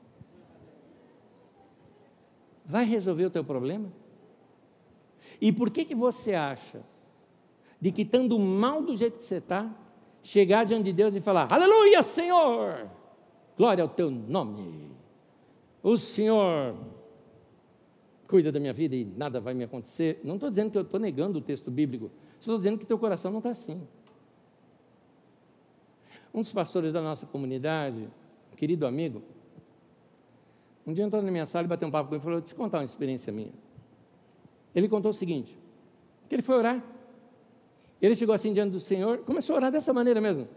Vai 2.66 2.86
resolver 2.86 3.26
o 3.26 3.30
teu 3.30 3.44
problema? 3.44 3.92
E 5.42 5.52
por 5.52 5.70
que, 5.70 5.84
que 5.84 5.94
você 5.94 6.34
acha 6.34 6.82
de 7.82 7.92
que 7.92 8.04
estando 8.04 8.40
mal 8.40 8.82
do 8.82 8.96
jeito 8.96 9.18
que 9.18 9.26
você 9.26 9.36
está, 9.36 9.70
chegar 10.24 10.64
diante 10.64 10.86
de 10.86 10.94
Deus 10.94 11.14
e 11.14 11.20
falar, 11.20 11.52
aleluia, 11.52 12.02
Senhor, 12.02 12.88
glória 13.58 13.82
ao 13.84 13.90
teu 13.90 14.10
nome, 14.10 14.92
o 15.84 15.98
Senhor 15.98 16.76
cuida 18.28 18.50
da 18.50 18.62
minha 18.62 18.72
vida 18.72 18.96
e 18.96 19.04
nada 19.04 19.42
vai 19.42 19.54
me 19.54 19.66
acontecer. 19.66 20.22
Não 20.24 20.36
estou 20.36 20.50
dizendo 20.50 20.72
que 20.72 20.78
eu 20.78 20.84
estou 20.84 21.00
negando 21.00 21.40
o 21.40 21.42
texto 21.42 21.70
bíblico, 21.70 22.10
Estou 22.42 22.58
dizendo 22.58 22.80
que 22.80 22.88
teu 22.88 22.98
coração 22.98 23.30
não 23.30 23.38
está 23.38 23.52
assim. 23.52 23.80
Um 26.34 26.42
dos 26.42 26.52
pastores 26.52 26.92
da 26.92 27.00
nossa 27.00 27.26
comunidade, 27.28 28.10
um 28.52 28.56
querido 28.56 28.88
amigo, 28.88 29.22
um 30.88 30.92
dia 30.92 31.06
entrou 31.06 31.22
na 31.22 31.30
minha 31.30 31.46
sala 31.46 31.66
e 31.66 31.68
bateu 31.68 31.88
um 31.88 31.92
papo 31.92 32.10
comigo 32.10 32.24
e 32.24 32.26
falou: 32.26 32.40
Deixa 32.40 32.54
eu 32.54 32.56
te 32.56 32.58
contar 32.58 32.80
uma 32.80 32.84
experiência 32.84 33.32
minha. 33.32 33.54
Ele 34.74 34.90
contou 34.90 35.12
o 35.12 35.14
seguinte: 35.14 35.56
que 36.28 36.34
ele 36.34 36.42
foi 36.42 36.56
orar. 36.58 36.84
Ele 38.02 38.16
chegou 38.16 38.34
assim 38.34 38.52
diante 38.52 38.72
do 38.72 38.80
Senhor, 38.80 39.20
começou 39.20 39.54
a 39.54 39.58
orar 39.60 39.72
dessa 39.72 39.94
maneira 39.94 40.20
mesmo. 40.20 40.48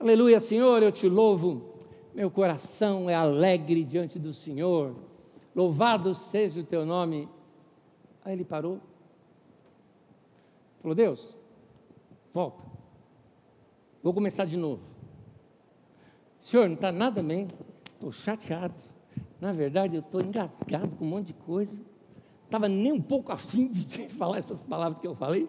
Aleluia, 0.00 0.40
Senhor, 0.40 0.82
eu 0.82 0.90
te 0.90 1.08
louvo. 1.08 1.74
Meu 2.12 2.28
coração 2.28 3.08
é 3.08 3.14
alegre 3.14 3.84
diante 3.84 4.18
do 4.18 4.32
Senhor. 4.32 4.96
Louvado 5.54 6.12
seja 6.12 6.60
o 6.60 6.64
teu 6.64 6.84
nome. 6.84 7.28
Aí 8.24 8.32
ele 8.32 8.44
parou. 8.44 8.80
Falou: 10.80 10.94
Deus, 10.94 11.34
volta. 12.32 12.62
Vou 14.02 14.14
começar 14.14 14.44
de 14.44 14.56
novo. 14.56 14.82
Senhor, 16.40 16.66
não 16.66 16.74
está 16.74 16.90
nada 16.90 17.22
bem. 17.22 17.48
Estou 17.94 18.10
chateado. 18.10 18.74
Na 19.40 19.52
verdade, 19.52 19.96
eu 19.96 20.00
estou 20.00 20.20
engasgado 20.20 20.88
com 20.96 21.04
um 21.04 21.08
monte 21.08 21.28
de 21.28 21.34
coisa. 21.34 21.76
Estava 22.44 22.68
nem 22.68 22.92
um 22.92 23.00
pouco 23.00 23.30
afim 23.30 23.68
de 23.68 24.08
falar 24.10 24.38
essas 24.38 24.62
palavras 24.62 25.00
que 25.00 25.06
eu 25.06 25.14
falei. 25.14 25.48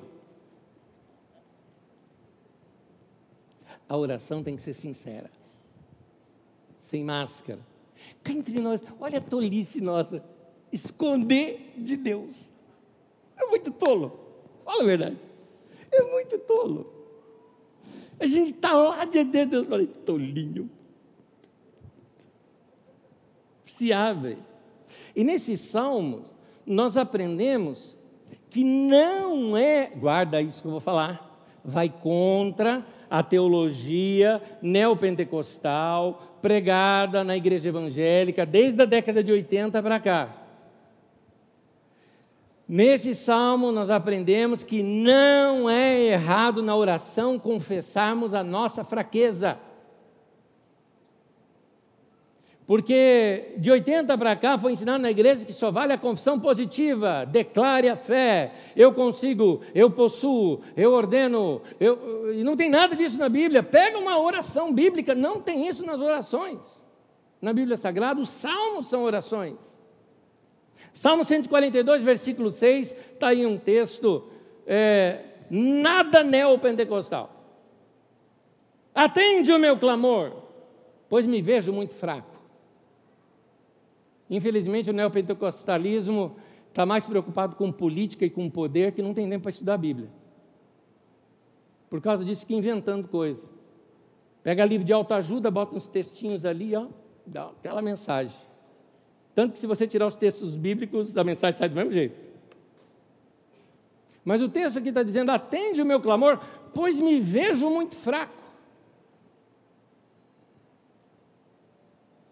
A 3.88 3.98
oração 3.98 4.42
tem 4.42 4.56
que 4.56 4.62
ser 4.62 4.74
sincera, 4.74 5.30
sem 6.80 7.04
máscara. 7.04 7.60
Cá 8.24 8.32
entre 8.32 8.58
nós, 8.60 8.82
olha 9.02 9.18
a 9.18 9.22
tolice 9.22 9.82
nossa, 9.82 10.24
esconder 10.72 11.74
de 11.78 11.98
Deus. 11.98 12.50
É 13.36 13.46
muito 13.48 13.70
tolo, 13.72 14.18
fala 14.64 14.84
a 14.84 14.86
verdade. 14.86 15.18
É 15.92 16.02
muito 16.04 16.38
tolo. 16.40 16.92
A 18.20 18.26
gente 18.26 18.54
está 18.54 18.74
lá 18.74 19.04
de 19.06 19.24
Deus, 19.24 19.68
falei, 19.68 19.88
tolinho. 19.88 20.70
Se 23.66 23.92
abre. 23.92 24.38
E 25.16 25.24
nesses 25.24 25.60
salmos, 25.60 26.26
nós 26.66 26.96
aprendemos 26.98 27.98
que 28.50 28.64
não 28.64 29.58
é, 29.58 29.88
guarda 29.88 30.42
isso 30.42 30.62
que 30.62 30.68
eu 30.68 30.72
vou 30.72 30.80
falar, 30.80 31.46
vai 31.64 31.90
contra 31.90 32.86
a 33.10 33.24
teologia 33.24 34.42
neopentecostal 34.62 36.38
pregada 36.42 37.24
na 37.24 37.36
igreja 37.36 37.70
evangélica 37.70 38.46
desde 38.46 38.82
a 38.82 38.86
década 38.86 39.24
de 39.24 39.32
80 39.32 39.82
para 39.82 40.00
cá. 40.00 40.41
Nesse 42.74 43.14
salmo, 43.14 43.70
nós 43.70 43.90
aprendemos 43.90 44.64
que 44.64 44.82
não 44.82 45.70
é 45.70 46.04
errado 46.04 46.64
na 46.64 46.74
oração 46.74 47.38
confessarmos 47.38 48.34
a 48.34 48.46
nossa 48.46 48.82
fraqueza. 48.82 49.60
Porque 52.66 53.56
de 53.58 53.70
80 53.70 54.18
para 54.18 54.38
cá 54.38 54.58
foi 54.58 54.72
ensinado 54.72 55.04
na 55.04 55.12
igreja 55.12 55.44
que 55.44 55.52
só 55.52 55.70
vale 55.70 55.92
a 55.92 55.98
confissão 55.98 56.40
positiva, 56.40 57.26
declare 57.26 57.90
a 57.90 57.98
fé, 57.98 58.54
eu 58.74 58.94
consigo, 58.94 59.60
eu 59.76 59.92
possuo, 59.92 60.62
eu 60.78 60.94
ordeno, 60.94 61.62
eu, 61.78 62.34
e 62.34 62.42
não 62.42 62.56
tem 62.56 62.70
nada 62.70 62.96
disso 62.96 63.20
na 63.20 63.28
Bíblia. 63.28 63.62
Pega 63.62 64.00
uma 64.00 64.18
oração 64.18 64.72
bíblica, 64.72 65.14
não 65.14 65.42
tem 65.42 65.68
isso 65.68 65.86
nas 65.86 66.00
orações. 66.00 66.62
Na 67.42 67.52
Bíblia 67.52 67.76
Sagrada, 67.76 68.22
os 68.22 68.30
salmos 68.30 68.88
são 68.88 69.04
orações. 69.04 69.71
Salmo 70.94 71.24
142, 71.24 72.04
versículo 72.04 72.52
6, 72.52 72.96
está 73.14 73.30
aí 73.30 73.46
um 73.46 73.58
texto, 73.58 74.28
é, 74.68 75.24
nada 75.50 76.24
neopentecostal. 76.24 77.30
Atende 78.94 79.52
o 79.52 79.60
meu 79.60 79.78
clamor, 79.78 80.34
pois 81.10 81.26
me 81.26 81.42
vejo 81.42 81.72
muito 81.72 81.94
fraco. 81.94 82.40
Infelizmente, 84.30 84.90
o 84.90 84.94
neopentecostalismo 84.94 86.36
está 86.70 86.86
mais 86.86 87.06
preocupado 87.06 87.56
com 87.56 87.72
política 87.72 88.26
e 88.26 88.30
com 88.30 88.50
poder 88.50 88.94
que 88.94 89.02
não 89.02 89.14
tem 89.14 89.30
tempo 89.30 89.44
para 89.44 89.50
estudar 89.50 89.74
a 89.74 89.78
Bíblia. 89.78 90.10
Por 91.90 92.02
causa 92.02 92.24
disso, 92.24 92.42
fica 92.42 92.54
inventando 92.54 93.08
coisa. 93.08 93.46
Pega 94.44 94.64
livro 94.66 94.86
de 94.86 94.94
autoajuda, 94.94 95.52
bota 95.52 95.76
uns 95.76 95.88
textinhos 95.88 96.46
ali, 96.46 96.76
ó, 96.76 96.88
dá 97.26 97.48
aquela 97.48 97.82
mensagem. 97.82 98.40
Tanto 99.34 99.54
que 99.54 99.60
se 99.60 99.68
você 99.68 99.88
tirar 99.88 100.08
os 100.08 100.16
textos 100.16 100.56
bíblicos, 100.56 101.16
a 101.16 101.24
mensagem 101.24 101.58
sai 101.58 101.70
do 101.70 101.76
mesmo 101.76 101.92
jeito. 101.92 102.16
Mas 104.24 104.42
o 104.42 104.50
texto 104.50 104.78
aqui 104.78 104.90
está 104.90 105.04
dizendo: 105.04 105.32
atende 105.32 105.82
o 105.82 105.86
meu 105.86 106.00
clamor, 106.00 106.40
pois 106.74 107.00
me 107.00 107.20
vejo 107.20 107.70
muito 107.70 107.96
fraco. 107.96 108.42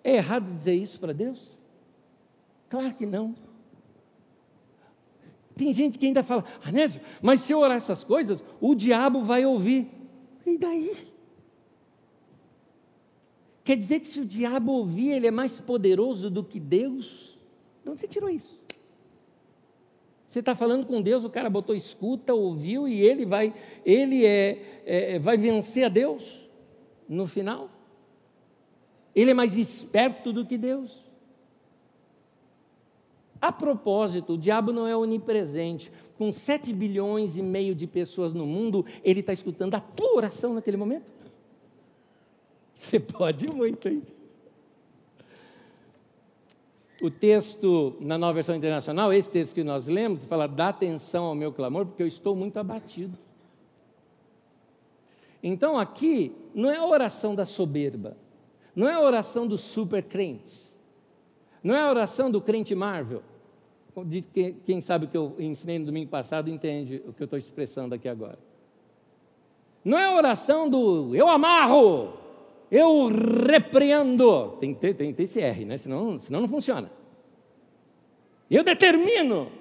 É 0.03 0.15
errado 0.15 0.51
dizer 0.51 0.75
isso 0.75 0.99
para 0.99 1.13
Deus? 1.13 1.39
Claro 2.69 2.93
que 2.93 3.05
não. 3.05 3.35
Tem 5.55 5.73
gente 5.73 5.99
que 5.99 6.05
ainda 6.05 6.23
fala, 6.23 6.45
Anésio, 6.63 7.01
mas 7.21 7.41
se 7.41 7.51
eu 7.51 7.59
orar 7.59 7.77
essas 7.77 8.03
coisas, 8.03 8.43
o 8.61 8.73
diabo 8.73 9.23
vai 9.23 9.45
ouvir. 9.45 9.89
E 10.45 10.57
daí? 10.57 10.95
Quer 13.69 13.77
dizer 13.77 13.99
que 13.99 14.07
se 14.07 14.19
o 14.19 14.25
diabo 14.25 14.71
ouvir, 14.71 15.11
ele 15.11 15.27
é 15.27 15.31
mais 15.31 15.59
poderoso 15.59 16.27
do 16.27 16.43
que 16.43 16.59
Deus? 16.59 17.37
De 17.83 17.91
onde 17.91 18.01
você 18.01 18.07
tirou 18.07 18.27
isso? 18.27 18.59
Você 20.27 20.39
está 20.39 20.55
falando 20.55 20.87
com 20.87 20.99
Deus, 21.03 21.23
o 21.23 21.29
cara 21.29 21.51
botou 21.51 21.75
escuta, 21.75 22.33
ouviu 22.33 22.87
e 22.87 22.99
ele 22.99 23.27
vai, 23.27 23.53
ele 23.85 24.25
é, 24.25 24.81
é, 24.87 25.19
vai 25.19 25.37
vencer 25.37 25.83
a 25.83 25.87
Deus 25.87 26.49
no 27.07 27.27
final? 27.27 27.69
Ele 29.13 29.29
é 29.29 29.35
mais 29.35 29.55
esperto 29.55 30.33
do 30.33 30.47
que 30.47 30.57
Deus? 30.57 31.05
A 33.39 33.51
propósito, 33.51 34.33
o 34.33 34.37
diabo 34.39 34.73
não 34.73 34.87
é 34.87 34.97
onipresente. 34.97 35.91
Com 36.17 36.31
7 36.31 36.73
bilhões 36.73 37.37
e 37.37 37.43
meio 37.43 37.75
de 37.75 37.85
pessoas 37.85 38.33
no 38.33 38.47
mundo, 38.47 38.83
ele 39.03 39.19
está 39.19 39.31
escutando 39.31 39.75
a 39.75 39.79
tua 39.79 40.15
oração 40.15 40.55
naquele 40.55 40.75
momento? 40.75 41.18
Você 42.79 42.97
pode 42.97 43.45
muito, 43.45 43.89
hein? 43.89 44.01
O 47.01 47.11
texto 47.11 47.97
na 47.99 48.17
nova 48.17 48.33
versão 48.33 48.55
internacional, 48.55 49.11
esse 49.11 49.29
texto 49.29 49.53
que 49.53 49.65
nós 49.65 49.87
lemos, 49.87 50.23
fala: 50.23 50.47
dá 50.47 50.69
atenção 50.69 51.25
ao 51.25 51.35
meu 51.35 51.51
clamor, 51.51 51.85
porque 51.85 52.01
eu 52.01 52.07
estou 52.07 52.33
muito 52.37 52.57
abatido. 52.57 53.17
Então 55.43 55.77
aqui 55.77 56.33
não 56.55 56.71
é 56.71 56.77
a 56.77 56.85
oração 56.85 57.35
da 57.35 57.45
soberba, 57.45 58.15
não 58.73 58.87
é 58.87 58.93
a 58.93 59.01
oração 59.01 59.45
dos 59.45 59.59
super 59.59 60.03
crentes, 60.03 60.77
não 61.61 61.75
é 61.75 61.81
a 61.81 61.89
oração 61.89 62.31
do 62.31 62.41
crente 62.41 62.73
Marvel, 62.75 63.21
de 64.05 64.21
quem, 64.21 64.53
quem 64.65 64.81
sabe 64.81 65.05
o 65.05 65.09
que 65.09 65.17
eu 65.17 65.35
ensinei 65.37 65.79
no 65.79 65.85
domingo 65.85 66.09
passado 66.09 66.49
entende 66.49 67.03
o 67.05 67.11
que 67.11 67.23
eu 67.23 67.25
estou 67.25 67.37
expressando 67.37 67.93
aqui 67.93 68.07
agora. 68.07 68.39
Não 69.83 69.97
é 69.97 70.05
a 70.05 70.15
oração 70.15 70.69
do 70.69 71.13
eu 71.13 71.27
amarro, 71.27 72.28
eu 72.71 73.07
repreendo. 73.07 74.57
Tem 74.59 74.73
que 74.73 74.79
ter, 74.79 74.93
tem 74.93 75.11
que 75.11 75.17
ter 75.17 75.23
esse 75.23 75.39
R, 75.39 75.65
né? 75.65 75.77
senão, 75.77 76.19
senão 76.19 76.41
não 76.41 76.47
funciona. 76.47 76.91
Eu 78.49 78.63
determino. 78.63 79.51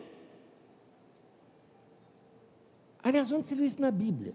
Aliás, 3.02 3.30
onde 3.32 3.46
você 3.46 3.54
viu 3.54 3.64
isso 3.64 3.80
na 3.80 3.90
Bíblia? 3.90 4.34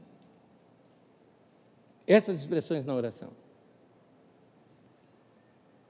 Essas 2.07 2.39
expressões 2.39 2.85
na 2.85 2.95
oração. 2.95 3.29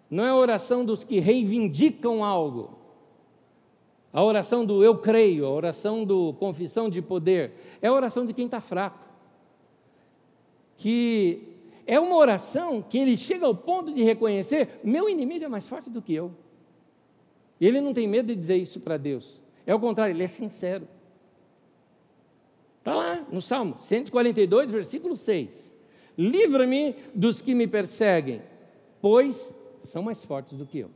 Não 0.09 0.25
é 0.25 0.29
a 0.29 0.35
oração 0.35 0.85
dos 0.85 1.03
que 1.03 1.19
reivindicam 1.19 2.23
algo. 2.23 2.77
A 4.11 4.23
oração 4.23 4.63
do 4.63 4.83
eu 4.83 4.97
creio, 4.99 5.45
a 5.45 5.49
oração 5.49 6.05
do 6.05 6.33
confissão 6.33 6.87
de 6.87 7.01
poder, 7.01 7.53
é 7.81 7.87
a 7.87 7.93
oração 7.93 8.25
de 8.25 8.33
quem 8.33 8.45
está 8.45 8.61
fraco. 8.61 8.99
Que 10.77 11.52
é 11.85 11.99
uma 11.99 12.15
oração 12.15 12.81
que 12.81 12.97
ele 12.97 13.17
chega 13.17 13.45
ao 13.45 13.55
ponto 13.55 13.93
de 13.93 14.03
reconhecer: 14.03 14.79
meu 14.83 15.09
inimigo 15.09 15.45
é 15.45 15.47
mais 15.47 15.67
forte 15.67 15.89
do 15.89 16.01
que 16.01 16.13
eu. 16.13 16.31
Ele 17.59 17.79
não 17.79 17.93
tem 17.93 18.07
medo 18.07 18.27
de 18.27 18.35
dizer 18.35 18.57
isso 18.57 18.79
para 18.79 18.97
Deus. 18.97 19.41
É 19.65 19.73
o 19.73 19.79
contrário, 19.79 20.13
ele 20.13 20.23
é 20.23 20.27
sincero. 20.27 20.87
Está 22.79 22.93
lá 22.93 23.25
no 23.31 23.41
Salmo 23.41 23.79
142, 23.79 24.69
versículo 24.69 25.15
6. 25.15 25.73
Livra-me 26.17 26.95
dos 27.15 27.41
que 27.41 27.55
me 27.55 27.65
perseguem, 27.65 28.41
pois 29.01 29.51
são 29.85 30.03
mais 30.03 30.23
fortes 30.23 30.57
do 30.57 30.65
que 30.65 30.79
eu. 30.79 30.91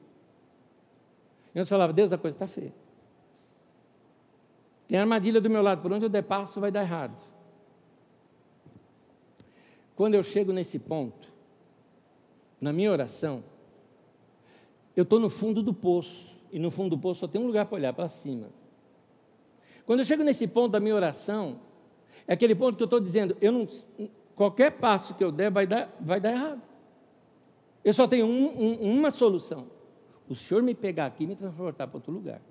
E 1.56 1.60
eu 1.60 1.66
falava, 1.66 1.94
Deus, 1.94 2.12
a 2.12 2.18
coisa 2.18 2.36
está 2.36 2.48
feia. 2.48 2.74
Tem 4.88 4.98
armadilha 4.98 5.42
do 5.42 5.50
meu 5.50 5.62
lado, 5.62 5.82
por 5.82 5.92
onde 5.92 6.06
eu 6.06 6.10
der 6.10 6.22
passo 6.24 6.60
vai 6.62 6.72
dar 6.72 6.82
errado. 6.82 7.18
Quando 9.98 10.14
eu 10.14 10.22
chego 10.22 10.54
nesse 10.54 10.78
ponto, 10.78 11.34
na 12.62 12.72
minha 12.72 12.92
oração, 12.92 13.44
eu 14.96 15.02
estou 15.02 15.20
no 15.20 15.28
fundo 15.28 15.64
do 15.64 15.74
poço, 15.74 16.38
e 16.52 16.60
no 16.60 16.70
fundo 16.70 16.96
do 16.96 17.02
poço 17.02 17.22
só 17.22 17.28
tem 17.28 17.42
um 17.42 17.48
lugar 17.48 17.66
para 17.66 17.78
olhar 17.78 17.94
para 17.94 18.08
cima. 18.08 18.50
Quando 19.88 20.02
eu 20.02 20.06
chego 20.06 20.24
nesse 20.24 20.48
ponto 20.48 20.74
da 20.74 20.80
minha 20.80 20.94
oração, 20.94 21.60
é 22.28 22.34
aquele 22.34 22.54
ponto 22.54 22.78
que 22.78 22.84
eu 22.84 22.86
estou 22.86 23.00
dizendo, 23.00 23.36
eu 23.42 23.52
não, 23.52 23.68
qualquer 24.36 24.74
passo 24.74 25.16
que 25.16 25.24
eu 25.24 25.32
der 25.32 25.50
vai 25.50 25.66
dar, 25.66 25.92
vai 26.00 26.22
dar 26.22 26.32
errado. 26.32 26.62
Eu 27.84 27.92
só 27.92 28.08
tenho 28.08 28.28
um, 28.28 28.46
um, 28.56 29.00
uma 29.00 29.10
solução: 29.10 29.66
o 30.30 30.36
Senhor 30.36 30.62
me 30.62 30.76
pegar 30.76 31.08
aqui 31.08 31.24
e 31.24 31.28
me 31.28 31.36
transportar 31.36 31.88
para 31.88 31.98
outro 31.98 32.14
lugar. 32.14 32.42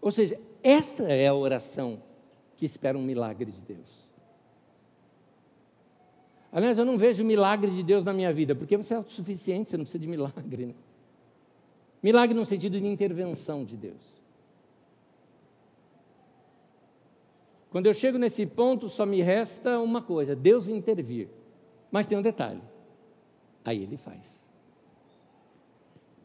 Ou 0.00 0.12
seja, 0.12 0.40
esta 0.62 1.02
é 1.04 1.26
a 1.26 1.34
oração 1.34 2.00
que 2.56 2.64
espera 2.64 2.96
um 2.96 3.02
milagre 3.02 3.50
de 3.50 3.60
Deus. 3.62 4.03
Aliás, 6.54 6.78
eu 6.78 6.84
não 6.84 6.96
vejo 6.96 7.24
milagre 7.24 7.68
de 7.72 7.82
Deus 7.82 8.04
na 8.04 8.12
minha 8.12 8.32
vida, 8.32 8.54
porque 8.54 8.76
você 8.76 8.94
é 8.94 8.96
autossuficiente, 8.96 9.68
você 9.68 9.76
não 9.76 9.82
precisa 9.82 10.00
de 10.00 10.06
milagre. 10.06 10.66
Né? 10.66 10.74
Milagre 12.00 12.32
no 12.32 12.46
sentido 12.46 12.78
de 12.78 12.86
intervenção 12.86 13.64
de 13.64 13.76
Deus. 13.76 14.14
Quando 17.70 17.86
eu 17.86 17.92
chego 17.92 18.18
nesse 18.18 18.46
ponto, 18.46 18.88
só 18.88 19.04
me 19.04 19.20
resta 19.20 19.80
uma 19.80 20.00
coisa: 20.00 20.36
Deus 20.36 20.68
intervir. 20.68 21.28
Mas 21.90 22.06
tem 22.06 22.16
um 22.16 22.22
detalhe. 22.22 22.62
Aí 23.64 23.82
ele 23.82 23.96
faz. 23.96 24.43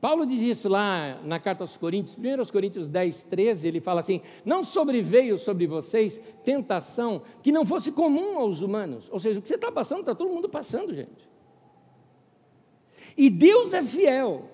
Paulo 0.02 0.26
diz 0.26 0.41
isso 0.41 0.70
lá 0.70 1.20
na 1.24 1.39
carta 1.39 1.64
aos 1.64 1.76
Coríntios, 1.76 2.16
1 2.16 2.52
Coríntios 2.52 2.88
10, 2.88 3.24
13, 3.26 3.68
ele 3.68 3.82
fala 3.82 4.00
assim: 4.00 4.22
Não 4.45 4.64
sobreveio 4.64 5.38
sobre 5.38 5.68
vocês 5.68 6.20
tentação 6.43 7.22
que 7.43 7.52
não 7.52 7.66
fosse 7.66 7.91
comum 7.91 8.38
aos 8.38 8.62
humanos. 8.62 9.10
Ou 9.12 9.20
seja, 9.20 9.39
o 9.39 9.41
que 9.41 9.47
você 9.47 9.56
está 9.56 9.72
passando, 9.72 10.02
está 10.02 10.16
todo 10.16 10.32
mundo 10.32 10.47
passando, 10.47 10.95
gente. 10.95 11.28
E 13.18 13.30
Deus 13.30 13.74
é 13.74 13.84
fiel. 13.84 14.50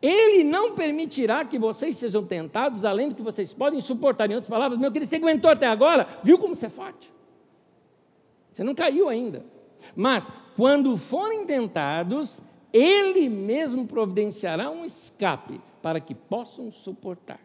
Ele 0.00 0.44
não 0.44 0.74
permitirá 0.74 1.44
que 1.44 1.58
vocês 1.58 1.96
sejam 1.96 2.24
tentados 2.24 2.84
além 2.84 3.08
do 3.08 3.14
que 3.14 3.22
vocês 3.22 3.52
podem 3.52 3.80
suportar. 3.80 4.30
Em 4.30 4.34
outras 4.34 4.48
palavras, 4.48 4.78
meu 4.78 4.90
querido, 4.92 5.10
você 5.10 5.16
aguentou 5.16 5.50
até 5.50 5.66
agora, 5.66 6.06
viu 6.22 6.38
como 6.38 6.56
você 6.56 6.66
é 6.66 6.70
forte? 6.70 7.12
Você 8.52 8.62
não 8.62 8.74
caiu 8.74 9.08
ainda. 9.08 9.44
Mas, 9.94 10.30
quando 10.56 10.96
forem 10.96 11.44
tentados, 11.44 12.40
ele 12.72 13.28
mesmo 13.28 13.86
providenciará 13.86 14.70
um 14.70 14.84
escape 14.84 15.60
para 15.80 16.00
que 16.00 16.14
possam 16.14 16.70
suportar. 16.70 17.40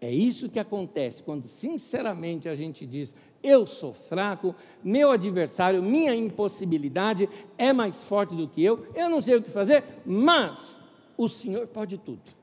É 0.00 0.10
isso 0.10 0.48
que 0.48 0.60
acontece 0.60 1.22
quando 1.22 1.48
sinceramente 1.48 2.48
a 2.48 2.54
gente 2.54 2.86
diz: 2.86 3.14
eu 3.42 3.66
sou 3.66 3.92
fraco, 3.92 4.54
meu 4.82 5.10
adversário, 5.10 5.82
minha 5.82 6.14
impossibilidade 6.14 7.28
é 7.56 7.72
mais 7.72 8.02
forte 8.04 8.34
do 8.34 8.48
que 8.48 8.62
eu, 8.62 8.86
eu 8.94 9.08
não 9.08 9.20
sei 9.20 9.36
o 9.36 9.42
que 9.42 9.50
fazer, 9.50 9.82
mas 10.06 10.78
o 11.16 11.28
Senhor 11.28 11.66
pode 11.66 11.98
tudo. 11.98 12.38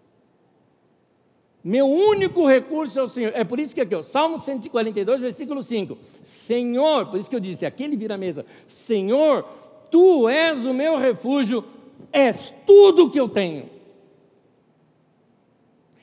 Meu 1.63 1.87
único 1.87 2.45
recurso 2.45 2.99
é 2.99 3.01
o 3.01 3.07
Senhor. 3.07 3.31
É 3.33 3.43
por 3.43 3.59
isso 3.59 3.73
que 3.73 3.81
aqui, 3.81 3.95
ó, 3.95 4.03
Salmo 4.03 4.39
142, 4.39 5.19
versículo 5.19 5.63
5. 5.63 5.97
Senhor, 6.23 7.07
por 7.07 7.19
isso 7.19 7.27
que 7.27 7.35
eu 7.35 7.39
disse, 7.39 7.65
aquele 7.65 7.97
vira 7.97 8.13
a 8.13 8.17
mesa. 8.19 8.45
Senhor, 8.67 9.43
Tu 9.89 10.29
és 10.29 10.65
o 10.65 10.73
meu 10.73 10.97
refúgio, 10.97 11.63
és 12.11 12.53
tudo 12.65 13.05
o 13.05 13.11
que 13.11 13.19
eu 13.19 13.29
tenho. 13.29 13.69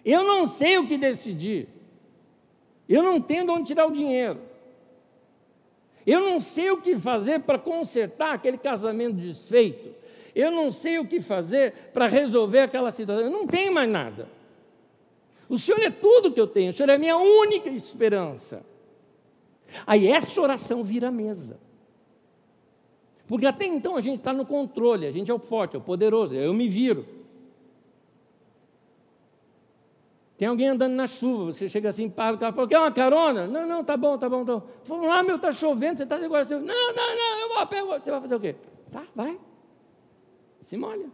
Eu 0.05 0.25
não 0.25 0.47
sei 0.47 0.79
o 0.79 0.87
que 0.87 0.99
decidir. 0.99 1.69
Eu 2.89 3.03
não 3.03 3.21
tenho 3.21 3.45
de 3.45 3.51
onde 3.51 3.65
tirar 3.65 3.87
o 3.87 3.93
dinheiro. 3.93 4.41
Eu 6.07 6.21
não 6.21 6.41
sei 6.41 6.71
o 6.71 6.81
que 6.81 6.99
fazer 6.99 7.41
para 7.41 7.59
consertar 7.59 8.35
aquele 8.35 8.59
casamento 8.59 9.15
desfeito. 9.15 9.95
Eu 10.35 10.51
não 10.51 10.73
sei 10.73 10.99
o 10.99 11.07
que 11.07 11.21
fazer 11.21 11.73
para 11.93 12.07
resolver 12.07 12.61
aquela 12.61 12.91
situação. 12.91 13.27
Eu 13.27 13.31
não 13.31 13.47
tenho 13.47 13.73
mais 13.73 13.89
nada. 13.89 14.29
O 15.49 15.59
Senhor 15.59 15.81
é 15.81 15.91
tudo 15.91 16.33
que 16.33 16.41
eu 16.41 16.47
tenho. 16.47 16.71
O 16.71 16.75
Senhor 16.75 16.89
é 16.89 16.95
a 16.95 16.99
minha 16.99 17.17
única 17.17 17.69
esperança. 17.69 18.65
Aí 19.87 20.07
essa 20.07 20.41
oração 20.41 20.83
vira 20.83 21.11
mesa. 21.11 21.59
Porque 23.33 23.47
até 23.47 23.65
então 23.65 23.97
a 23.97 24.03
gente 24.03 24.19
está 24.19 24.31
no 24.31 24.45
controle, 24.45 25.07
a 25.07 25.11
gente 25.11 25.31
é 25.31 25.35
o 25.35 25.39
forte, 25.39 25.75
é 25.75 25.79
o 25.79 25.81
poderoso, 25.81 26.35
eu 26.35 26.53
me 26.53 26.69
viro. 26.69 27.07
Tem 30.37 30.47
alguém 30.47 30.69
andando 30.69 30.93
na 30.93 31.07
chuva, 31.07 31.51
você 31.51 31.67
chega 31.67 31.89
assim, 31.89 32.11
para 32.11 32.37
o 32.37 32.39
carro, 32.39 32.55
fala, 32.55 32.69
quer 32.69 32.79
uma 32.79 32.93
carona? 32.93 33.47
Não, 33.47 33.67
não, 33.67 33.83
tá 33.83 33.97
bom, 33.97 34.19
tá 34.19 34.29
bom, 34.29 34.45
tá 34.45 34.57
bom. 34.57 34.69
Fala, 34.85 35.07
lá, 35.07 35.23
meu, 35.23 35.39
tá 35.39 35.51
chovendo, 35.51 35.97
você 35.97 36.03
está 36.03 36.17
agora. 36.17 36.45
Não, 36.45 36.59
não, 36.59 36.67
não, 36.67 37.41
eu 37.41 37.49
vou 37.49 37.57
a 37.57 37.65
pé, 37.65 37.83
você 37.83 38.11
vai 38.11 38.21
fazer 38.21 38.35
o 38.35 38.41
quê? 38.41 38.55
Tá, 38.91 39.03
vai. 39.15 39.41
Se 40.65 40.77
molha. 40.77 41.09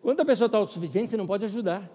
Quando 0.00 0.20
a 0.20 0.24
pessoa 0.24 0.46
está 0.46 0.58
autossuficiente, 0.58 1.10
você 1.10 1.16
não 1.16 1.26
pode 1.26 1.44
ajudar. 1.44 1.90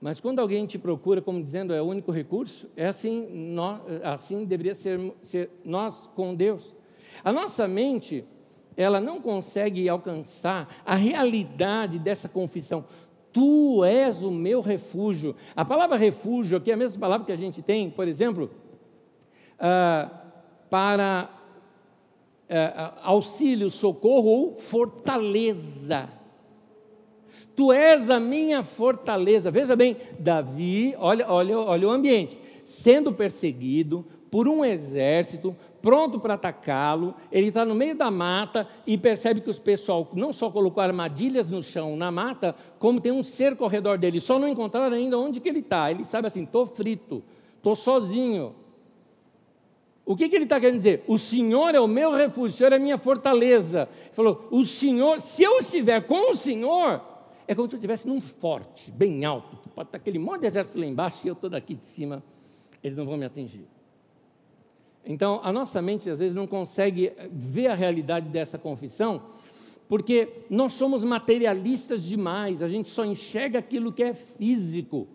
Mas 0.00 0.20
quando 0.20 0.38
alguém 0.38 0.66
te 0.66 0.78
procura 0.78 1.22
como 1.22 1.42
dizendo 1.42 1.72
é 1.72 1.80
o 1.80 1.86
único 1.86 2.10
recurso, 2.12 2.68
é 2.76 2.86
assim, 2.86 3.26
nós, 3.30 3.80
assim 4.02 4.44
deveria 4.44 4.74
ser, 4.74 5.00
ser 5.22 5.50
nós 5.64 6.08
com 6.14 6.34
Deus. 6.34 6.74
A 7.22 7.32
nossa 7.32 7.66
mente, 7.66 8.24
ela 8.76 9.00
não 9.00 9.20
consegue 9.20 9.88
alcançar 9.88 10.82
a 10.84 10.94
realidade 10.94 11.98
dessa 11.98 12.28
confissão. 12.28 12.84
Tu 13.32 13.84
és 13.84 14.22
o 14.22 14.30
meu 14.30 14.60
refúgio. 14.60 15.34
A 15.56 15.64
palavra 15.64 15.96
refúgio 15.96 16.58
aqui 16.58 16.70
é 16.70 16.74
a 16.74 16.76
mesma 16.76 17.00
palavra 17.00 17.26
que 17.26 17.32
a 17.32 17.36
gente 17.36 17.62
tem, 17.62 17.90
por 17.90 18.06
exemplo, 18.06 18.50
uh, 19.54 20.10
para 20.70 21.30
uh, 22.48 22.98
auxílio, 23.02 23.70
socorro 23.70 24.28
ou 24.28 24.56
fortaleza. 24.56 26.08
Tu 27.56 27.72
és 27.72 28.10
a 28.10 28.18
minha 28.18 28.62
fortaleza. 28.62 29.50
Veja 29.50 29.76
bem, 29.76 29.96
Davi, 30.18 30.94
olha, 30.98 31.30
olha, 31.30 31.58
olha 31.58 31.88
o 31.88 31.90
ambiente, 31.90 32.38
sendo 32.64 33.12
perseguido 33.12 34.04
por 34.30 34.48
um 34.48 34.64
exército, 34.64 35.54
pronto 35.80 36.18
para 36.18 36.34
atacá-lo, 36.34 37.14
ele 37.30 37.48
está 37.48 37.64
no 37.64 37.74
meio 37.74 37.94
da 37.94 38.10
mata 38.10 38.66
e 38.86 38.98
percebe 38.98 39.40
que 39.40 39.50
os 39.50 39.60
pessoal 39.60 40.08
não 40.14 40.32
só 40.32 40.50
colocou 40.50 40.82
armadilhas 40.82 41.48
no 41.48 41.62
chão, 41.62 41.94
na 41.94 42.10
mata, 42.10 42.56
como 42.78 43.00
tem 43.00 43.12
um 43.12 43.22
cerco 43.22 43.62
ao 43.62 43.70
redor 43.70 43.96
dele, 43.98 44.20
só 44.20 44.38
não 44.38 44.48
encontraram 44.48 44.96
ainda 44.96 45.16
onde 45.16 45.38
que 45.38 45.48
ele 45.48 45.60
está. 45.60 45.90
Ele 45.90 46.02
sabe 46.02 46.26
assim, 46.26 46.42
estou 46.42 46.66
frito, 46.66 47.22
estou 47.58 47.76
sozinho. 47.76 48.56
O 50.04 50.16
que, 50.16 50.28
que 50.28 50.34
ele 50.34 50.44
está 50.44 50.58
querendo 50.58 50.78
dizer? 50.78 51.04
O 51.06 51.16
Senhor 51.16 51.74
é 51.74 51.80
o 51.80 51.86
meu 51.86 52.12
refúgio, 52.12 52.54
o 52.54 52.58
Senhor 52.58 52.72
é 52.72 52.76
a 52.76 52.80
minha 52.80 52.98
fortaleza. 52.98 53.88
Ele 54.06 54.14
falou, 54.14 54.48
o 54.50 54.64
Senhor, 54.64 55.20
se 55.20 55.42
eu 55.44 55.58
estiver 55.58 56.06
com 56.06 56.32
o 56.32 56.34
Senhor, 56.34 57.00
é 57.46 57.54
como 57.54 57.68
se 57.68 57.74
eu 57.74 57.78
estivesse 57.78 58.06
num 58.08 58.20
forte, 58.20 58.90
bem 58.90 59.24
alto. 59.24 59.56
Pode 59.74 59.88
estar 59.88 59.98
aquele 59.98 60.18
monte 60.18 60.42
de 60.42 60.46
exército 60.46 60.78
lá 60.78 60.86
embaixo 60.86 61.20
e 61.24 61.28
eu 61.28 61.34
estou 61.34 61.50
daqui 61.50 61.74
de 61.74 61.84
cima, 61.84 62.22
eles 62.82 62.96
não 62.96 63.04
vão 63.04 63.16
me 63.16 63.24
atingir. 63.24 63.66
Então, 65.04 65.40
a 65.42 65.52
nossa 65.52 65.82
mente 65.82 66.08
às 66.08 66.18
vezes 66.18 66.34
não 66.34 66.46
consegue 66.46 67.12
ver 67.30 67.66
a 67.66 67.74
realidade 67.74 68.28
dessa 68.28 68.58
confissão, 68.58 69.22
porque 69.88 70.28
nós 70.48 70.72
somos 70.72 71.04
materialistas 71.04 72.02
demais, 72.02 72.62
a 72.62 72.68
gente 72.68 72.88
só 72.88 73.04
enxerga 73.04 73.58
aquilo 73.58 73.92
que 73.92 74.02
é 74.02 74.14
físico. 74.14 75.06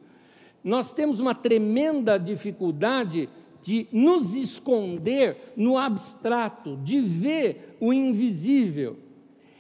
Nós 0.64 0.94
temos 0.94 1.20
uma 1.20 1.34
tremenda 1.34 2.20
dificuldade 2.20 3.30
de 3.62 3.88
nos 3.92 4.36
esconder 4.36 5.54
no 5.56 5.78
abstrato, 5.78 6.78
de 6.78 7.02
ver 7.02 7.78
o 7.80 7.92
invisível. 7.92 8.98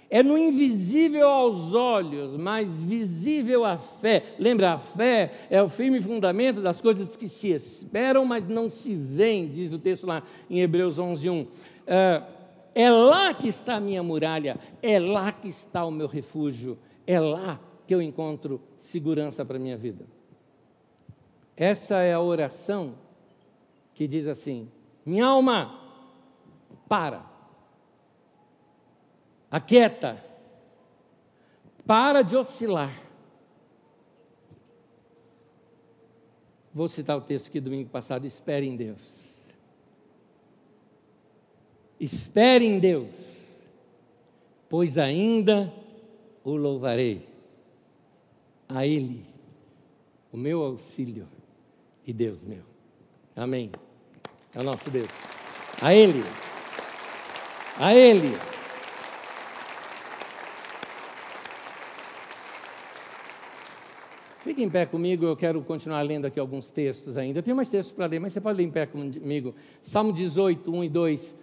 É 0.09 0.23
no 0.23 0.37
invisível 0.37 1.29
aos 1.29 1.73
olhos, 1.75 2.35
mas 2.35 2.67
visível 2.67 3.63
à 3.63 3.77
fé. 3.77 4.23
Lembra, 4.39 4.73
a 4.73 4.77
fé 4.79 5.31
é 5.51 5.61
o 5.61 5.69
firme 5.69 6.01
fundamento 6.01 6.61
das 6.61 6.81
coisas 6.81 7.15
que 7.15 7.29
se 7.29 7.49
esperam, 7.49 8.25
mas 8.25 8.47
não 8.47 8.71
se 8.71 8.95
veem, 8.95 9.47
diz 9.47 9.71
o 9.71 9.77
texto 9.77 10.07
lá 10.07 10.23
em 10.49 10.61
Hebreus 10.61 10.97
11, 10.97 11.29
1. 11.29 11.47
É, 11.85 12.23
é 12.73 12.89
lá 12.89 13.35
que 13.35 13.47
está 13.47 13.75
a 13.75 13.79
minha 13.79 14.01
muralha, 14.01 14.57
é 14.81 14.97
lá 14.97 15.31
que 15.31 15.47
está 15.47 15.85
o 15.85 15.91
meu 15.91 16.07
refúgio, 16.07 16.79
é 17.05 17.19
lá 17.19 17.59
que 17.85 17.93
eu 17.93 18.01
encontro 18.01 18.59
segurança 18.79 19.45
para 19.45 19.57
a 19.57 19.59
minha 19.59 19.77
vida. 19.77 20.05
Essa 21.55 21.97
é 21.97 22.13
a 22.13 22.21
oração 22.21 22.95
que 23.93 24.07
diz 24.07 24.25
assim: 24.25 24.69
minha 25.05 25.25
alma, 25.25 25.79
para 26.87 27.28
aquieta, 29.49 30.23
para 31.85 32.21
de 32.21 32.35
oscilar. 32.35 32.93
Vou 36.73 36.87
citar 36.87 37.17
o 37.17 37.21
texto 37.21 37.51
que 37.51 37.59
domingo 37.59 37.89
passado, 37.89 38.25
espere 38.25 38.67
em 38.67 38.75
Deus. 38.75 39.29
Espere 41.99 42.65
em 42.65 42.79
Deus, 42.79 43.65
pois 44.69 44.97
ainda 44.97 45.73
o 46.43 46.55
louvarei. 46.55 47.27
A 48.67 48.85
Ele, 48.85 49.25
o 50.31 50.37
meu 50.37 50.61
auxílio 50.61 51.27
e 52.05 52.13
Deus 52.13 52.45
meu. 52.45 52.63
Amém. 53.35 53.71
É 54.53 54.59
o 54.59 54.63
nosso 54.63 54.89
Deus. 54.91 55.09
A 55.81 55.93
Ele. 55.93 56.23
A 57.79 57.95
Ele. 57.95 58.35
Fique 64.49 64.63
em 64.63 64.69
pé 64.69 64.83
comigo, 64.83 65.27
eu 65.27 65.35
quero 65.35 65.61
continuar 65.61 66.01
lendo 66.01 66.25
aqui 66.25 66.39
alguns 66.39 66.71
textos 66.71 67.17
ainda. 67.17 67.37
Eu 67.37 67.43
tenho 67.43 67.55
mais 67.55 67.69
textos 67.69 67.95
para 67.95 68.07
ler, 68.07 68.17
mas 68.17 68.33
você 68.33 68.41
pode 68.41 68.57
ler 68.57 68.63
em 68.63 68.71
pé 68.71 68.87
comigo. 68.87 69.53
Salmo 69.83 70.11
18, 70.11 70.71
1 70.71 70.83
e 70.85 70.89
2. 70.89 71.35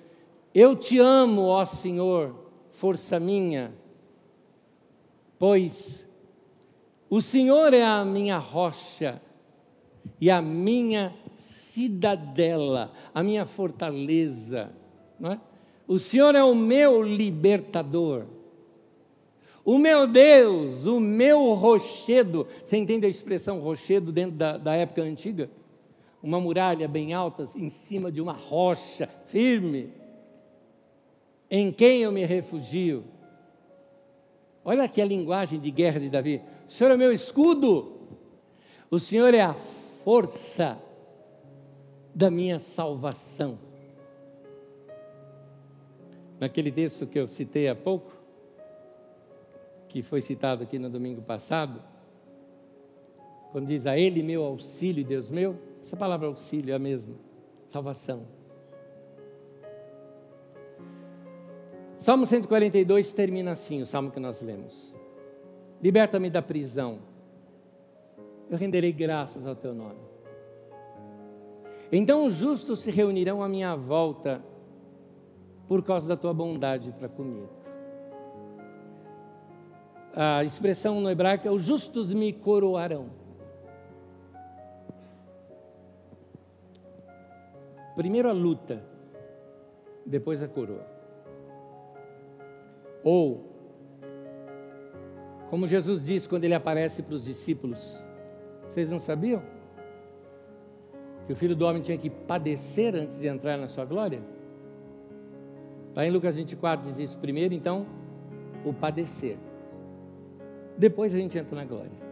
Eu 0.52 0.74
te 0.74 0.98
amo, 0.98 1.42
ó 1.42 1.64
Senhor, 1.64 2.34
força 2.68 3.20
minha, 3.20 3.72
pois 5.38 6.04
o 7.08 7.22
Senhor 7.22 7.72
é 7.72 7.84
a 7.84 8.04
minha 8.04 8.38
rocha 8.38 9.22
e 10.20 10.28
a 10.28 10.42
minha 10.42 11.14
cidadela, 11.38 12.92
a 13.14 13.22
minha 13.22 13.46
fortaleza. 13.46 14.72
Não 15.20 15.30
é? 15.30 15.40
O 15.86 16.00
Senhor 16.00 16.34
é 16.34 16.42
o 16.42 16.56
meu 16.56 17.04
libertador. 17.04 18.24
O 19.66 19.78
meu 19.78 20.06
Deus, 20.06 20.86
o 20.86 21.00
meu 21.00 21.52
rochedo. 21.54 22.46
Você 22.64 22.76
entende 22.76 23.04
a 23.04 23.08
expressão 23.08 23.58
rochedo 23.58 24.12
dentro 24.12 24.36
da, 24.36 24.56
da 24.56 24.76
época 24.76 25.02
antiga? 25.02 25.50
Uma 26.22 26.40
muralha 26.40 26.86
bem 26.86 27.12
alta, 27.12 27.48
em 27.56 27.68
cima 27.68 28.12
de 28.12 28.20
uma 28.20 28.32
rocha 28.32 29.08
firme. 29.26 29.92
Em 31.50 31.72
quem 31.72 32.02
eu 32.02 32.12
me 32.12 32.24
refugio? 32.24 33.02
Olha 34.64 34.84
aqui 34.84 35.02
a 35.02 35.04
linguagem 35.04 35.58
de 35.58 35.72
guerra 35.72 35.98
de 35.98 36.10
Davi. 36.10 36.40
O 36.68 36.70
Senhor 36.70 36.92
é 36.92 36.96
meu 36.96 37.12
escudo. 37.12 37.92
O 38.88 39.00
Senhor 39.00 39.34
é 39.34 39.40
a 39.40 39.54
força 40.04 40.80
da 42.14 42.30
minha 42.30 42.60
salvação. 42.60 43.58
Naquele 46.38 46.70
texto 46.70 47.04
que 47.04 47.18
eu 47.18 47.26
citei 47.26 47.66
há 47.66 47.74
pouco, 47.74 48.15
que 49.96 50.02
foi 50.02 50.20
citado 50.20 50.62
aqui 50.62 50.78
no 50.78 50.90
domingo 50.90 51.22
passado, 51.22 51.82
quando 53.50 53.66
diz 53.66 53.86
a 53.86 53.96
Ele 53.96 54.22
meu 54.22 54.44
auxílio, 54.44 55.02
Deus 55.02 55.30
meu, 55.30 55.56
essa 55.80 55.96
palavra 55.96 56.26
auxílio 56.26 56.70
é 56.70 56.76
a 56.76 56.78
mesma, 56.78 57.14
salvação. 57.64 58.26
Salmo 61.96 62.26
142 62.26 63.14
termina 63.14 63.52
assim, 63.52 63.80
o 63.80 63.86
salmo 63.86 64.10
que 64.10 64.20
nós 64.20 64.42
lemos: 64.42 64.94
Liberta-me 65.82 66.28
da 66.28 66.42
prisão, 66.42 66.98
eu 68.50 68.58
renderei 68.58 68.92
graças 68.92 69.46
ao 69.46 69.56
teu 69.56 69.72
nome. 69.72 70.00
Então 71.90 72.26
os 72.26 72.34
justos 72.34 72.80
se 72.80 72.90
reunirão 72.90 73.42
à 73.42 73.48
minha 73.48 73.74
volta 73.74 74.44
por 75.66 75.82
causa 75.82 76.06
da 76.06 76.18
tua 76.18 76.34
bondade 76.34 76.92
para 76.92 77.08
comigo. 77.08 77.65
A 80.18 80.42
expressão 80.42 80.98
no 80.98 81.10
hebraico 81.10 81.46
é: 81.46 81.50
os 81.50 81.62
justos 81.62 82.10
me 82.10 82.32
coroarão. 82.32 83.10
Primeiro 87.94 88.28
a 88.28 88.32
luta, 88.32 88.82
depois 90.06 90.42
a 90.42 90.48
coroa. 90.48 90.86
Ou, 93.04 93.44
como 95.50 95.66
Jesus 95.66 96.04
diz 96.04 96.26
quando 96.26 96.44
ele 96.44 96.54
aparece 96.54 97.02
para 97.02 97.14
os 97.14 97.24
discípulos, 97.24 98.02
vocês 98.70 98.88
não 98.88 98.98
sabiam? 98.98 99.42
Que 101.26 101.32
o 101.32 101.36
filho 101.36 101.54
do 101.54 101.66
homem 101.66 101.82
tinha 101.82 101.98
que 101.98 102.08
padecer 102.08 102.94
antes 102.94 103.18
de 103.18 103.26
entrar 103.26 103.56
na 103.58 103.68
sua 103.68 103.84
glória? 103.84 104.22
Está 105.88 106.06
em 106.06 106.10
Lucas 106.10 106.36
24 106.36 106.86
diz 106.86 106.98
isso. 106.98 107.18
Primeiro, 107.18 107.54
então, 107.54 107.86
o 108.64 108.72
padecer. 108.72 109.38
Depois 110.78 111.14
a 111.14 111.18
gente 111.18 111.38
entra 111.38 111.56
na 111.56 111.64
glória. 111.64 112.06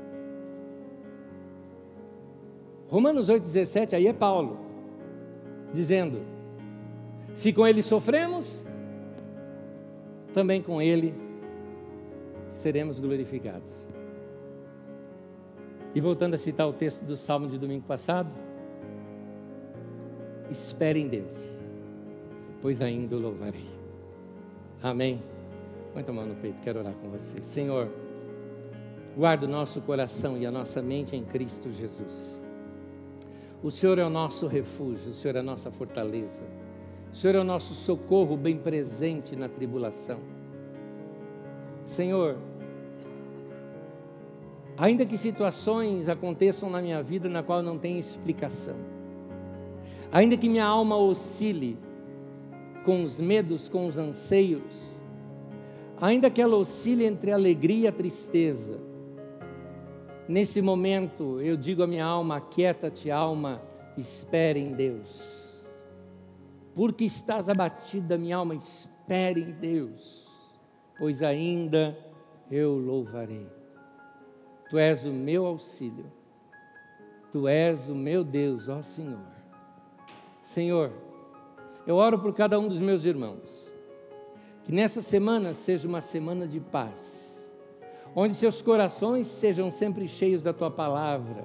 Romanos 2.88 3.28
8,17, 3.28 3.94
aí 3.94 4.06
é 4.06 4.12
Paulo, 4.12 4.58
dizendo: 5.72 6.20
Se 7.34 7.52
com 7.52 7.66
ele 7.66 7.82
sofremos, 7.82 8.64
também 10.32 10.62
com 10.62 10.80
ele 10.80 11.14
seremos 12.50 13.00
glorificados. 13.00 13.84
E 15.94 16.00
voltando 16.00 16.34
a 16.34 16.38
citar 16.38 16.68
o 16.68 16.72
texto 16.72 17.02
do 17.04 17.16
Salmo 17.16 17.46
de 17.46 17.58
domingo 17.58 17.84
passado, 17.84 18.30
espere 20.50 21.00
em 21.00 21.08
Deus, 21.08 21.62
pois 22.60 22.80
ainda 22.80 23.16
o 23.16 23.18
louvarei. 23.18 23.68
Amém. 24.82 25.22
Põe 25.92 26.04
a 26.06 26.12
mão 26.12 26.26
no 26.26 26.34
peito, 26.34 26.58
quero 26.62 26.80
orar 26.80 26.92
com 26.94 27.08
você. 27.08 27.40
Senhor, 27.42 27.88
guarda 29.16 29.46
o 29.46 29.48
nosso 29.48 29.80
coração 29.80 30.36
e 30.36 30.44
a 30.44 30.50
nossa 30.50 30.82
mente 30.82 31.14
em 31.14 31.24
Cristo 31.24 31.70
Jesus. 31.70 32.42
O 33.62 33.70
Senhor 33.70 33.98
é 33.98 34.04
o 34.04 34.10
nosso 34.10 34.46
refúgio, 34.46 35.10
o 35.10 35.14
Senhor 35.14 35.36
é 35.36 35.40
a 35.40 35.42
nossa 35.42 35.70
fortaleza. 35.70 36.42
O 37.12 37.16
Senhor 37.16 37.36
é 37.36 37.40
o 37.40 37.44
nosso 37.44 37.74
socorro 37.74 38.36
bem 38.36 38.58
presente 38.58 39.36
na 39.36 39.48
tribulação. 39.48 40.18
Senhor, 41.86 42.36
ainda 44.76 45.06
que 45.06 45.16
situações 45.16 46.08
aconteçam 46.08 46.68
na 46.68 46.82
minha 46.82 47.02
vida 47.02 47.28
na 47.28 47.42
qual 47.42 47.62
não 47.62 47.78
tem 47.78 47.98
explicação, 47.98 48.76
ainda 50.10 50.36
que 50.36 50.48
minha 50.48 50.66
alma 50.66 50.96
oscile, 50.96 51.78
com 52.84 53.02
os 53.02 53.20
medos, 53.20 53.68
com 53.68 53.86
os 53.86 53.96
anseios, 53.96 54.96
ainda 56.00 56.28
que 56.28 56.42
ela 56.42 56.56
oscile 56.56 57.04
entre 57.04 57.30
alegria 57.30 57.90
e 57.90 57.92
tristeza, 57.92 58.80
nesse 60.28 60.60
momento 60.60 61.40
eu 61.40 61.56
digo 61.56 61.82
à 61.82 61.86
minha 61.86 62.04
alma: 62.04 62.36
aquieta-te, 62.36 63.10
alma, 63.10 63.62
espere 63.96 64.60
em 64.60 64.72
Deus. 64.74 65.44
Porque 66.74 67.04
estás 67.04 67.48
abatida, 67.48 68.18
minha 68.18 68.36
alma, 68.36 68.54
espere 68.54 69.40
em 69.40 69.52
Deus, 69.52 70.28
pois 70.98 71.22
ainda 71.22 71.96
eu 72.50 72.76
louvarei. 72.76 73.46
Tu 74.68 74.78
és 74.78 75.04
o 75.04 75.12
meu 75.12 75.46
auxílio, 75.46 76.10
tu 77.30 77.46
és 77.46 77.88
o 77.88 77.94
meu 77.94 78.24
Deus, 78.24 78.68
ó 78.68 78.82
Senhor. 78.82 79.34
Senhor, 80.42 80.92
eu 81.86 81.96
oro 81.96 82.18
por 82.18 82.34
cada 82.34 82.58
um 82.58 82.68
dos 82.68 82.80
meus 82.80 83.04
irmãos. 83.04 83.72
Que 84.64 84.72
nessa 84.72 85.02
semana 85.02 85.52
seja 85.52 85.86
uma 85.86 86.00
semana 86.00 86.46
de 86.46 86.58
paz, 86.58 87.23
onde 88.14 88.34
seus 88.34 88.62
corações 88.62 89.26
sejam 89.26 89.70
sempre 89.70 90.06
cheios 90.08 90.42
da 90.42 90.52
tua 90.52 90.70
palavra 90.70 91.44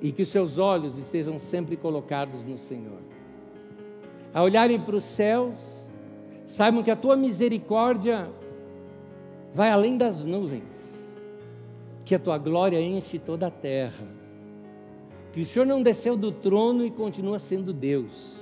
e 0.00 0.12
que 0.12 0.22
os 0.22 0.28
seus 0.28 0.58
olhos 0.58 0.96
estejam 0.96 1.38
sempre 1.38 1.76
colocados 1.76 2.44
no 2.44 2.56
Senhor. 2.56 3.00
A 4.32 4.42
olharem 4.42 4.80
para 4.80 4.96
os 4.96 5.04
céus, 5.04 5.88
saibam 6.46 6.82
que 6.82 6.90
a 6.90 6.96
tua 6.96 7.16
misericórdia 7.16 8.30
vai 9.52 9.70
além 9.70 9.96
das 9.96 10.24
nuvens, 10.24 10.62
que 12.04 12.14
a 12.14 12.18
tua 12.18 12.38
glória 12.38 12.80
enche 12.80 13.18
toda 13.18 13.48
a 13.48 13.50
terra, 13.50 14.06
que 15.32 15.40
o 15.40 15.46
Senhor 15.46 15.66
não 15.66 15.82
desceu 15.82 16.16
do 16.16 16.30
trono 16.30 16.84
e 16.84 16.90
continua 16.90 17.38
sendo 17.38 17.72
Deus 17.72 18.38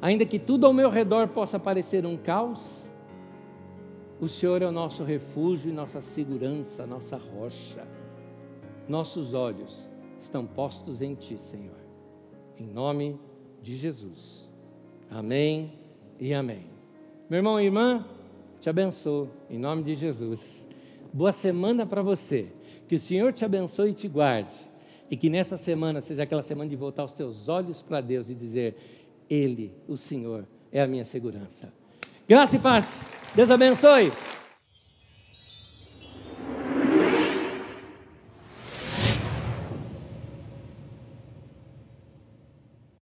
Ainda 0.00 0.24
que 0.24 0.38
tudo 0.38 0.66
ao 0.66 0.72
meu 0.72 0.90
redor 0.90 1.28
possa 1.28 1.58
parecer 1.58 2.06
um 2.06 2.16
caos, 2.16 2.87
o 4.20 4.26
Senhor 4.26 4.62
é 4.62 4.66
o 4.66 4.72
nosso 4.72 5.04
refúgio 5.04 5.70
e 5.70 5.74
nossa 5.74 6.00
segurança, 6.00 6.86
nossa 6.86 7.16
rocha. 7.16 7.86
Nossos 8.88 9.34
olhos 9.34 9.88
estão 10.20 10.44
postos 10.44 11.00
em 11.00 11.14
Ti, 11.14 11.36
Senhor. 11.36 11.78
Em 12.58 12.66
nome 12.66 13.18
de 13.62 13.76
Jesus. 13.76 14.50
Amém 15.08 15.72
e 16.18 16.34
amém. 16.34 16.66
Meu 17.30 17.38
irmão 17.38 17.60
e 17.60 17.66
irmã, 17.66 18.04
te 18.60 18.68
abençoo, 18.68 19.28
em 19.48 19.58
nome 19.58 19.84
de 19.84 19.94
Jesus. 19.94 20.66
Boa 21.12 21.32
semana 21.32 21.86
para 21.86 22.02
você. 22.02 22.48
Que 22.88 22.96
o 22.96 23.00
Senhor 23.00 23.32
te 23.32 23.44
abençoe 23.44 23.90
e 23.90 23.94
te 23.94 24.08
guarde. 24.08 24.54
E 25.10 25.16
que 25.16 25.30
nessa 25.30 25.56
semana 25.56 26.00
seja 26.00 26.24
aquela 26.24 26.42
semana 26.42 26.68
de 26.68 26.76
voltar 26.76 27.04
os 27.04 27.12
seus 27.12 27.48
olhos 27.48 27.80
para 27.80 28.00
Deus 28.00 28.28
e 28.28 28.34
dizer: 28.34 28.76
ele, 29.30 29.72
o 29.86 29.96
Senhor, 29.96 30.46
é 30.72 30.82
a 30.82 30.86
minha 30.86 31.04
segurança. 31.04 31.72
Graça 32.28 32.56
e 32.56 32.58
paz. 32.58 33.08
Deus 33.34 33.50
abençoe. 33.50 34.12